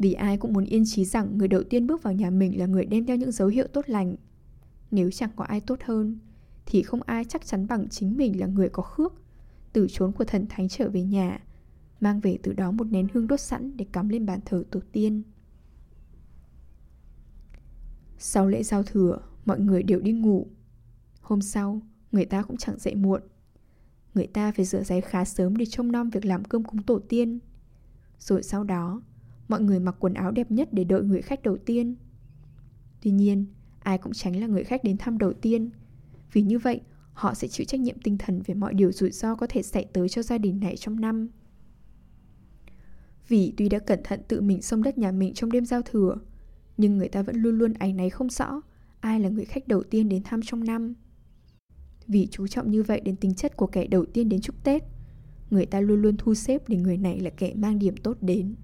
Vì 0.00 0.12
ai 0.12 0.36
cũng 0.36 0.52
muốn 0.52 0.64
yên 0.64 0.84
trí 0.86 1.04
rằng 1.04 1.38
người 1.38 1.48
đầu 1.48 1.62
tiên 1.62 1.86
bước 1.86 2.02
vào 2.02 2.12
nhà 2.12 2.30
mình 2.30 2.58
là 2.58 2.66
người 2.66 2.84
đem 2.84 3.06
theo 3.06 3.16
những 3.16 3.32
dấu 3.32 3.48
hiệu 3.48 3.66
tốt 3.72 3.84
lành. 3.88 4.16
Nếu 4.90 5.10
chẳng 5.10 5.30
có 5.36 5.44
ai 5.44 5.60
tốt 5.60 5.78
hơn, 5.84 6.18
thì 6.66 6.82
không 6.82 7.02
ai 7.02 7.24
chắc 7.24 7.46
chắn 7.46 7.66
bằng 7.66 7.88
chính 7.88 8.16
mình 8.16 8.40
là 8.40 8.46
người 8.46 8.68
có 8.68 8.82
khước, 8.82 9.12
từ 9.72 9.86
chốn 9.90 10.12
của 10.12 10.24
thần 10.24 10.46
thánh 10.48 10.68
trở 10.68 10.88
về 10.88 11.02
nhà, 11.02 11.40
mang 12.00 12.20
về 12.20 12.38
từ 12.42 12.52
đó 12.52 12.70
một 12.70 12.84
nén 12.84 13.06
hương 13.12 13.26
đốt 13.26 13.40
sẵn 13.40 13.76
để 13.76 13.86
cắm 13.92 14.08
lên 14.08 14.26
bàn 14.26 14.40
thờ 14.44 14.64
tổ 14.70 14.80
tiên. 14.92 15.22
Sau 18.18 18.48
lễ 18.48 18.62
giao 18.62 18.82
thừa, 18.82 19.18
mọi 19.44 19.60
người 19.60 19.82
đều 19.82 20.00
đi 20.00 20.12
ngủ. 20.12 20.46
Hôm 21.20 21.42
sau, 21.42 21.80
người 22.12 22.24
ta 22.24 22.42
cũng 22.42 22.56
chẳng 22.56 22.78
dậy 22.78 22.94
muộn. 22.94 23.22
Người 24.14 24.26
ta 24.26 24.52
phải 24.52 24.64
rửa 24.64 24.82
giấy 24.82 25.00
khá 25.00 25.24
sớm 25.24 25.56
để 25.56 25.66
trông 25.66 25.92
nom 25.92 26.10
việc 26.10 26.24
làm 26.24 26.44
cơm 26.44 26.64
cúng 26.64 26.82
tổ 26.82 26.98
tiên. 26.98 27.38
Rồi 28.18 28.42
sau 28.42 28.64
đó, 28.64 29.02
mọi 29.50 29.60
người 29.60 29.80
mặc 29.80 29.96
quần 29.98 30.14
áo 30.14 30.30
đẹp 30.30 30.50
nhất 30.50 30.68
để 30.72 30.84
đợi 30.84 31.02
người 31.02 31.22
khách 31.22 31.42
đầu 31.42 31.56
tiên. 31.56 31.94
Tuy 33.02 33.10
nhiên, 33.10 33.46
ai 33.78 33.98
cũng 33.98 34.12
tránh 34.12 34.40
là 34.40 34.46
người 34.46 34.64
khách 34.64 34.84
đến 34.84 34.96
thăm 34.96 35.18
đầu 35.18 35.32
tiên. 35.32 35.70
Vì 36.32 36.42
như 36.42 36.58
vậy, 36.58 36.80
họ 37.12 37.34
sẽ 37.34 37.48
chịu 37.48 37.64
trách 37.64 37.80
nhiệm 37.80 38.00
tinh 38.00 38.18
thần 38.18 38.42
về 38.46 38.54
mọi 38.54 38.74
điều 38.74 38.92
rủi 38.92 39.10
ro 39.10 39.34
có 39.34 39.46
thể 39.46 39.62
xảy 39.62 39.84
tới 39.92 40.08
cho 40.08 40.22
gia 40.22 40.38
đình 40.38 40.60
này 40.60 40.76
trong 40.76 41.00
năm. 41.00 41.28
Vì 43.28 43.52
tuy 43.56 43.68
đã 43.68 43.78
cẩn 43.78 44.00
thận 44.04 44.20
tự 44.28 44.40
mình 44.40 44.62
xông 44.62 44.82
đất 44.82 44.98
nhà 44.98 45.12
mình 45.12 45.34
trong 45.34 45.52
đêm 45.52 45.64
giao 45.64 45.82
thừa, 45.82 46.16
nhưng 46.76 46.98
người 46.98 47.08
ta 47.08 47.22
vẫn 47.22 47.36
luôn 47.36 47.58
luôn 47.58 47.72
áy 47.72 47.92
náy 47.92 48.10
không 48.10 48.30
rõ 48.30 48.60
ai 49.00 49.20
là 49.20 49.28
người 49.28 49.44
khách 49.44 49.68
đầu 49.68 49.82
tiên 49.82 50.08
đến 50.08 50.22
thăm 50.22 50.40
trong 50.44 50.64
năm. 50.64 50.94
Vì 52.06 52.28
chú 52.30 52.46
trọng 52.46 52.70
như 52.70 52.82
vậy 52.82 53.00
đến 53.00 53.16
tính 53.16 53.34
chất 53.34 53.56
của 53.56 53.66
kẻ 53.66 53.86
đầu 53.86 54.04
tiên 54.04 54.28
đến 54.28 54.40
chúc 54.40 54.64
Tết, 54.64 54.82
người 55.50 55.66
ta 55.66 55.80
luôn 55.80 56.02
luôn 56.02 56.16
thu 56.16 56.34
xếp 56.34 56.68
để 56.68 56.76
người 56.76 56.96
này 56.96 57.20
là 57.20 57.30
kẻ 57.30 57.54
mang 57.54 57.78
điểm 57.78 57.96
tốt 57.96 58.16
đến. 58.20 58.54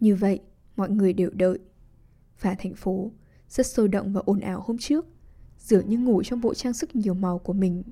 Như 0.00 0.16
vậy, 0.16 0.40
mọi 0.76 0.90
người 0.90 1.12
đều 1.12 1.30
đợi. 1.30 1.58
Và 2.40 2.54
thành 2.58 2.74
phố 2.74 3.12
rất 3.48 3.66
sôi 3.66 3.88
động 3.88 4.12
và 4.12 4.22
ồn 4.24 4.40
ào 4.40 4.62
hôm 4.66 4.78
trước, 4.78 5.06
dường 5.58 5.88
như 5.88 5.98
ngủ 5.98 6.22
trong 6.22 6.40
bộ 6.40 6.54
trang 6.54 6.72
sức 6.72 6.96
nhiều 6.96 7.14
màu 7.14 7.38
của 7.38 7.52
mình. 7.52 7.82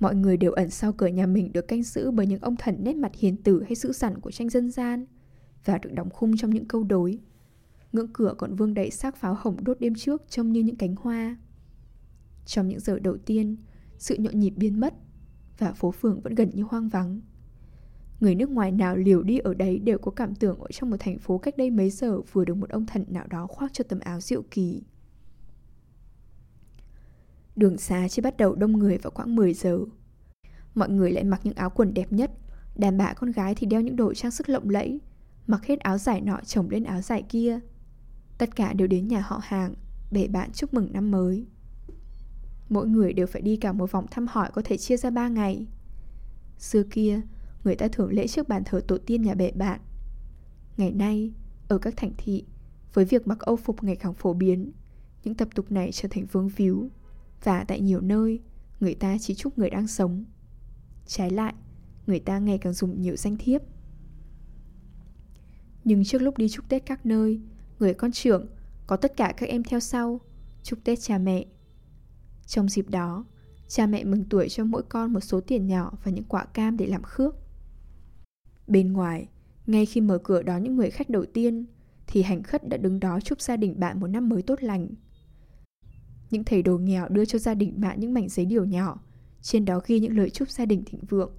Mọi 0.00 0.14
người 0.14 0.36
đều 0.36 0.52
ẩn 0.52 0.70
sau 0.70 0.92
cửa 0.92 1.06
nhà 1.06 1.26
mình 1.26 1.52
được 1.52 1.68
canh 1.68 1.82
giữ 1.82 2.10
bởi 2.10 2.26
những 2.26 2.40
ông 2.40 2.56
thần 2.56 2.76
nét 2.84 2.96
mặt 2.96 3.12
hiền 3.14 3.36
tử 3.36 3.62
hay 3.62 3.74
dữ 3.74 3.92
dằn 3.92 4.20
của 4.20 4.30
tranh 4.30 4.48
dân 4.48 4.70
gian 4.70 5.06
và 5.64 5.78
được 5.78 5.92
đóng 5.92 6.10
khung 6.10 6.36
trong 6.36 6.50
những 6.50 6.68
câu 6.68 6.84
đối. 6.84 7.18
Ngưỡng 7.92 8.12
cửa 8.12 8.34
còn 8.38 8.54
vương 8.54 8.74
đầy 8.74 8.90
xác 8.90 9.16
pháo 9.16 9.36
hồng 9.38 9.64
đốt 9.64 9.80
đêm 9.80 9.94
trước 9.94 10.22
trông 10.28 10.52
như 10.52 10.60
những 10.60 10.76
cánh 10.76 10.94
hoa. 10.96 11.36
Trong 12.46 12.68
những 12.68 12.80
giờ 12.80 12.98
đầu 12.98 13.16
tiên, 13.16 13.56
sự 13.98 14.16
nhộn 14.18 14.40
nhịp 14.40 14.52
biến 14.56 14.80
mất 14.80 14.94
và 15.58 15.72
phố 15.72 15.90
phường 15.90 16.20
vẫn 16.20 16.34
gần 16.34 16.50
như 16.54 16.62
hoang 16.62 16.88
vắng. 16.88 17.20
Người 18.20 18.34
nước 18.34 18.50
ngoài 18.50 18.72
nào 18.72 18.96
liều 18.96 19.22
đi 19.22 19.38
ở 19.38 19.54
đấy 19.54 19.78
đều 19.78 19.98
có 19.98 20.10
cảm 20.10 20.34
tưởng 20.34 20.60
ở 20.60 20.66
trong 20.72 20.90
một 20.90 20.96
thành 21.00 21.18
phố 21.18 21.38
cách 21.38 21.56
đây 21.56 21.70
mấy 21.70 21.90
giờ 21.90 22.20
vừa 22.32 22.44
được 22.44 22.54
một 22.54 22.70
ông 22.70 22.86
thần 22.86 23.04
nào 23.08 23.26
đó 23.26 23.46
khoác 23.46 23.72
cho 23.72 23.84
tấm 23.88 24.00
áo 24.00 24.20
diệu 24.20 24.42
kỳ. 24.50 24.82
Đường 27.56 27.78
xá 27.78 28.08
chỉ 28.08 28.22
bắt 28.22 28.36
đầu 28.36 28.54
đông 28.54 28.72
người 28.72 28.98
vào 28.98 29.10
khoảng 29.10 29.34
10 29.34 29.54
giờ. 29.54 29.78
Mọi 30.74 30.88
người 30.88 31.12
lại 31.12 31.24
mặc 31.24 31.40
những 31.44 31.54
áo 31.54 31.70
quần 31.70 31.94
đẹp 31.94 32.12
nhất, 32.12 32.30
đàn 32.76 32.98
bà 32.98 33.14
con 33.14 33.30
gái 33.30 33.54
thì 33.54 33.66
đeo 33.66 33.80
những 33.80 33.96
đồ 33.96 34.14
trang 34.14 34.30
sức 34.30 34.48
lộng 34.48 34.70
lẫy, 34.70 35.00
mặc 35.46 35.66
hết 35.66 35.80
áo 35.80 35.98
dài 35.98 36.20
nọ 36.20 36.40
chồng 36.44 36.70
lên 36.70 36.84
áo 36.84 37.00
dài 37.00 37.22
kia. 37.28 37.60
Tất 38.38 38.56
cả 38.56 38.72
đều 38.72 38.88
đến 38.88 39.08
nhà 39.08 39.20
họ 39.26 39.40
hàng, 39.42 39.74
bể 40.10 40.28
bạn 40.28 40.50
chúc 40.52 40.74
mừng 40.74 40.92
năm 40.92 41.10
mới. 41.10 41.46
Mỗi 42.68 42.86
người 42.86 43.12
đều 43.12 43.26
phải 43.26 43.42
đi 43.42 43.56
cả 43.56 43.72
một 43.72 43.92
vòng 43.92 44.06
thăm 44.10 44.26
hỏi 44.26 44.50
có 44.52 44.62
thể 44.64 44.76
chia 44.76 44.96
ra 44.96 45.10
ba 45.10 45.28
ngày 45.28 45.66
Xưa 46.58 46.82
kia, 46.82 47.20
người 47.66 47.76
ta 47.76 47.88
thường 47.88 48.12
lễ 48.12 48.26
trước 48.26 48.48
bàn 48.48 48.62
thờ 48.64 48.80
tổ 48.88 48.98
tiên 48.98 49.22
nhà 49.22 49.34
bệ 49.34 49.50
bạn. 49.50 49.80
Ngày 50.76 50.92
nay, 50.92 51.32
ở 51.68 51.78
các 51.78 51.94
thành 51.96 52.12
thị, 52.18 52.44
với 52.94 53.04
việc 53.04 53.26
mặc 53.26 53.38
âu 53.38 53.56
phục 53.56 53.82
ngày 53.82 53.96
càng 53.96 54.14
phổ 54.14 54.34
biến 54.34 54.72
Những 55.24 55.34
tập 55.34 55.48
tục 55.54 55.72
này 55.72 55.92
trở 55.92 56.08
thành 56.08 56.26
vương 56.26 56.48
víu 56.48 56.90
Và 57.44 57.64
tại 57.64 57.80
nhiều 57.80 58.00
nơi, 58.00 58.40
người 58.80 58.94
ta 58.94 59.16
chỉ 59.20 59.34
chúc 59.34 59.58
người 59.58 59.70
đang 59.70 59.86
sống. 59.86 60.24
Trái 61.06 61.30
lại, 61.30 61.54
người 62.06 62.20
ta 62.20 62.38
ngày 62.38 62.58
càng 62.58 62.72
dùng 62.72 63.02
nhiều 63.02 63.16
danh 63.16 63.36
thiếp. 63.36 63.62
Nhưng 65.84 66.04
trước 66.04 66.22
lúc 66.22 66.38
đi 66.38 66.48
chúc 66.48 66.68
Tết 66.68 66.86
các 66.86 67.06
nơi 67.06 67.40
Người 67.78 67.94
con 67.94 68.12
trưởng 68.12 68.46
có 68.86 68.96
tất 68.96 69.16
cả 69.16 69.34
các 69.36 69.48
em 69.48 69.62
theo 69.62 69.80
sau 69.80 70.20
Chúc 70.62 70.78
Tết 70.84 71.00
cha 71.00 71.18
mẹ. 71.18 71.44
Trong 72.46 72.68
dịp 72.68 72.90
đó, 72.90 73.24
cha 73.68 73.86
mẹ 73.86 74.04
mừng 74.04 74.24
tuổi 74.24 74.48
cho 74.48 74.64
mỗi 74.64 74.82
con 74.88 75.12
một 75.12 75.20
số 75.20 75.40
tiền 75.40 75.66
nhỏ 75.66 75.92
và 76.04 76.10
những 76.10 76.24
quả 76.24 76.44
cam 76.44 76.76
để 76.76 76.86
làm 76.86 77.02
khước. 77.02 77.45
Bên 78.66 78.92
ngoài, 78.92 79.28
ngay 79.66 79.86
khi 79.86 80.00
mở 80.00 80.18
cửa 80.18 80.42
đón 80.42 80.62
những 80.62 80.76
người 80.76 80.90
khách 80.90 81.10
đầu 81.10 81.24
tiên, 81.24 81.66
thì 82.06 82.22
hành 82.22 82.42
khất 82.42 82.68
đã 82.68 82.76
đứng 82.76 83.00
đó 83.00 83.20
chúc 83.20 83.40
gia 83.40 83.56
đình 83.56 83.80
bạn 83.80 84.00
một 84.00 84.06
năm 84.06 84.28
mới 84.28 84.42
tốt 84.42 84.62
lành. 84.62 84.88
Những 86.30 86.44
thầy 86.44 86.62
đồ 86.62 86.78
nghèo 86.78 87.08
đưa 87.08 87.24
cho 87.24 87.38
gia 87.38 87.54
đình 87.54 87.80
bạn 87.80 88.00
những 88.00 88.14
mảnh 88.14 88.28
giấy 88.28 88.46
điều 88.46 88.64
nhỏ, 88.64 89.00
trên 89.42 89.64
đó 89.64 89.80
ghi 89.86 90.00
những 90.00 90.16
lời 90.16 90.30
chúc 90.30 90.50
gia 90.50 90.64
đình 90.64 90.82
thịnh 90.86 91.00
vượng. 91.08 91.32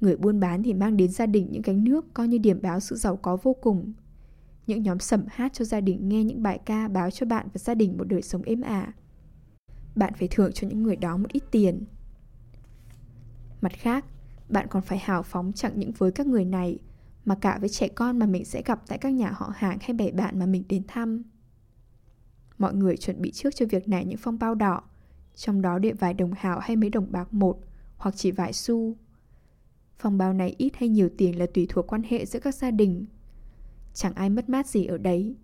Người 0.00 0.16
buôn 0.16 0.40
bán 0.40 0.62
thì 0.62 0.74
mang 0.74 0.96
đến 0.96 1.10
gia 1.10 1.26
đình 1.26 1.48
những 1.50 1.62
cánh 1.62 1.84
nước 1.84 2.14
coi 2.14 2.28
như 2.28 2.38
điểm 2.38 2.62
báo 2.62 2.80
sự 2.80 2.96
giàu 2.96 3.16
có 3.16 3.36
vô 3.36 3.56
cùng. 3.60 3.92
những 4.66 4.82
nhóm 4.82 4.98
sẩm 4.98 5.24
hát 5.28 5.52
cho 5.52 5.64
gia 5.64 5.80
đình 5.80 6.08
nghe 6.08 6.24
những 6.24 6.42
bài 6.42 6.60
ca 6.64 6.88
báo 6.88 7.10
cho 7.10 7.26
bạn 7.26 7.48
và 7.52 7.58
gia 7.58 7.74
đình 7.74 7.98
một 7.98 8.04
đời 8.04 8.22
sống 8.22 8.42
êm 8.42 8.60
ả. 8.60 8.92
Bạn 9.96 10.12
phải 10.18 10.28
thưởng 10.28 10.52
cho 10.52 10.68
những 10.68 10.82
người 10.82 10.96
đó 10.96 11.16
một 11.16 11.32
ít 11.32 11.42
tiền. 11.50 11.84
Mặt 13.60 13.72
khác, 13.72 14.04
bạn 14.52 14.66
còn 14.70 14.82
phải 14.82 14.98
hào 14.98 15.22
phóng 15.22 15.52
chẳng 15.54 15.72
những 15.76 15.92
với 15.98 16.12
các 16.12 16.26
người 16.26 16.44
này 16.44 16.78
mà 17.24 17.34
cả 17.34 17.58
với 17.60 17.68
trẻ 17.68 17.88
con 17.88 18.18
mà 18.18 18.26
mình 18.26 18.44
sẽ 18.44 18.62
gặp 18.62 18.82
tại 18.86 18.98
các 18.98 19.10
nhà 19.10 19.30
họ 19.34 19.52
hàng 19.56 19.78
hay 19.80 19.92
bè 19.92 20.10
bạn 20.10 20.38
mà 20.38 20.46
mình 20.46 20.64
đến 20.68 20.82
thăm. 20.88 21.22
Mọi 22.58 22.74
người 22.74 22.96
chuẩn 22.96 23.22
bị 23.22 23.30
trước 23.30 23.54
cho 23.56 23.66
việc 23.70 23.88
này 23.88 24.04
những 24.04 24.18
phong 24.18 24.38
bao 24.38 24.54
đỏ, 24.54 24.82
trong 25.34 25.62
đó 25.62 25.78
để 25.78 25.92
vài 25.92 26.14
đồng 26.14 26.32
hào 26.32 26.58
hay 26.58 26.76
mấy 26.76 26.90
đồng 26.90 27.12
bạc 27.12 27.34
một 27.34 27.58
hoặc 27.96 28.14
chỉ 28.16 28.30
vài 28.30 28.52
xu. 28.52 28.96
Phong 29.98 30.18
bao 30.18 30.32
này 30.32 30.54
ít 30.58 30.72
hay 30.76 30.88
nhiều 30.88 31.08
tiền 31.18 31.38
là 31.38 31.46
tùy 31.54 31.66
thuộc 31.68 31.86
quan 31.86 32.02
hệ 32.02 32.26
giữa 32.26 32.40
các 32.40 32.54
gia 32.54 32.70
đình. 32.70 33.06
Chẳng 33.94 34.14
ai 34.14 34.30
mất 34.30 34.48
mát 34.48 34.66
gì 34.66 34.84
ở 34.84 34.98
đấy, 34.98 35.36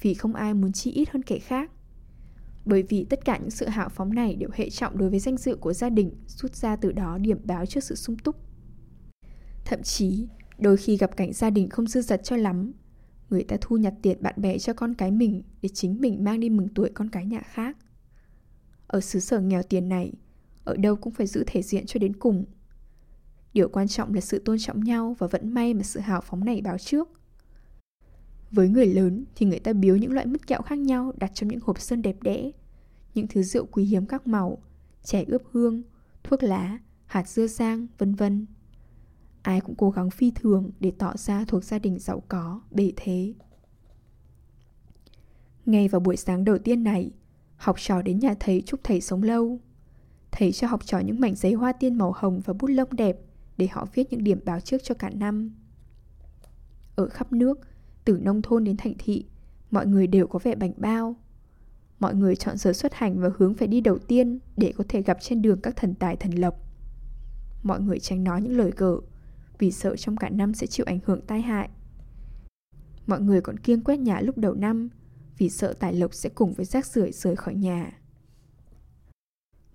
vì 0.00 0.14
không 0.14 0.34
ai 0.34 0.54
muốn 0.54 0.72
chi 0.72 0.90
ít 0.90 1.10
hơn 1.10 1.22
kẻ 1.22 1.38
khác. 1.38 1.70
Bởi 2.64 2.82
vì 2.82 3.04
tất 3.04 3.24
cả 3.24 3.38
những 3.38 3.50
sự 3.50 3.68
hào 3.68 3.88
phóng 3.88 4.14
này 4.14 4.34
đều 4.34 4.50
hệ 4.52 4.70
trọng 4.70 4.98
đối 4.98 5.10
với 5.10 5.18
danh 5.18 5.36
dự 5.36 5.56
của 5.56 5.72
gia 5.72 5.88
đình, 5.88 6.10
rút 6.26 6.54
ra 6.54 6.76
từ 6.76 6.92
đó 6.92 7.18
điểm 7.18 7.40
báo 7.44 7.66
trước 7.66 7.84
sự 7.84 7.94
sung 7.94 8.16
túc. 8.16 8.36
Thậm 9.64 9.82
chí, 9.82 10.26
đôi 10.58 10.76
khi 10.76 10.96
gặp 10.96 11.16
cảnh 11.16 11.32
gia 11.32 11.50
đình 11.50 11.68
không 11.68 11.86
dư 11.86 12.00
dật 12.00 12.24
cho 12.24 12.36
lắm, 12.36 12.72
người 13.30 13.44
ta 13.44 13.56
thu 13.60 13.76
nhặt 13.76 13.94
tiền 14.02 14.22
bạn 14.22 14.34
bè 14.36 14.58
cho 14.58 14.72
con 14.72 14.94
cái 14.94 15.10
mình 15.10 15.42
để 15.62 15.68
chính 15.68 16.00
mình 16.00 16.24
mang 16.24 16.40
đi 16.40 16.50
mừng 16.50 16.68
tuổi 16.74 16.90
con 16.94 17.08
cái 17.08 17.26
nhà 17.26 17.40
khác. 17.44 17.76
Ở 18.86 19.00
xứ 19.00 19.20
sở 19.20 19.40
nghèo 19.40 19.62
tiền 19.62 19.88
này, 19.88 20.12
ở 20.64 20.76
đâu 20.76 20.96
cũng 20.96 21.12
phải 21.12 21.26
giữ 21.26 21.44
thể 21.46 21.62
diện 21.62 21.86
cho 21.86 21.98
đến 21.98 22.16
cùng. 22.16 22.44
Điều 23.54 23.68
quan 23.68 23.88
trọng 23.88 24.14
là 24.14 24.20
sự 24.20 24.38
tôn 24.38 24.58
trọng 24.58 24.84
nhau 24.84 25.16
và 25.18 25.26
vẫn 25.26 25.54
may 25.54 25.74
mà 25.74 25.82
sự 25.82 26.00
hào 26.00 26.20
phóng 26.20 26.44
này 26.44 26.60
báo 26.60 26.78
trước. 26.78 27.08
Với 28.50 28.68
người 28.68 28.86
lớn 28.86 29.24
thì 29.34 29.46
người 29.46 29.58
ta 29.58 29.72
biếu 29.72 29.96
những 29.96 30.12
loại 30.12 30.26
mứt 30.26 30.46
kẹo 30.46 30.62
khác 30.62 30.78
nhau 30.78 31.12
đặt 31.16 31.30
trong 31.34 31.48
những 31.48 31.60
hộp 31.62 31.80
sơn 31.80 32.02
đẹp 32.02 32.16
đẽ, 32.22 32.50
những 33.14 33.26
thứ 33.26 33.42
rượu 33.42 33.66
quý 33.66 33.84
hiếm 33.84 34.06
các 34.06 34.26
màu, 34.26 34.62
chè 35.02 35.24
ướp 35.26 35.42
hương, 35.52 35.82
thuốc 36.22 36.42
lá, 36.42 36.78
hạt 37.06 37.28
dưa 37.28 37.46
sang, 37.46 37.86
vân 37.98 38.14
vân. 38.14 38.46
Ai 39.44 39.60
cũng 39.60 39.74
cố 39.74 39.90
gắng 39.90 40.10
phi 40.10 40.30
thường 40.30 40.70
để 40.80 40.92
tỏ 40.98 41.16
ra 41.16 41.44
thuộc 41.48 41.64
gia 41.64 41.78
đình 41.78 41.98
giàu 41.98 42.22
có, 42.28 42.60
bề 42.70 42.92
thế. 42.96 43.34
Ngay 45.66 45.88
vào 45.88 46.00
buổi 46.00 46.16
sáng 46.16 46.44
đầu 46.44 46.58
tiên 46.58 46.84
này, 46.84 47.10
học 47.56 47.76
trò 47.78 48.02
đến 48.02 48.18
nhà 48.18 48.34
thầy 48.40 48.62
chúc 48.66 48.80
thầy 48.84 49.00
sống 49.00 49.22
lâu. 49.22 49.60
Thầy 50.32 50.52
cho 50.52 50.66
học 50.66 50.80
trò 50.84 50.98
những 50.98 51.20
mảnh 51.20 51.34
giấy 51.34 51.52
hoa 51.52 51.72
tiên 51.72 51.98
màu 51.98 52.12
hồng 52.16 52.40
và 52.44 52.52
bút 52.52 52.66
lông 52.66 52.88
đẹp 52.96 53.16
để 53.56 53.68
họ 53.72 53.86
viết 53.94 54.12
những 54.12 54.24
điểm 54.24 54.40
báo 54.44 54.60
trước 54.60 54.82
cho 54.82 54.94
cả 54.94 55.10
năm. 55.10 55.54
Ở 56.96 57.08
khắp 57.08 57.32
nước, 57.32 57.60
từ 58.04 58.18
nông 58.22 58.42
thôn 58.42 58.64
đến 58.64 58.76
thành 58.76 58.94
thị, 58.98 59.26
mọi 59.70 59.86
người 59.86 60.06
đều 60.06 60.26
có 60.26 60.38
vẻ 60.42 60.54
bảnh 60.54 60.72
bao. 60.76 61.16
Mọi 62.00 62.14
người 62.14 62.36
chọn 62.36 62.56
giờ 62.56 62.72
xuất 62.72 62.94
hành 62.94 63.20
và 63.20 63.30
hướng 63.36 63.54
phải 63.54 63.68
đi 63.68 63.80
đầu 63.80 63.98
tiên 63.98 64.38
để 64.56 64.72
có 64.76 64.84
thể 64.88 65.02
gặp 65.02 65.18
trên 65.20 65.42
đường 65.42 65.60
các 65.60 65.76
thần 65.76 65.94
tài 65.94 66.16
thần 66.16 66.32
lộc. 66.32 66.54
Mọi 67.62 67.80
người 67.80 68.00
tránh 68.00 68.24
nói 68.24 68.42
những 68.42 68.56
lời 68.56 68.72
cợt 68.72 68.98
vì 69.58 69.70
sợ 69.70 69.96
trong 69.96 70.16
cả 70.16 70.28
năm 70.28 70.54
sẽ 70.54 70.66
chịu 70.66 70.86
ảnh 70.86 70.98
hưởng 71.04 71.20
tai 71.26 71.42
hại. 71.42 71.68
Mọi 73.06 73.20
người 73.20 73.40
còn 73.40 73.58
kiêng 73.58 73.80
quét 73.80 73.96
nhà 73.96 74.20
lúc 74.20 74.38
đầu 74.38 74.54
năm 74.54 74.88
vì 75.38 75.48
sợ 75.48 75.72
tài 75.72 75.94
lộc 75.94 76.14
sẽ 76.14 76.30
cùng 76.34 76.52
với 76.52 76.66
rác 76.66 76.86
rưởi 76.86 77.12
rời 77.12 77.36
khỏi 77.36 77.54
nhà. 77.54 78.00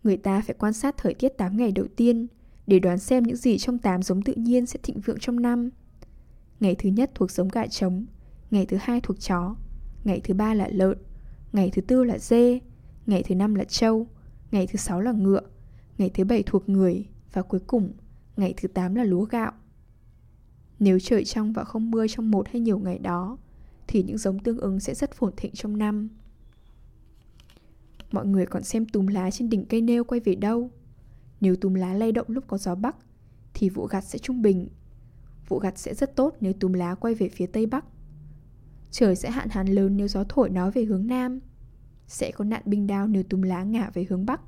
Người 0.04 0.18
ta 0.18 0.42
phải 0.42 0.56
quan 0.60 0.74
sát 0.74 0.98
thời 0.98 1.14
tiết 1.14 1.30
8 1.30 1.58
ngày 1.58 1.72
đầu 1.72 1.86
tiên 1.96 2.28
để 2.68 2.80
đoán 2.80 3.00
xem 3.00 3.24
những 3.24 3.36
gì 3.36 3.58
trong 3.58 3.78
8 3.78 4.04
giống 4.04 4.22
tự 4.22 4.34
nhiên 4.34 4.66
sẽ 4.66 4.80
thịnh 4.84 5.00
vượng 5.00 5.20
trong 5.20 5.42
năm. 5.42 5.70
Ngày 6.60 6.76
thứ 6.76 6.90
nhất 6.90 7.12
thuộc 7.16 7.32
giống 7.32 7.48
gà 7.48 7.68
trống, 7.68 8.06
ngày 8.52 8.66
thứ 8.66 8.78
hai 8.82 9.02
thuộc 9.02 9.20
chó, 9.20 9.56
ngày 10.04 10.22
thứ 10.24 10.34
ba 10.34 10.54
là 10.54 10.70
lợn, 10.72 10.98
ngày 11.54 11.70
thứ 11.74 11.82
tư 11.82 12.04
là 12.04 12.18
dê, 12.18 12.60
ngày 13.06 13.24
thứ 13.24 13.36
năm 13.36 13.56
là 13.56 13.64
trâu, 13.64 14.08
ngày 14.52 14.68
thứ 14.68 14.78
sáu 14.78 15.02
là 15.02 15.12
ngựa, 15.12 15.42
ngày 15.98 16.10
thứ 16.14 16.24
bảy 16.24 16.44
thuộc 16.46 16.70
người 16.70 17.06
và 17.34 17.42
cuối 17.42 17.60
cùng 17.68 17.94
ngày 18.38 18.54
thứ 18.58 18.68
tám 18.68 18.96
là 18.96 19.04
lúa 19.04 19.24
gạo. 19.24 19.52
Nếu 20.80 21.00
trời 21.00 21.26
trong 21.26 21.54
và 21.54 21.64
không 21.64 21.92
mưa 21.92 22.08
trong 22.08 22.32
một 22.32 22.48
hay 22.48 22.60
nhiều 22.60 22.80
ngày 22.80 23.00
đó, 23.00 23.38
thì 23.88 24.04
những 24.04 24.18
giống 24.18 24.40
tương 24.40 24.58
ứng 24.58 24.80
sẽ 24.80 24.94
rất 24.94 25.12
phồn 25.14 25.34
thịnh 25.38 25.52
trong 25.52 25.78
năm. 25.78 26.10
Mọi 28.12 28.26
người 28.26 28.46
còn 28.46 28.64
xem 28.64 28.86
túm 28.86 29.08
lá 29.08 29.32
trên 29.32 29.50
đỉnh 29.50 29.66
cây 29.66 29.82
nêu 29.82 30.04
quay 30.04 30.20
về 30.20 30.36
đâu. 30.36 30.72
Nếu 31.42 31.56
túm 31.56 31.74
lá 31.74 31.94
lay 31.94 32.12
động 32.12 32.28
lúc 32.30 32.44
có 32.48 32.58
gió 32.58 32.76
bắc, 32.76 32.96
thì 33.54 33.70
vụ 33.70 33.86
gặt 33.86 34.02
sẽ 34.02 34.20
trung 34.20 34.42
bình. 34.42 34.70
Vụ 35.48 35.60
gặt 35.60 35.78
sẽ 35.78 35.94
rất 35.94 36.16
tốt 36.16 36.36
nếu 36.40 36.54
túm 36.54 36.74
lá 36.74 36.96
quay 36.96 37.16
về 37.16 37.30
phía 37.30 37.46
tây 37.46 37.66
bắc. 37.66 37.86
Trời 38.92 39.16
sẽ 39.16 39.32
hạn 39.32 39.50
hán 39.50 39.68
lớn 39.68 39.98
nếu 39.98 40.08
gió 40.08 40.24
thổi 40.30 40.50
nó 40.50 40.72
về 40.72 40.84
hướng 40.84 41.08
nam. 41.08 41.40
Sẽ 42.08 42.32
có 42.32 42.46
nạn 42.46 42.62
binh 42.66 42.88
đao 42.88 43.08
nếu 43.08 43.24
túm 43.24 43.42
lá 43.42 43.64
ngả 43.64 43.90
về 43.94 44.06
hướng 44.10 44.26
bắc. 44.26 44.42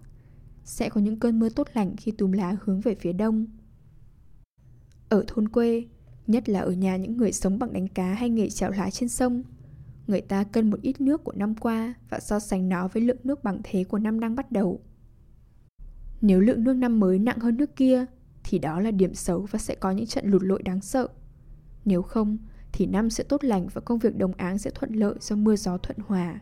Sẽ 0.63 0.89
có 0.89 1.01
những 1.01 1.19
cơn 1.19 1.39
mưa 1.39 1.49
tốt 1.49 1.67
lành 1.73 1.95
khi 1.97 2.11
túm 2.11 2.31
lá 2.31 2.55
hướng 2.61 2.81
về 2.81 2.95
phía 2.95 3.13
đông. 3.13 3.45
Ở 5.09 5.23
thôn 5.27 5.49
quê, 5.49 5.87
nhất 6.31 6.49
là 6.49 6.59
ở 6.59 6.71
nhà 6.71 6.97
những 6.97 7.17
người 7.17 7.31
sống 7.31 7.59
bằng 7.59 7.73
đánh 7.73 7.87
cá 7.87 8.13
hay 8.13 8.29
nghề 8.29 8.49
chèo 8.49 8.71
lái 8.71 8.91
trên 8.91 9.09
sông, 9.09 9.43
người 10.07 10.21
ta 10.21 10.43
cân 10.43 10.69
một 10.69 10.81
ít 10.81 11.01
nước 11.01 11.23
của 11.23 11.33
năm 11.35 11.55
qua 11.55 11.93
và 12.09 12.19
so 12.19 12.39
sánh 12.39 12.69
nó 12.69 12.87
với 12.87 13.03
lượng 13.03 13.17
nước 13.23 13.43
bằng 13.43 13.61
thế 13.63 13.83
của 13.83 13.99
năm 13.99 14.19
đang 14.19 14.35
bắt 14.35 14.51
đầu. 14.51 14.81
Nếu 16.21 16.39
lượng 16.39 16.63
nước 16.63 16.73
năm 16.73 16.99
mới 16.99 17.19
nặng 17.19 17.39
hơn 17.39 17.57
nước 17.57 17.75
kia, 17.75 18.05
thì 18.43 18.59
đó 18.59 18.79
là 18.79 18.91
điểm 18.91 19.13
xấu 19.13 19.47
và 19.51 19.59
sẽ 19.59 19.75
có 19.75 19.91
những 19.91 20.05
trận 20.05 20.25
lụt 20.25 20.43
lội 20.43 20.63
đáng 20.63 20.81
sợ. 20.81 21.07
Nếu 21.85 22.01
không, 22.01 22.37
thì 22.71 22.85
năm 22.85 23.09
sẽ 23.09 23.23
tốt 23.23 23.43
lành 23.43 23.67
và 23.73 23.81
công 23.81 23.99
việc 23.99 24.17
đồng 24.17 24.33
áng 24.33 24.57
sẽ 24.57 24.71
thuận 24.75 24.93
lợi 24.93 25.15
do 25.19 25.35
mưa 25.35 25.55
gió 25.55 25.77
thuận 25.77 25.97
hòa. 26.05 26.39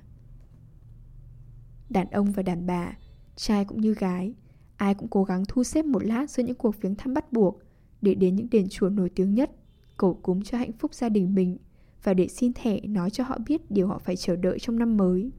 Đàn 1.90 2.10
ông 2.10 2.32
và 2.32 2.44
đàn 2.44 2.66
bà, 2.66 2.98
trai 3.36 3.66
cũng 3.66 3.82
như 3.82 3.94
gái, 3.94 4.34
ai 4.78 4.94
cũng 4.94 5.08
cố 5.08 5.24
gắng 5.24 5.44
thu 5.48 5.64
xếp 5.64 5.86
một 5.86 6.04
lát 6.06 6.30
giữa 6.30 6.44
những 6.44 6.56
cuộc 6.56 6.82
viếng 6.82 6.96
thăm 6.96 7.14
bắt 7.14 7.34
buộc 7.34 7.60
để 8.02 8.16
đến 8.16 8.36
những 8.36 8.50
đền 8.52 8.68
chùa 8.70 8.90
nổi 8.90 9.10
tiếng 9.10 9.34
nhất, 9.34 9.52
cầu 10.00 10.20
cúng 10.24 10.44
cho 10.44 10.58
hạnh 10.58 10.72
phúc 10.72 10.94
gia 10.94 11.10
đình 11.10 11.36
mình 11.36 11.58
và 12.04 12.14
để 12.14 12.28
xin 12.28 12.54
thẻ 12.54 12.80
nói 12.80 13.10
cho 13.10 13.24
họ 13.24 13.38
biết 13.48 13.72
điều 13.72 13.88
họ 13.88 14.00
phải 14.00 14.16
chờ 14.16 14.36
đợi 14.36 14.60
trong 14.60 14.80
năm 14.80 14.98
mới. 14.98 15.32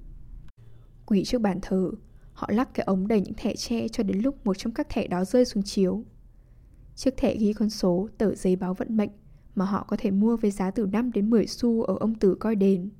Quỷ 1.06 1.24
trước 1.24 1.40
bàn 1.40 1.58
thờ, 1.62 1.90
họ 2.32 2.48
lắc 2.52 2.74
cái 2.74 2.84
ống 2.84 3.08
đầy 3.08 3.20
những 3.20 3.34
thẻ 3.34 3.56
tre 3.56 3.88
cho 3.88 4.02
đến 4.02 4.18
lúc 4.18 4.46
một 4.46 4.58
trong 4.58 4.72
các 4.72 4.88
thẻ 4.88 5.06
đó 5.06 5.24
rơi 5.24 5.44
xuống 5.44 5.62
chiếu. 5.62 6.04
Chiếc 6.94 7.16
thẻ 7.16 7.36
ghi 7.36 7.52
con 7.52 7.70
số, 7.70 8.08
tờ 8.18 8.34
giấy 8.34 8.56
báo 8.56 8.74
vận 8.74 8.96
mệnh 8.96 9.10
mà 9.54 9.64
họ 9.64 9.84
có 9.88 9.96
thể 10.00 10.10
mua 10.10 10.36
với 10.36 10.50
giá 10.50 10.70
từ 10.70 10.86
5 10.86 11.12
đến 11.12 11.30
10 11.30 11.46
xu 11.46 11.82
ở 11.82 11.96
ông 12.00 12.14
tử 12.14 12.34
coi 12.34 12.56
đền. 12.56 12.90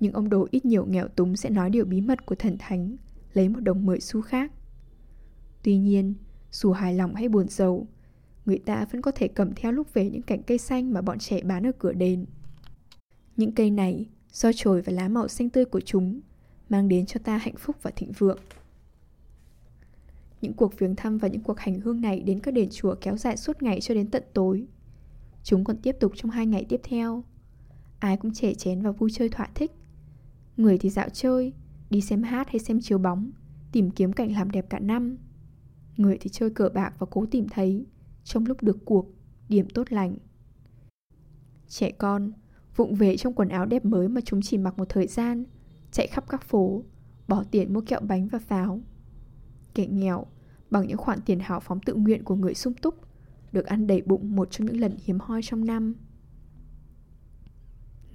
Những 0.00 0.12
ông 0.12 0.28
đồ 0.28 0.48
ít 0.50 0.64
nhiều 0.64 0.86
nghèo 0.86 1.08
túng 1.08 1.36
sẽ 1.36 1.50
nói 1.50 1.70
điều 1.70 1.84
bí 1.84 2.00
mật 2.00 2.26
của 2.26 2.34
thần 2.34 2.56
thánh, 2.58 2.96
lấy 3.32 3.48
một 3.48 3.60
đồng 3.60 3.86
10 3.86 4.00
xu 4.00 4.20
khác. 4.22 4.52
Tuy 5.62 5.78
nhiên, 5.78 6.14
dù 6.50 6.72
hài 6.72 6.94
lòng 6.94 7.14
hay 7.14 7.28
buồn 7.28 7.48
giàu, 7.48 7.86
người 8.46 8.58
ta 8.58 8.84
vẫn 8.84 9.02
có 9.02 9.10
thể 9.10 9.28
cầm 9.28 9.54
theo 9.56 9.72
lúc 9.72 9.94
về 9.94 10.10
những 10.10 10.22
cành 10.22 10.42
cây 10.42 10.58
xanh 10.58 10.92
mà 10.92 11.02
bọn 11.02 11.18
trẻ 11.18 11.42
bán 11.42 11.66
ở 11.66 11.72
cửa 11.78 11.92
đền. 11.92 12.24
Những 13.36 13.52
cây 13.52 13.70
này, 13.70 14.08
do 14.32 14.50
chồi 14.54 14.82
và 14.82 14.92
lá 14.92 15.08
màu 15.08 15.28
xanh 15.28 15.50
tươi 15.50 15.64
của 15.64 15.80
chúng, 15.80 16.20
mang 16.68 16.88
đến 16.88 17.06
cho 17.06 17.20
ta 17.24 17.36
hạnh 17.36 17.56
phúc 17.58 17.76
và 17.82 17.90
thịnh 17.90 18.12
vượng. 18.12 18.38
Những 20.40 20.52
cuộc 20.52 20.78
viếng 20.78 20.96
thăm 20.96 21.18
và 21.18 21.28
những 21.28 21.42
cuộc 21.42 21.58
hành 21.58 21.80
hương 21.80 22.00
này 22.00 22.20
đến 22.20 22.40
các 22.40 22.54
đền 22.54 22.68
chùa 22.72 22.94
kéo 23.00 23.16
dài 23.16 23.36
suốt 23.36 23.62
ngày 23.62 23.80
cho 23.80 23.94
đến 23.94 24.10
tận 24.10 24.22
tối. 24.34 24.66
Chúng 25.42 25.64
còn 25.64 25.76
tiếp 25.76 25.96
tục 26.00 26.12
trong 26.16 26.30
hai 26.30 26.46
ngày 26.46 26.66
tiếp 26.68 26.80
theo. 26.84 27.24
Ai 27.98 28.16
cũng 28.16 28.32
trẻ 28.32 28.54
chén 28.54 28.82
và 28.82 28.90
vui 28.90 29.10
chơi 29.12 29.28
thỏa 29.28 29.48
thích. 29.54 29.72
Người 30.56 30.78
thì 30.78 30.90
dạo 30.90 31.08
chơi, 31.08 31.52
đi 31.90 32.00
xem 32.00 32.22
hát 32.22 32.48
hay 32.48 32.58
xem 32.58 32.80
chiếu 32.80 32.98
bóng, 32.98 33.30
tìm 33.72 33.90
kiếm 33.90 34.12
cảnh 34.12 34.32
làm 34.32 34.50
đẹp 34.50 34.66
cả 34.70 34.78
năm. 34.78 35.16
Người 35.96 36.18
thì 36.20 36.30
chơi 36.30 36.50
cờ 36.50 36.68
bạc 36.68 36.94
và 36.98 37.06
cố 37.10 37.26
tìm 37.26 37.48
thấy, 37.48 37.86
trong 38.24 38.46
lúc 38.46 38.62
được 38.62 38.84
cuộc, 38.84 39.06
điểm 39.48 39.68
tốt 39.74 39.92
lành. 39.92 40.16
Trẻ 41.68 41.90
con, 41.90 42.32
vụng 42.76 42.94
về 42.94 43.16
trong 43.16 43.32
quần 43.32 43.48
áo 43.48 43.66
đẹp 43.66 43.84
mới 43.84 44.08
mà 44.08 44.20
chúng 44.20 44.40
chỉ 44.42 44.58
mặc 44.58 44.78
một 44.78 44.88
thời 44.88 45.06
gian, 45.06 45.44
chạy 45.92 46.06
khắp 46.06 46.24
các 46.28 46.42
phố, 46.42 46.84
bỏ 47.28 47.44
tiền 47.50 47.72
mua 47.72 47.80
kẹo 47.80 48.00
bánh 48.00 48.28
và 48.28 48.38
pháo. 48.38 48.80
Kẻ 49.74 49.86
nghèo, 49.86 50.26
bằng 50.70 50.86
những 50.86 50.98
khoản 50.98 51.20
tiền 51.26 51.40
hào 51.40 51.60
phóng 51.60 51.80
tự 51.80 51.94
nguyện 51.94 52.24
của 52.24 52.34
người 52.36 52.54
sung 52.54 52.74
túc, 52.74 52.94
được 53.52 53.66
ăn 53.66 53.86
đầy 53.86 54.02
bụng 54.02 54.36
một 54.36 54.50
trong 54.50 54.66
những 54.66 54.80
lần 54.80 54.96
hiếm 55.04 55.18
hoi 55.20 55.40
trong 55.42 55.64
năm. 55.64 55.94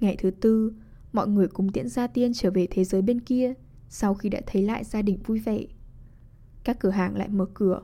Ngày 0.00 0.16
thứ 0.18 0.30
tư, 0.30 0.72
mọi 1.12 1.28
người 1.28 1.48
cùng 1.48 1.72
tiễn 1.72 1.88
gia 1.88 2.06
tiên 2.06 2.32
trở 2.34 2.50
về 2.50 2.66
thế 2.70 2.84
giới 2.84 3.02
bên 3.02 3.20
kia 3.20 3.54
sau 3.88 4.14
khi 4.14 4.28
đã 4.28 4.40
thấy 4.46 4.62
lại 4.62 4.84
gia 4.84 5.02
đình 5.02 5.18
vui 5.26 5.38
vẻ. 5.38 5.60
Các 6.64 6.80
cửa 6.80 6.90
hàng 6.90 7.16
lại 7.16 7.28
mở 7.28 7.46
cửa. 7.54 7.82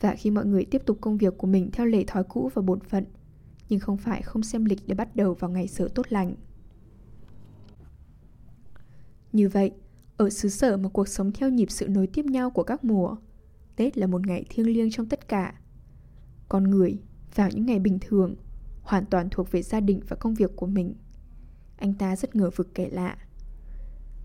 Và 0.00 0.14
khi 0.14 0.30
mọi 0.30 0.46
người 0.46 0.64
tiếp 0.64 0.82
tục 0.86 0.98
công 1.00 1.18
việc 1.18 1.38
của 1.38 1.46
mình 1.46 1.70
theo 1.72 1.86
lệ 1.86 2.04
thói 2.06 2.24
cũ 2.24 2.50
và 2.54 2.62
bổn 2.62 2.80
phận, 2.80 3.04
nhưng 3.68 3.80
không 3.80 3.96
phải 3.96 4.22
không 4.22 4.42
xem 4.42 4.64
lịch 4.64 4.78
để 4.86 4.94
bắt 4.94 5.16
đầu 5.16 5.34
vào 5.34 5.50
ngày 5.50 5.68
sở 5.68 5.88
tốt 5.88 6.06
lành. 6.08 6.34
Như 9.32 9.48
vậy, 9.48 9.72
ở 10.16 10.30
xứ 10.30 10.48
sở 10.48 10.76
mà 10.76 10.88
cuộc 10.88 11.08
sống 11.08 11.32
theo 11.32 11.50
nhịp 11.50 11.70
sự 11.70 11.88
nối 11.88 12.06
tiếp 12.06 12.24
nhau 12.24 12.50
của 12.50 12.62
các 12.62 12.84
mùa, 12.84 13.16
Tết 13.76 13.98
là 13.98 14.06
một 14.06 14.26
ngày 14.26 14.44
thiêng 14.48 14.66
liêng 14.66 14.90
trong 14.90 15.06
tất 15.06 15.28
cả. 15.28 15.54
Con 16.48 16.64
người, 16.64 16.98
vào 17.34 17.48
những 17.50 17.66
ngày 17.66 17.78
bình 17.78 17.98
thường, 18.00 18.36
hoàn 18.82 19.06
toàn 19.06 19.28
thuộc 19.30 19.52
về 19.52 19.62
gia 19.62 19.80
đình 19.80 20.00
và 20.08 20.16
công 20.16 20.34
việc 20.34 20.56
của 20.56 20.66
mình. 20.66 20.94
Anh 21.76 21.94
ta 21.94 22.16
rất 22.16 22.36
ngờ 22.36 22.50
vực 22.56 22.74
kể 22.74 22.88
lạ 22.92 23.16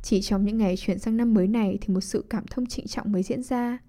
Chỉ 0.04 0.22
trong 0.22 0.46
những 0.46 0.58
ngày 0.58 0.76
chuyển 0.78 1.00
sang 1.00 1.18
năm 1.18 1.34
mới 1.34 1.48
này 1.48 1.78
Thì 1.82 1.94
một 1.94 2.02
sự 2.02 2.26
cảm 2.30 2.46
thông 2.48 2.66
trịnh 2.66 2.88
trọng 2.88 3.12
mới 3.12 3.24
diễn 3.24 3.44
ra 3.44 3.80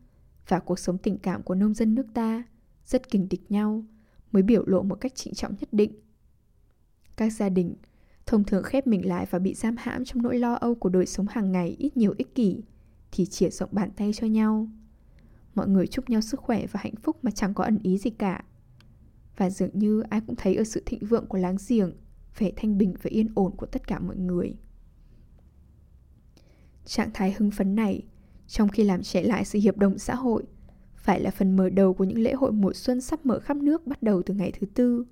và 0.48 0.58
cuộc 0.58 0.78
sống 0.78 0.98
tình 0.98 1.18
cảm 1.18 1.42
của 1.42 1.54
nông 1.54 1.74
dân 1.74 1.94
nước 1.94 2.06
ta 2.14 2.42
Rất 2.84 3.10
kình 3.10 3.28
địch 3.28 3.50
nhau 3.50 3.84
Mới 4.32 4.42
biểu 4.42 4.66
lộ 4.66 4.82
một 4.82 4.94
cách 4.94 5.14
trịnh 5.14 5.34
trọng 5.34 5.54
nhất 5.60 5.68
định 5.72 5.92
Các 7.16 7.32
gia 7.32 7.48
đình 7.48 7.76
thông 8.26 8.44
thường 8.44 8.62
khép 8.62 8.86
mình 8.86 9.08
lại 9.08 9.26
và 9.30 9.38
bị 9.38 9.54
giam 9.54 9.76
hãm 9.78 10.04
trong 10.04 10.22
nỗi 10.22 10.38
lo 10.38 10.54
âu 10.54 10.74
của 10.74 10.88
đời 10.88 11.06
sống 11.06 11.26
hàng 11.30 11.52
ngày 11.52 11.76
ít 11.78 11.96
nhiều 11.96 12.14
ích 12.18 12.34
kỷ 12.34 12.62
thì 13.12 13.26
chỉa 13.26 13.50
rộng 13.50 13.68
bàn 13.72 13.90
tay 13.96 14.10
cho 14.14 14.26
nhau. 14.26 14.68
Mọi 15.54 15.68
người 15.68 15.86
chúc 15.86 16.10
nhau 16.10 16.20
sức 16.20 16.40
khỏe 16.40 16.66
và 16.66 16.80
hạnh 16.82 16.96
phúc 17.02 17.16
mà 17.22 17.30
chẳng 17.30 17.54
có 17.54 17.64
ẩn 17.64 17.78
ý 17.82 17.98
gì 17.98 18.10
cả. 18.10 18.44
Và 19.36 19.50
dường 19.50 19.70
như 19.72 20.00
ai 20.00 20.20
cũng 20.26 20.36
thấy 20.36 20.56
ở 20.56 20.64
sự 20.64 20.82
thịnh 20.86 21.06
vượng 21.06 21.26
của 21.26 21.38
láng 21.38 21.56
giềng, 21.68 21.92
vẻ 22.38 22.52
thanh 22.56 22.78
bình 22.78 22.94
và 23.02 23.08
yên 23.08 23.28
ổn 23.34 23.56
của 23.56 23.66
tất 23.66 23.86
cả 23.86 23.98
mọi 23.98 24.16
người. 24.16 24.56
Trạng 26.84 27.10
thái 27.14 27.34
hưng 27.38 27.50
phấn 27.50 27.74
này, 27.74 28.06
trong 28.46 28.68
khi 28.68 28.84
làm 28.84 29.02
trẻ 29.02 29.22
lại 29.22 29.44
sự 29.44 29.58
hiệp 29.58 29.76
đồng 29.76 29.98
xã 29.98 30.14
hội, 30.14 30.44
phải 30.96 31.20
là 31.20 31.30
phần 31.30 31.56
mở 31.56 31.68
đầu 31.68 31.94
của 31.94 32.04
những 32.04 32.18
lễ 32.18 32.32
hội 32.32 32.52
mùa 32.52 32.72
xuân 32.72 33.00
sắp 33.00 33.26
mở 33.26 33.40
khắp 33.40 33.56
nước 33.56 33.86
bắt 33.86 34.02
đầu 34.02 34.22
từ 34.22 34.34
ngày 34.34 34.52
thứ 34.60 34.66
tư. 34.74 35.04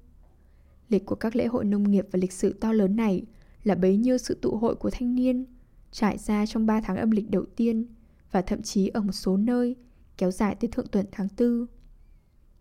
Lịch 0.89 1.07
của 1.07 1.15
các 1.15 1.37
lễ 1.37 1.47
hội 1.47 1.65
nông 1.65 1.91
nghiệp 1.91 2.07
và 2.13 2.19
lịch 2.23 2.33
sử 2.33 2.53
to 2.53 2.73
lớn 2.73 2.97
này 2.97 3.27
là 3.63 3.75
bấy 3.75 3.97
nhiêu 3.97 4.19
sự 4.19 4.39
tụ 4.43 4.57
hội 4.57 4.75
của 4.75 4.91
thanh 4.91 5.15
niên, 5.15 5.47
trải 5.91 6.19
ra 6.19 6.47
trong 6.47 6.67
3 6.67 6.81
tháng 6.81 6.97
âm 6.97 7.11
lịch 7.11 7.31
đầu 7.31 7.45
tiên 7.57 7.87
và 8.31 8.43
thậm 8.43 8.63
chí 8.63 8.89
ở 8.89 9.01
một 9.01 9.13
số 9.13 9.37
nơi 9.37 9.77
kéo 10.17 10.31
dài 10.31 10.55
tới 10.55 10.69
thượng 10.69 10.87
tuần 10.87 11.07
tháng 11.13 11.29
tư. 11.29 11.67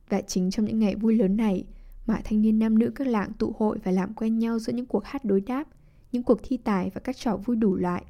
Và 0.10 0.22
chính 0.22 0.52
trong 0.52 0.66
những 0.66 0.80
ngày 0.80 0.96
vui 0.96 1.16
lớn 1.16 1.38
này 1.38 1.66
mà 2.06 2.22
thanh 2.24 2.42
niên 2.42 2.60
nam 2.60 2.80
nữ 2.80 2.92
các 2.96 3.08
làng 3.08 3.34
tụ 3.34 3.56
hội 3.58 3.78
và 3.84 3.92
làm 3.92 4.14
quen 4.14 4.40
nhau 4.40 4.60
giữa 4.60 4.74
những 4.74 4.86
cuộc 4.86 5.06
hát 5.06 5.26
đối 5.26 5.42
đáp, 5.42 5.68
những 6.12 6.24
cuộc 6.24 6.40
thi 6.44 6.58
tài 6.58 6.92
và 6.94 7.02
các 7.02 7.18
trò 7.18 7.38
vui 7.38 7.56
đủ 7.56 7.76
loại. 7.76 8.06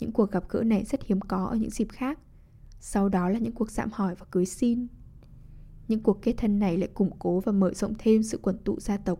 Những 0.00 0.12
cuộc 0.12 0.30
gặp 0.30 0.44
gỡ 0.48 0.62
này 0.62 0.84
rất 0.84 1.06
hiếm 1.06 1.20
có 1.20 1.44
ở 1.44 1.56
những 1.56 1.70
dịp 1.70 1.88
khác. 1.92 2.18
Sau 2.80 3.08
đó 3.08 3.28
là 3.28 3.38
những 3.38 3.52
cuộc 3.52 3.70
dạm 3.70 3.88
hỏi 3.92 4.14
và 4.14 4.26
cưới 4.30 4.46
xin. 4.46 4.86
Những 5.88 6.00
cuộc 6.00 6.22
kết 6.22 6.34
thân 6.36 6.58
này 6.58 6.76
lại 6.76 6.88
củng 6.94 7.10
cố 7.18 7.40
và 7.40 7.52
mở 7.52 7.74
rộng 7.74 7.94
thêm 7.98 8.22
sự 8.22 8.38
quần 8.42 8.58
tụ 8.58 8.80
gia 8.80 8.96
tộc. 8.96 9.18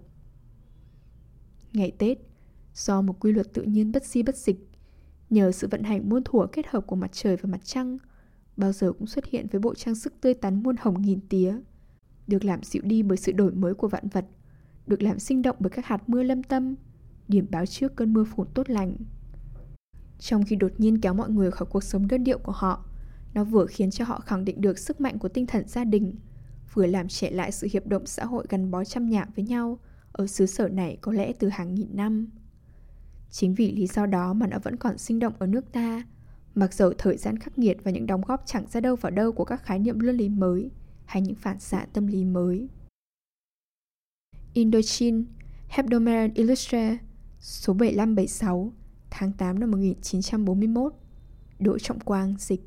Ngày 1.72 1.92
Tết, 1.98 2.18
do 2.74 3.02
một 3.02 3.20
quy 3.20 3.32
luật 3.32 3.54
tự 3.54 3.62
nhiên 3.62 3.92
bất 3.92 4.04
di 4.04 4.22
bất 4.22 4.36
dịch, 4.36 4.68
nhờ 5.30 5.52
sự 5.52 5.68
vận 5.70 5.82
hành 5.82 6.08
muôn 6.08 6.24
thuở 6.24 6.46
kết 6.46 6.66
hợp 6.68 6.86
của 6.86 6.96
mặt 6.96 7.10
trời 7.12 7.36
và 7.36 7.48
mặt 7.50 7.60
trăng, 7.64 7.98
bao 8.56 8.72
giờ 8.72 8.92
cũng 8.92 9.06
xuất 9.06 9.24
hiện 9.26 9.46
với 9.52 9.60
bộ 9.60 9.74
trang 9.74 9.94
sức 9.94 10.20
tươi 10.20 10.34
tắn 10.34 10.62
muôn 10.62 10.76
hồng 10.80 11.02
nghìn 11.02 11.20
tía, 11.20 11.56
được 12.26 12.44
làm 12.44 12.62
dịu 12.62 12.82
đi 12.84 13.02
bởi 13.02 13.16
sự 13.16 13.32
đổi 13.32 13.52
mới 13.52 13.74
của 13.74 13.88
vạn 13.88 14.08
vật, 14.08 14.26
được 14.86 15.02
làm 15.02 15.18
sinh 15.18 15.42
động 15.42 15.56
bởi 15.58 15.70
các 15.70 15.86
hạt 15.86 16.08
mưa 16.08 16.22
lâm 16.22 16.42
tâm, 16.42 16.74
điểm 17.28 17.46
báo 17.50 17.66
trước 17.66 17.96
cơn 17.96 18.12
mưa 18.12 18.24
phùn 18.24 18.46
tốt 18.54 18.70
lành. 18.70 18.96
Trong 20.20 20.44
khi 20.44 20.56
đột 20.56 20.72
nhiên 20.78 21.00
kéo 21.00 21.14
mọi 21.14 21.30
người 21.30 21.50
khỏi 21.50 21.68
cuộc 21.70 21.84
sống 21.84 22.08
đơn 22.08 22.24
điệu 22.24 22.38
của 22.38 22.52
họ, 22.52 22.84
nó 23.34 23.44
vừa 23.44 23.66
khiến 23.66 23.90
cho 23.90 24.04
họ 24.04 24.20
khẳng 24.20 24.44
định 24.44 24.60
được 24.60 24.78
sức 24.78 25.00
mạnh 25.00 25.18
của 25.18 25.28
tinh 25.28 25.46
thần 25.46 25.68
gia 25.68 25.84
đình, 25.84 26.14
vừa 26.74 26.86
làm 26.86 27.08
trẻ 27.08 27.30
lại 27.30 27.52
sự 27.52 27.68
hiệp 27.72 27.86
động 27.86 28.06
xã 28.06 28.24
hội 28.24 28.46
gắn 28.48 28.70
bó 28.70 28.84
chăm 28.84 29.08
nhạc 29.08 29.28
với 29.36 29.44
nhau 29.44 29.78
ở 30.12 30.26
xứ 30.26 30.46
sở 30.46 30.68
này 30.68 30.98
có 31.00 31.12
lẽ 31.12 31.32
từ 31.38 31.48
hàng 31.48 31.74
nghìn 31.74 31.96
năm. 31.96 32.26
Chính 33.30 33.54
vì 33.54 33.72
lý 33.72 33.86
do 33.86 34.06
đó 34.06 34.32
mà 34.32 34.46
nó 34.46 34.58
vẫn 34.62 34.76
còn 34.76 34.98
sinh 34.98 35.18
động 35.18 35.32
ở 35.38 35.46
nước 35.46 35.72
ta, 35.72 36.02
mặc 36.54 36.74
dầu 36.74 36.92
thời 36.98 37.16
gian 37.16 37.38
khắc 37.38 37.58
nghiệt 37.58 37.76
và 37.84 37.90
những 37.90 38.06
đóng 38.06 38.22
góp 38.26 38.42
chẳng 38.46 38.66
ra 38.66 38.80
đâu 38.80 38.96
vào 38.96 39.10
đâu 39.10 39.32
của 39.32 39.44
các 39.44 39.62
khái 39.62 39.78
niệm 39.78 39.98
luân 39.98 40.16
lý 40.16 40.28
mới 40.28 40.70
hay 41.04 41.22
những 41.22 41.34
phản 41.34 41.60
xạ 41.60 41.86
tâm 41.92 42.06
lý 42.06 42.24
mới. 42.24 42.68
Indochine, 44.52 45.22
Hebdomaden 45.68 46.34
Illustre, 46.34 46.98
số 47.40 47.72
7576, 47.72 48.72
tháng 49.10 49.32
8 49.32 49.60
năm 49.60 49.70
1941, 49.70 50.92
Đỗ 51.58 51.78
Trọng 51.78 52.00
Quang 52.00 52.34
dịch. 52.38 52.60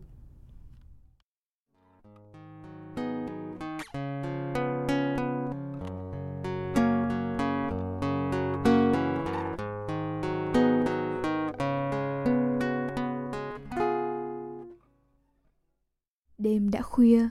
Đêm 16.38 16.72
đã 16.72 16.82
khuya, 16.82 17.30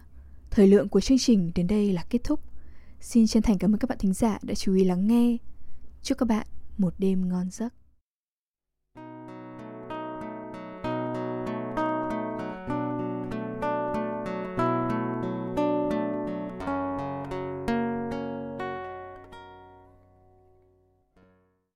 thời 0.50 0.66
lượng 0.66 0.88
của 0.88 1.00
chương 1.00 1.18
trình 1.18 1.52
đến 1.54 1.66
đây 1.66 1.92
là 1.92 2.04
kết 2.10 2.24
thúc. 2.24 2.40
Xin 3.00 3.26
chân 3.26 3.42
thành 3.42 3.58
cảm 3.58 3.74
ơn 3.74 3.78
các 3.78 3.88
bạn 3.88 3.98
thính 3.98 4.14
giả 4.14 4.38
đã 4.42 4.54
chú 4.54 4.74
ý 4.74 4.84
lắng 4.84 5.06
nghe. 5.06 5.36
Chúc 6.02 6.18
các 6.18 6.28
bạn 6.28 6.46
một 6.78 6.94
đêm 6.98 7.28
ngon 7.28 7.50
giấc. 7.50 7.74